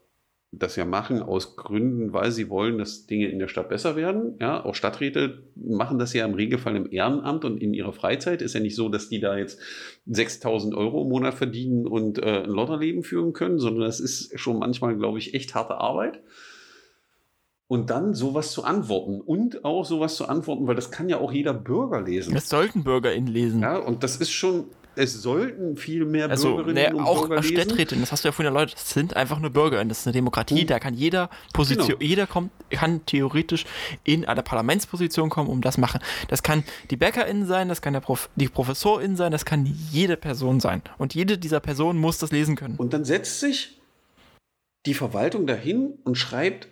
das 0.60 0.76
ja 0.76 0.86
machen 0.86 1.22
aus 1.22 1.56
Gründen, 1.56 2.14
weil 2.14 2.32
sie 2.32 2.50
wollen, 2.50 2.78
dass 2.78 3.06
Dinge 3.06 3.28
in 3.28 3.40
der 3.40 3.48
Stadt 3.48 3.70
besser 3.70 3.96
werden. 3.96 4.36
Ja, 4.40 4.64
auch 4.64 4.76
Stadträte 4.76 5.44
machen 5.56 6.00
das 6.00 6.14
ja 6.14 6.26
im 6.26 6.34
Regelfall 6.34 6.76
im 6.76 6.92
Ehrenamt 6.92 7.46
und 7.46 7.62
in 7.62 7.74
ihrer 7.74 7.94
Freizeit. 7.94 8.42
Ist 8.42 8.54
ja 8.54 8.60
nicht 8.60 8.76
so, 8.76 8.90
dass 8.90 9.10
die 9.10 9.20
da 9.20 9.38
jetzt 9.38 9.60
6000 10.08 10.76
Euro 10.76 11.04
im 11.04 11.10
Monat 11.10 11.34
verdienen 11.34 11.88
und 11.88 12.20
äh, 12.20 12.44
ein 12.44 12.50
Lotterleben 12.50 13.04
führen 13.04 13.34
können, 13.34 13.60
sondern 13.60 13.84
das 13.84 14.00
ist 14.00 14.40
schon 14.40 14.60
manchmal, 14.60 14.96
glaube 14.96 15.20
ich, 15.20 15.34
echt 15.34 15.56
harte 15.56 15.76
Arbeit. 15.76 16.22
Und 17.68 17.90
dann 17.90 18.14
sowas 18.14 18.52
zu 18.52 18.64
antworten 18.64 19.22
und 19.22 19.66
auch 19.66 19.86
sowas 19.86 20.16
zu 20.16 20.28
antworten, 20.28 20.68
weil 20.68 20.76
das 20.76 20.92
kann 20.92 21.10
ja 21.10 21.18
auch 21.18 21.32
jeder 21.32 21.54
Bürger 21.54 22.02
lesen. 22.02 22.36
Das 22.36 22.48
sollten 22.48 22.84
BürgerInnen 22.84 23.28
lesen. 23.28 23.62
Ja, 23.62 23.78
und 23.78 24.04
das 24.04 24.18
ist 24.18 24.32
schon, 24.32 24.66
es 24.96 25.22
sollten 25.22 25.78
viel 25.78 26.06
mehr 26.06 26.30
also, 26.30 26.56
Bürgerinnen 26.56 26.94
ne, 26.94 26.96
und 26.96 27.04
auch 27.04 27.28
Bürger 27.28 27.44
Städträtinnen, 27.44 28.04
das 28.04 28.12
hast 28.12 28.24
du 28.24 28.28
ja 28.28 28.32
vorhin 28.32 28.54
erläutert, 28.54 28.76
das 28.76 28.90
sind 28.92 29.16
einfach 29.16 29.40
nur 29.40 29.50
Bürgerinnen, 29.50 29.90
das 29.90 30.00
ist 30.00 30.08
eine 30.08 30.14
Demokratie, 30.14 30.64
mhm. 30.64 30.68
da 30.68 30.80
kann 30.80 30.94
jeder 30.94 31.30
Position, 31.54 31.88
genau. 31.88 32.02
jeder 32.02 32.28
kommt, 32.28 32.52
kann 32.70 33.06
theoretisch 33.06 33.66
in 34.04 34.26
eine 34.26 34.44
Parlamentsposition 34.44 35.30
kommen, 35.30 35.50
um 35.50 35.62
das 35.62 35.78
machen. 35.78 36.02
Das 36.28 36.44
kann 36.44 36.64
die 36.90 36.98
BäckerInnen 36.98 37.46
sein, 37.46 37.70
das 37.70 37.82
kann 37.82 37.94
der 37.94 38.02
Prof, 38.02 38.30
die 38.36 38.48
ProfessorInnen 38.48 39.18
sein, 39.18 39.32
das 39.32 39.46
kann 39.46 39.66
jede 39.92 40.18
Person 40.18 40.60
sein. 40.60 40.82
Und 40.98 41.14
jede 41.14 41.38
dieser 41.38 41.60
Personen 41.60 42.00
muss 42.00 42.18
das 42.18 42.32
lesen 42.32 42.56
können. 42.56 42.76
Und 42.78 42.94
dann 42.94 43.06
setzt 43.06 43.40
sich 43.40 43.80
die 44.86 44.94
Verwaltung 44.94 45.48
dahin 45.48 45.94
und 46.04 46.16
schreibt 46.18 46.70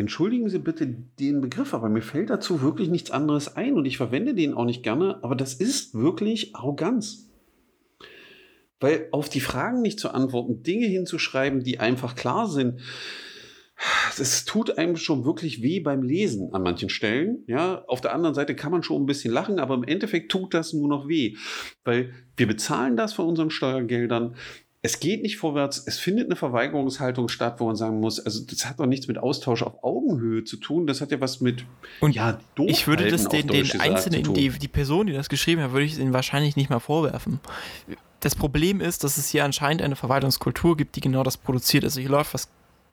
Entschuldigen 0.00 0.48
Sie 0.48 0.60
bitte 0.60 0.86
den 0.86 1.40
Begriff, 1.40 1.74
aber 1.74 1.88
mir 1.88 2.02
fällt 2.02 2.30
dazu 2.30 2.62
wirklich 2.62 2.88
nichts 2.88 3.10
anderes 3.10 3.56
ein 3.56 3.74
und 3.74 3.84
ich 3.84 3.96
verwende 3.96 4.32
den 4.32 4.54
auch 4.54 4.64
nicht 4.64 4.84
gerne, 4.84 5.18
aber 5.22 5.34
das 5.34 5.54
ist 5.54 5.92
wirklich 5.92 6.54
Arroganz. 6.54 7.27
Weil 8.80 9.08
auf 9.10 9.28
die 9.28 9.40
Fragen 9.40 9.82
nicht 9.82 9.98
zu 9.98 10.10
antworten, 10.10 10.62
Dinge 10.62 10.86
hinzuschreiben, 10.86 11.62
die 11.64 11.80
einfach 11.80 12.14
klar 12.14 12.48
sind, 12.48 12.80
es 14.18 14.44
tut 14.44 14.76
einem 14.76 14.96
schon 14.96 15.24
wirklich 15.24 15.62
weh 15.62 15.80
beim 15.80 16.02
Lesen 16.02 16.52
an 16.52 16.62
manchen 16.62 16.88
Stellen. 16.88 17.44
Ja, 17.46 17.84
auf 17.86 18.00
der 18.00 18.12
anderen 18.12 18.34
Seite 18.34 18.56
kann 18.56 18.72
man 18.72 18.82
schon 18.82 19.02
ein 19.02 19.06
bisschen 19.06 19.32
lachen, 19.32 19.58
aber 19.58 19.74
im 19.74 19.84
Endeffekt 19.84 20.32
tut 20.32 20.54
das 20.54 20.72
nur 20.72 20.88
noch 20.88 21.08
weh, 21.08 21.36
weil 21.84 22.12
wir 22.36 22.46
bezahlen 22.46 22.96
das 22.96 23.12
von 23.12 23.26
unseren 23.26 23.50
Steuergeldern. 23.50 24.34
Es 24.80 25.00
geht 25.00 25.22
nicht 25.22 25.38
vorwärts. 25.38 25.82
Es 25.86 25.98
findet 25.98 26.26
eine 26.26 26.36
Verweigerungshaltung 26.36 27.28
statt, 27.28 27.56
wo 27.58 27.66
man 27.66 27.74
sagen 27.74 27.98
muss, 27.98 28.20
also 28.20 28.44
das 28.44 28.64
hat 28.64 28.78
doch 28.78 28.86
nichts 28.86 29.08
mit 29.08 29.18
Austausch 29.18 29.62
auf 29.62 29.82
Augenhöhe 29.82 30.44
zu 30.44 30.56
tun. 30.56 30.86
Das 30.86 31.00
hat 31.00 31.10
ja 31.10 31.20
was 31.20 31.40
mit 31.40 31.64
und 32.00 32.14
ja, 32.14 32.38
Ich 32.66 32.86
würde 32.86 33.08
das 33.08 33.28
den, 33.28 33.48
den 33.48 33.80
Einzelnen, 33.80 34.34
die, 34.34 34.50
die 34.50 34.68
Person, 34.68 35.08
die 35.08 35.12
das 35.12 35.28
geschrieben 35.28 35.62
hat, 35.62 35.72
würde 35.72 35.84
ich 35.84 35.98
ihnen 35.98 36.12
wahrscheinlich 36.12 36.56
nicht 36.56 36.70
mal 36.70 36.80
vorwerfen 36.80 37.40
das 38.20 38.34
Problem 38.34 38.80
ist, 38.80 39.04
dass 39.04 39.16
es 39.16 39.28
hier 39.28 39.44
anscheinend 39.44 39.82
eine 39.82 39.96
Verwaltungskultur 39.96 40.76
gibt, 40.76 40.96
die 40.96 41.00
genau 41.00 41.22
das 41.22 41.36
produziert. 41.36 41.84
Also 41.84 42.00
hier 42.00 42.10
läuft 42.10 42.34
was 42.34 42.48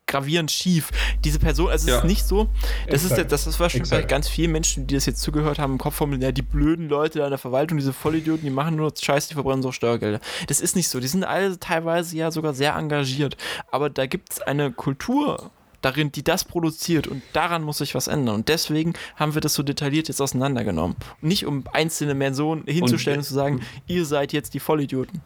gravierend 0.06 0.50
schief. 0.50 0.90
Diese 1.24 1.38
Person, 1.38 1.68
also 1.68 1.84
es 1.84 1.90
ja. 1.90 1.98
ist 1.98 2.04
nicht 2.04 2.24
so, 2.24 2.48
das 2.88 3.02
Exakt. 3.02 3.22
ist 3.22 3.32
das 3.32 3.46
ist 3.46 3.60
wahrscheinlich 3.60 3.90
bei 3.90 4.02
ganz 4.02 4.28
vielen 4.28 4.52
Menschen, 4.52 4.86
die 4.86 4.94
das 4.94 5.06
jetzt 5.06 5.20
zugehört 5.20 5.58
haben, 5.58 5.72
im 5.72 5.78
Kopf 5.78 5.96
formulieren, 5.96 6.22
ja, 6.22 6.32
die 6.32 6.42
blöden 6.42 6.88
Leute 6.88 7.20
in 7.20 7.30
der 7.30 7.38
Verwaltung, 7.38 7.76
diese 7.76 7.92
Vollidioten, 7.92 8.44
die 8.44 8.50
machen 8.50 8.76
nur 8.76 8.92
Scheiße, 8.96 9.28
die 9.28 9.34
verbrennen 9.34 9.62
so 9.62 9.72
Steuergelder. 9.72 10.20
Das 10.46 10.60
ist 10.60 10.76
nicht 10.76 10.88
so. 10.88 11.00
Die 11.00 11.08
sind 11.08 11.24
alle 11.24 11.58
teilweise 11.58 12.16
ja 12.16 12.30
sogar 12.30 12.54
sehr 12.54 12.76
engagiert. 12.76 13.36
Aber 13.70 13.90
da 13.90 14.06
gibt 14.06 14.32
es 14.32 14.40
eine 14.40 14.70
Kultur 14.70 15.50
darin, 15.86 16.10
die 16.10 16.24
das 16.24 16.44
produziert 16.44 17.06
und 17.06 17.22
daran 17.32 17.62
muss 17.62 17.78
sich 17.78 17.94
was 17.94 18.08
ändern. 18.08 18.34
Und 18.34 18.48
deswegen 18.48 18.94
haben 19.14 19.34
wir 19.34 19.40
das 19.40 19.54
so 19.54 19.62
detailliert 19.62 20.08
jetzt 20.08 20.20
auseinandergenommen. 20.20 20.96
Nicht 21.20 21.46
um 21.46 21.64
einzelne 21.72 22.14
Personen 22.16 22.64
hinzustellen 22.66 23.18
und, 23.18 23.22
und 23.22 23.28
zu 23.28 23.34
sagen, 23.34 23.60
ihr 23.86 24.04
seid 24.04 24.32
jetzt 24.32 24.54
die 24.54 24.60
Vollidioten. 24.60 25.20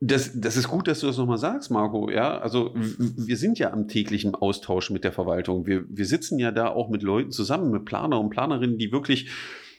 Das, 0.00 0.30
das 0.34 0.56
ist 0.56 0.68
gut, 0.68 0.86
dass 0.86 1.00
du 1.00 1.06
das 1.08 1.16
nochmal 1.16 1.38
sagst, 1.38 1.70
Marco. 1.70 2.10
Ja, 2.10 2.38
also 2.38 2.74
wir 2.74 3.36
sind 3.36 3.58
ja 3.58 3.72
am 3.72 3.88
täglichen 3.88 4.34
Austausch 4.34 4.90
mit 4.90 5.02
der 5.02 5.12
Verwaltung. 5.12 5.66
Wir, 5.66 5.84
wir 5.88 6.06
sitzen 6.06 6.38
ja 6.38 6.52
da 6.52 6.68
auch 6.68 6.88
mit 6.88 7.02
Leuten 7.02 7.32
zusammen, 7.32 7.70
mit 7.70 7.84
Planer 7.84 8.20
und 8.20 8.30
Planerinnen, 8.30 8.78
die 8.78 8.92
wirklich 8.92 9.30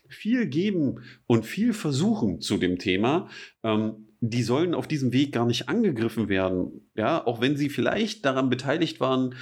viel 0.09 0.47
geben 0.47 0.99
und 1.27 1.45
viel 1.45 1.73
versuchen 1.73 2.41
zu 2.41 2.57
dem 2.57 2.77
Thema. 2.77 3.29
Ähm, 3.63 4.07
die 4.25 4.43
sollen 4.43 4.73
auf 4.73 4.87
diesem 4.87 5.11
Weg 5.11 5.33
gar 5.33 5.45
nicht 5.45 5.67
angegriffen 5.67 6.29
werden. 6.29 6.87
Ja, 6.95 7.27
auch 7.27 7.41
wenn 7.41 7.57
sie 7.57 7.67
vielleicht 7.67 8.23
daran 8.23 8.49
beteiligt 8.49 9.01
waren, 9.01 9.35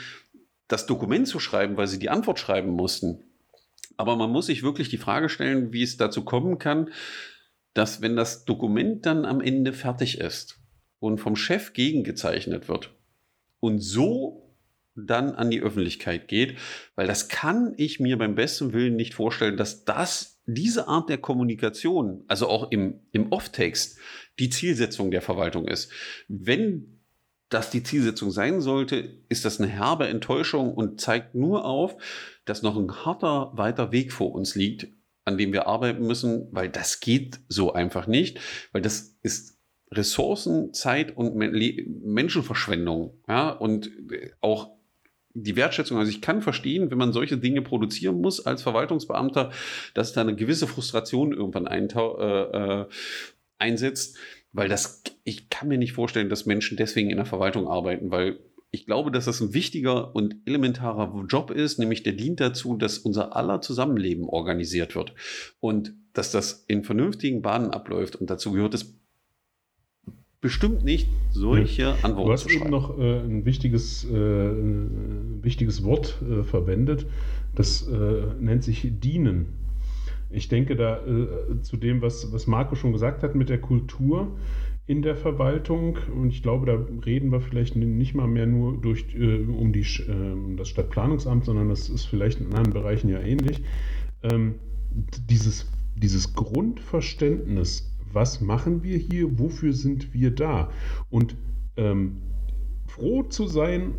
das 0.67 0.88
Dokument 0.88 1.27
zu 1.27 1.39
schreiben, 1.39 1.77
weil 1.77 1.86
sie 1.86 1.99
die 1.99 2.09
Antwort 2.09 2.39
schreiben 2.39 2.71
mussten. 2.71 3.19
Aber 3.97 4.15
man 4.15 4.32
muss 4.32 4.47
sich 4.47 4.63
wirklich 4.63 4.89
die 4.89 4.97
Frage 4.97 5.29
stellen, 5.29 5.71
wie 5.71 5.84
es 5.84 5.97
dazu 5.97 6.25
kommen 6.25 6.57
kann, 6.57 6.89
dass 7.75 8.01
wenn 8.01 8.15
das 8.15 8.43
Dokument 8.45 9.05
dann 9.05 9.23
am 9.23 9.39
Ende 9.39 9.71
fertig 9.71 10.19
ist 10.19 10.59
und 10.97 11.19
vom 11.19 11.36
Chef 11.36 11.73
gegengezeichnet 11.73 12.67
wird 12.67 12.89
und 13.59 13.82
so 13.82 14.55
dann 14.95 15.36
an 15.36 15.51
die 15.51 15.61
Öffentlichkeit 15.61 16.27
geht, 16.27 16.57
weil 16.95 17.05
das 17.05 17.29
kann 17.29 17.75
ich 17.77 17.99
mir 17.99 18.17
beim 18.17 18.34
besten 18.34 18.73
Willen 18.73 18.95
nicht 18.95 19.13
vorstellen, 19.13 19.57
dass 19.57 19.86
das 19.86 20.41
diese 20.45 20.88
Art 20.88 21.09
der 21.09 21.17
Kommunikation, 21.17 22.23
also 22.27 22.47
auch 22.47 22.71
im, 22.71 23.01
im 23.11 23.32
Off-Text, 23.32 23.99
die 24.41 24.49
Zielsetzung 24.49 25.11
der 25.11 25.21
Verwaltung 25.21 25.67
ist. 25.67 25.91
Wenn 26.27 26.99
das 27.49 27.69
die 27.69 27.83
Zielsetzung 27.83 28.31
sein 28.31 28.59
sollte, 28.59 29.21
ist 29.29 29.45
das 29.45 29.59
eine 29.59 29.69
herbe 29.69 30.07
Enttäuschung 30.07 30.73
und 30.73 30.99
zeigt 30.99 31.35
nur 31.35 31.65
auf, 31.65 31.95
dass 32.45 32.63
noch 32.63 32.75
ein 32.75 33.05
harter 33.05 33.51
weiter 33.53 33.91
Weg 33.91 34.11
vor 34.11 34.33
uns 34.33 34.55
liegt, 34.55 34.87
an 35.25 35.37
dem 35.37 35.53
wir 35.53 35.67
arbeiten 35.67 36.07
müssen, 36.07 36.47
weil 36.51 36.69
das 36.69 36.99
geht 37.01 37.39
so 37.49 37.73
einfach 37.73 38.07
nicht, 38.07 38.39
weil 38.71 38.81
das 38.81 39.17
ist 39.21 39.59
Ressourcen, 39.91 40.73
Zeit 40.73 41.15
und 41.15 41.35
Menschenverschwendung, 41.35 43.21
ja, 43.27 43.49
und 43.49 43.91
auch 44.39 44.71
die 45.33 45.55
Wertschätzung, 45.55 45.97
also 45.97 46.09
ich 46.09 46.21
kann 46.21 46.41
verstehen, 46.41 46.91
wenn 46.91 46.97
man 46.97 47.13
solche 47.13 47.37
Dinge 47.37 47.61
produzieren 47.61 48.19
muss 48.19 48.45
als 48.45 48.63
Verwaltungsbeamter, 48.63 49.51
dass 49.93 50.13
da 50.13 50.21
eine 50.21 50.35
gewisse 50.35 50.67
Frustration 50.67 51.31
irgendwann 51.33 51.67
äh, 51.67 51.77
äh, 51.77 52.85
einsetzt, 53.62 54.18
weil 54.51 54.68
das, 54.68 55.03
ich 55.24 55.49
kann 55.49 55.70
mir 55.70 55.78
nicht 55.78 55.93
vorstellen, 55.93 56.30
dass 56.30 56.45
Menschen 56.45 56.76
deswegen 56.76 57.09
in 57.09 57.18
der 57.18 57.26
Verwaltung 57.26 57.68
arbeiten, 57.68 58.12
weil 58.12 58.39
ich 58.72 58.86
glaube, 58.86 59.12
dass 59.12 59.26
das 59.26 59.41
ein 59.41 59.53
wichtiger 59.53 60.16
und 60.16 60.36
elementarer 60.45 61.26
Job 61.28 61.51
ist, 61.51 61.78
nämlich 61.78 62.03
der 62.03 62.14
dient 62.14 62.39
dazu, 62.39 62.78
dass 62.78 62.97
unser 62.97 63.36
aller 63.36 63.62
Zusammenleben 63.62 64.28
organisiert 64.28 64.95
wird 64.95 65.14
und 65.59 65.93
dass 66.14 66.32
das 66.32 66.66
in 66.68 66.84
vernünftigen 66.84 67.41
Bahnen 67.41 67.72
abläuft 67.72 68.16
und 68.16 68.30
dazu 68.30 68.53
gehört 68.53 68.74
es 68.74 68.97
bestimmt 70.39 70.84
nicht, 70.84 71.07
solche 71.32 71.82
ja. 71.82 71.97
Antworten 72.01 72.28
Du 72.28 72.34
hast 72.34 72.49
eben 72.49 72.70
noch 72.70 72.97
äh, 72.97 73.20
ein 73.20 73.45
wichtiges, 73.45 74.03
äh, 74.05 74.09
wichtiges 74.09 75.84
Wort 75.84 76.18
äh, 76.22 76.43
verwendet, 76.43 77.05
das 77.53 77.88
äh, 77.88 77.93
nennt 78.39 78.64
sich 78.64 78.88
dienen. 78.99 79.61
Ich 80.32 80.47
denke 80.47 80.75
da 80.75 81.05
äh, 81.05 81.61
zu 81.61 81.77
dem, 81.77 82.01
was, 82.01 82.32
was 82.34 82.47
Marco 82.47 82.75
schon 82.75 82.93
gesagt 82.93 83.23
hat 83.23 83.36
mit 83.36 83.49
der 83.49 83.59
Kultur 83.59 84.38
in 84.88 85.01
der 85.01 85.15
Verwaltung. 85.15 85.97
Und 86.15 86.29
ich 86.29 86.41
glaube, 86.41 86.65
da 86.65 87.03
reden 87.05 87.32
wir 87.32 87.41
vielleicht 87.41 87.75
nicht 87.75 88.15
mal 88.15 88.27
mehr 88.27 88.47
nur 88.47 88.77
durch, 88.77 89.15
äh, 89.15 89.43
um 89.45 89.73
die, 89.73 89.86
das 90.57 90.69
Stadtplanungsamt, 90.69 91.45
sondern 91.45 91.69
das 91.69 91.89
ist 91.89 92.05
vielleicht 92.05 92.39
in 92.39 92.47
anderen 92.47 92.73
Bereichen 92.73 93.09
ja 93.09 93.19
ähnlich. 93.19 93.61
Ähm, 94.23 94.55
dieses, 95.29 95.71
dieses 95.95 96.34
Grundverständnis 96.34 97.91
was 98.13 98.41
machen 98.41 98.84
wir 98.84 98.97
hier, 98.97 99.39
wofür 99.39 99.73
sind 99.73 100.13
wir 100.13 100.32
da? 100.32 100.69
Und 101.09 101.36
ähm, 101.77 102.17
froh 102.88 103.23
zu 103.23 103.47
sein, 103.47 103.95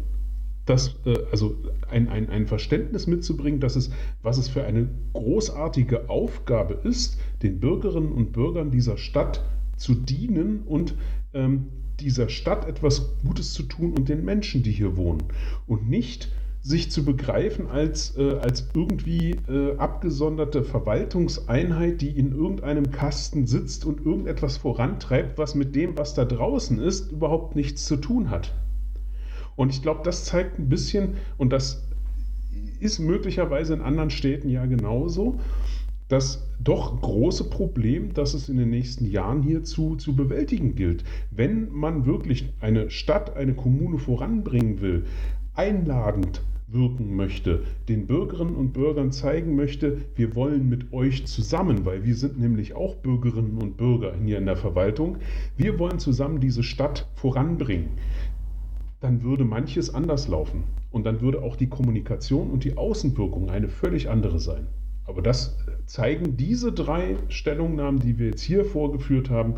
dass, 0.66 0.96
äh, 1.04 1.16
also 1.30 1.56
ein, 1.90 2.08
ein, 2.08 2.28
ein 2.30 2.46
Verständnis 2.46 3.06
mitzubringen, 3.06 3.60
dass 3.60 3.76
es, 3.76 3.90
was 4.22 4.38
es 4.38 4.48
für 4.48 4.64
eine 4.64 4.88
großartige 5.12 6.08
Aufgabe 6.08 6.74
ist, 6.84 7.18
den 7.42 7.60
Bürgerinnen 7.60 8.12
und 8.12 8.32
Bürgern 8.32 8.70
dieser 8.70 8.96
Stadt 8.96 9.44
zu 9.76 9.94
dienen 9.94 10.62
und 10.62 10.94
ähm, 11.34 11.68
dieser 12.00 12.28
Stadt 12.28 12.66
etwas 12.66 13.16
Gutes 13.24 13.52
zu 13.52 13.64
tun 13.64 13.92
und 13.92 14.08
den 14.08 14.24
Menschen, 14.24 14.62
die 14.62 14.72
hier 14.72 14.96
wohnen. 14.96 15.22
Und 15.66 15.88
nicht 15.88 16.32
sich 16.62 16.92
zu 16.92 17.04
begreifen 17.04 17.66
als, 17.66 18.16
äh, 18.16 18.36
als 18.40 18.68
irgendwie 18.72 19.36
äh, 19.48 19.76
abgesonderte 19.78 20.62
Verwaltungseinheit, 20.62 22.00
die 22.00 22.10
in 22.10 22.32
irgendeinem 22.32 22.92
Kasten 22.92 23.46
sitzt 23.46 23.84
und 23.84 24.04
irgendetwas 24.06 24.58
vorantreibt, 24.58 25.38
was 25.38 25.56
mit 25.56 25.74
dem, 25.74 25.98
was 25.98 26.14
da 26.14 26.24
draußen 26.24 26.78
ist, 26.78 27.10
überhaupt 27.10 27.56
nichts 27.56 27.84
zu 27.86 27.96
tun 27.96 28.30
hat. 28.30 28.54
Und 29.56 29.70
ich 29.70 29.82
glaube, 29.82 30.00
das 30.04 30.24
zeigt 30.24 30.58
ein 30.58 30.68
bisschen, 30.68 31.14
und 31.38 31.52
das 31.52 31.86
ist 32.80 32.98
möglicherweise 32.98 33.74
in 33.74 33.80
anderen 33.80 34.10
Städten 34.10 34.48
ja 34.48 34.66
genauso. 34.66 35.38
Das 36.08 36.46
doch 36.62 37.00
große 37.00 37.48
Problem, 37.48 38.12
das 38.12 38.34
es 38.34 38.48
in 38.48 38.58
den 38.58 38.70
nächsten 38.70 39.06
Jahren 39.06 39.42
hierzu 39.42 39.96
zu 39.96 40.14
bewältigen 40.14 40.74
gilt. 40.74 41.04
Wenn 41.30 41.72
man 41.72 42.04
wirklich 42.04 42.52
eine 42.60 42.90
Stadt, 42.90 43.36
eine 43.36 43.54
Kommune 43.54 43.98
voranbringen 43.98 44.80
will, 44.80 45.04
einladend 45.54 46.42
wirken 46.72 47.14
möchte, 47.16 47.62
den 47.88 48.06
Bürgerinnen 48.06 48.56
und 48.56 48.72
Bürgern 48.72 49.12
zeigen 49.12 49.56
möchte, 49.56 49.98
wir 50.14 50.34
wollen 50.34 50.68
mit 50.68 50.92
euch 50.92 51.26
zusammen, 51.26 51.84
weil 51.84 52.04
wir 52.04 52.14
sind 52.14 52.38
nämlich 52.38 52.74
auch 52.74 52.96
Bürgerinnen 52.96 53.58
und 53.58 53.76
Bürger 53.76 54.14
hier 54.24 54.38
in 54.38 54.46
der 54.46 54.56
Verwaltung, 54.56 55.18
wir 55.56 55.78
wollen 55.78 55.98
zusammen 55.98 56.40
diese 56.40 56.62
Stadt 56.62 57.08
voranbringen, 57.14 57.90
dann 59.02 59.22
würde 59.22 59.44
manches 59.44 59.92
anders 59.92 60.28
laufen. 60.28 60.64
Und 60.90 61.04
dann 61.04 61.20
würde 61.20 61.42
auch 61.42 61.56
die 61.56 61.68
Kommunikation 61.68 62.50
und 62.50 62.64
die 62.64 62.76
Außenwirkung 62.76 63.50
eine 63.50 63.68
völlig 63.68 64.08
andere 64.08 64.38
sein. 64.38 64.68
Aber 65.04 65.22
das 65.22 65.58
zeigen 65.86 66.36
diese 66.36 66.72
drei 66.72 67.16
Stellungnahmen, 67.28 68.00
die 68.00 68.18
wir 68.18 68.26
jetzt 68.28 68.42
hier 68.42 68.64
vorgeführt 68.64 69.30
haben, 69.30 69.56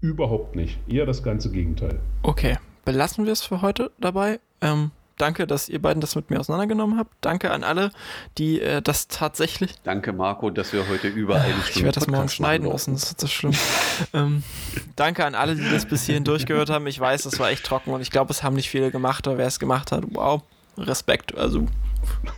überhaupt 0.00 0.54
nicht. 0.54 0.78
Eher 0.88 1.06
das 1.06 1.22
ganze 1.24 1.50
Gegenteil. 1.50 1.98
Okay, 2.22 2.56
belassen 2.84 3.24
wir 3.24 3.32
es 3.32 3.42
für 3.42 3.62
heute 3.62 3.90
dabei. 3.98 4.38
Ähm, 4.60 4.92
danke, 5.18 5.46
dass 5.46 5.68
ihr 5.68 5.80
beiden 5.80 6.00
das 6.00 6.16
mit 6.16 6.30
mir 6.30 6.40
auseinandergenommen 6.40 6.98
habt. 6.98 7.12
Danke 7.20 7.50
an 7.50 7.64
alle, 7.64 7.90
die 8.38 8.60
äh, 8.60 8.80
das 8.82 9.08
tatsächlich. 9.08 9.74
Danke, 9.84 10.12
Marco, 10.12 10.50
dass 10.50 10.72
wir 10.72 10.88
heute 10.88 11.08
über 11.08 11.36
eine 11.36 11.54
Stunde. 11.54 11.70
Ich 11.70 11.82
werde 11.84 12.00
das 12.00 12.08
morgen 12.08 12.28
schneiden 12.28 12.66
lassen, 12.68 12.94
das 12.94 13.04
ist 13.04 13.20
so 13.20 13.26
schlimm. 13.26 13.54
ähm, 14.14 14.42
danke 14.96 15.24
an 15.24 15.34
alle, 15.34 15.54
die 15.54 15.68
das 15.70 15.86
bis 15.86 16.04
hierhin 16.04 16.24
durchgehört 16.24 16.70
haben. 16.70 16.86
Ich 16.86 16.98
weiß, 16.98 17.22
das 17.22 17.38
war 17.38 17.50
echt 17.50 17.64
trocken 17.64 17.90
und 17.92 18.00
ich 18.00 18.10
glaube, 18.10 18.30
es 18.30 18.42
haben 18.42 18.56
nicht 18.56 18.70
viele 18.70 18.90
gemacht, 18.90 19.26
aber 19.26 19.38
wer 19.38 19.46
es 19.46 19.58
gemacht 19.58 19.92
hat, 19.92 20.04
wow, 20.10 20.42
Respekt. 20.76 21.36
Also. 21.36 21.66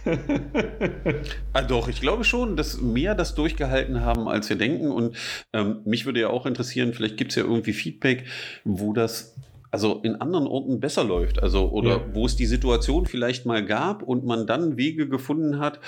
ah, 1.52 1.62
doch, 1.62 1.88
ich 1.88 2.00
glaube 2.00 2.24
schon, 2.24 2.56
dass 2.56 2.80
mehr 2.80 3.14
das 3.14 3.34
durchgehalten 3.34 4.00
haben, 4.00 4.28
als 4.28 4.48
wir 4.48 4.56
denken. 4.56 4.90
Und 4.90 5.16
ähm, 5.52 5.80
mich 5.84 6.06
würde 6.06 6.20
ja 6.20 6.28
auch 6.28 6.46
interessieren, 6.46 6.94
vielleicht 6.94 7.16
gibt 7.16 7.32
es 7.32 7.36
ja 7.36 7.44
irgendwie 7.44 7.72
Feedback, 7.72 8.26
wo 8.64 8.92
das 8.92 9.34
also 9.70 10.00
in 10.02 10.16
anderen 10.16 10.46
Orten 10.46 10.80
besser 10.80 11.04
läuft. 11.04 11.42
Also, 11.42 11.70
oder 11.70 11.98
ja. 11.98 12.14
wo 12.14 12.26
es 12.26 12.36
die 12.36 12.46
Situation 12.46 13.06
vielleicht 13.06 13.46
mal 13.46 13.64
gab 13.64 14.02
und 14.02 14.24
man 14.24 14.46
dann 14.46 14.76
Wege 14.76 15.08
gefunden 15.08 15.58
hat, 15.58 15.80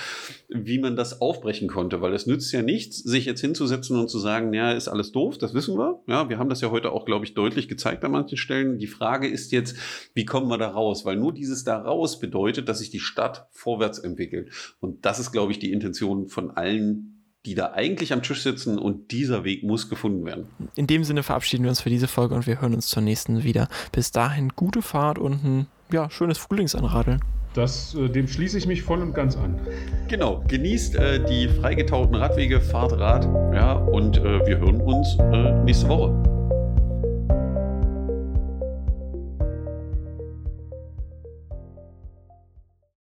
wie 0.49 0.79
man 0.79 0.95
das 0.95 1.21
aufbrechen 1.21 1.69
konnte. 1.69 2.01
Weil 2.01 2.15
es 2.15 2.27
nützt 2.27 2.53
ja 2.53 2.63
nichts, 2.63 2.99
sich 2.99 3.25
jetzt 3.25 3.41
hinzusetzen 3.41 3.99
und 3.99 4.09
zu 4.09 4.19
sagen, 4.19 4.53
ja, 4.53 4.73
ist 4.73 4.89
alles 4.89 5.13
doof, 5.13 5.39
das 5.39 5.55
wissen 5.55 5.77
wir. 5.77 6.01
Ja, 6.07 6.29
wir 6.29 6.39
haben 6.39 6.49
das 6.49 6.61
ja 6.61 6.71
heute 6.71 6.93
auch, 6.93 7.05
glaube 7.05 7.25
ich, 7.25 7.35
deutlich 7.35 7.69
gezeigt 7.69 8.05
an 8.05 8.13
manchen 8.13 8.39
Stellen. 8.39 8.79
Die 8.79 8.87
Frage 8.87 9.27
ist 9.27 9.51
jetzt, 9.53 9.77
wie 10.15 10.25
kommen 10.25 10.49
wir 10.49 10.59
da 10.59 10.69
raus? 10.69 11.05
Weil 11.05 11.17
nur 11.17 11.33
dieses 11.33 11.65
da 11.65 11.79
raus 11.79 12.21
bedeutet, 12.21 12.69
dass 12.69 12.79
sich 12.79 12.91
die 12.91 13.01
Stadt 13.01 13.49
vorwärts 13.51 13.99
entwickelt. 13.99 14.51
Und 14.81 15.05
das 15.05 15.19
ist, 15.19 15.33
glaube 15.33 15.53
ich, 15.53 15.59
die 15.59 15.73
Intention 15.73 16.29
von 16.29 16.51
allen 16.53 17.12
die 17.45 17.55
da 17.55 17.73
eigentlich 17.73 18.13
am 18.13 18.23
Tisch 18.23 18.43
sitzen 18.43 18.79
und 18.79 19.11
dieser 19.11 19.45
Weg 19.45 19.65
muss 19.65 19.89
gefunden 19.89 20.25
werden. 20.25 20.47
In 20.77 20.87
dem 20.87 21.05
Sinne 21.05 21.23
verabschieden 21.23 21.65
wir 21.65 21.71
uns 21.71 21.81
für 21.81 21.91
diese 21.91 22.09
Folge 22.09 22.35
und 22.35 22.47
wir 22.47 22.61
hören 22.61 22.75
uns 22.75 22.87
zur 22.87 23.03
nächsten 23.03 23.43
wieder. 23.43 23.69
Bis 23.91 24.13
dahin 24.13 24.51
gute 24.51 24.83
Fahrt 24.83 25.19
und 25.19 25.45
ein 25.45 25.67
ja, 25.93 26.09
schönes 26.11 26.39
Frühlingsanradeln. 26.39 27.21
Das, 27.55 27.95
äh, 27.95 28.09
dem 28.09 28.29
schließe 28.29 28.57
ich 28.57 28.67
mich 28.67 28.83
voll 28.83 29.03
und 29.03 29.13
ganz 29.13 29.37
an. 29.37 29.61
Genau, 30.09 30.43
genießt 30.49 30.95
äh, 30.95 31.25
die 31.25 31.49
freigetauchten 31.49 32.15
Radwege, 32.15 32.61
fahrt 32.61 32.93
Rad, 32.93 33.25
ja, 33.55 33.73
und 33.73 34.19
äh, 34.19 34.47
wir 34.47 34.59
hören 34.59 34.81
uns 34.81 35.17
äh, 35.19 35.53
nächste 35.65 35.89
Woche. 35.89 36.42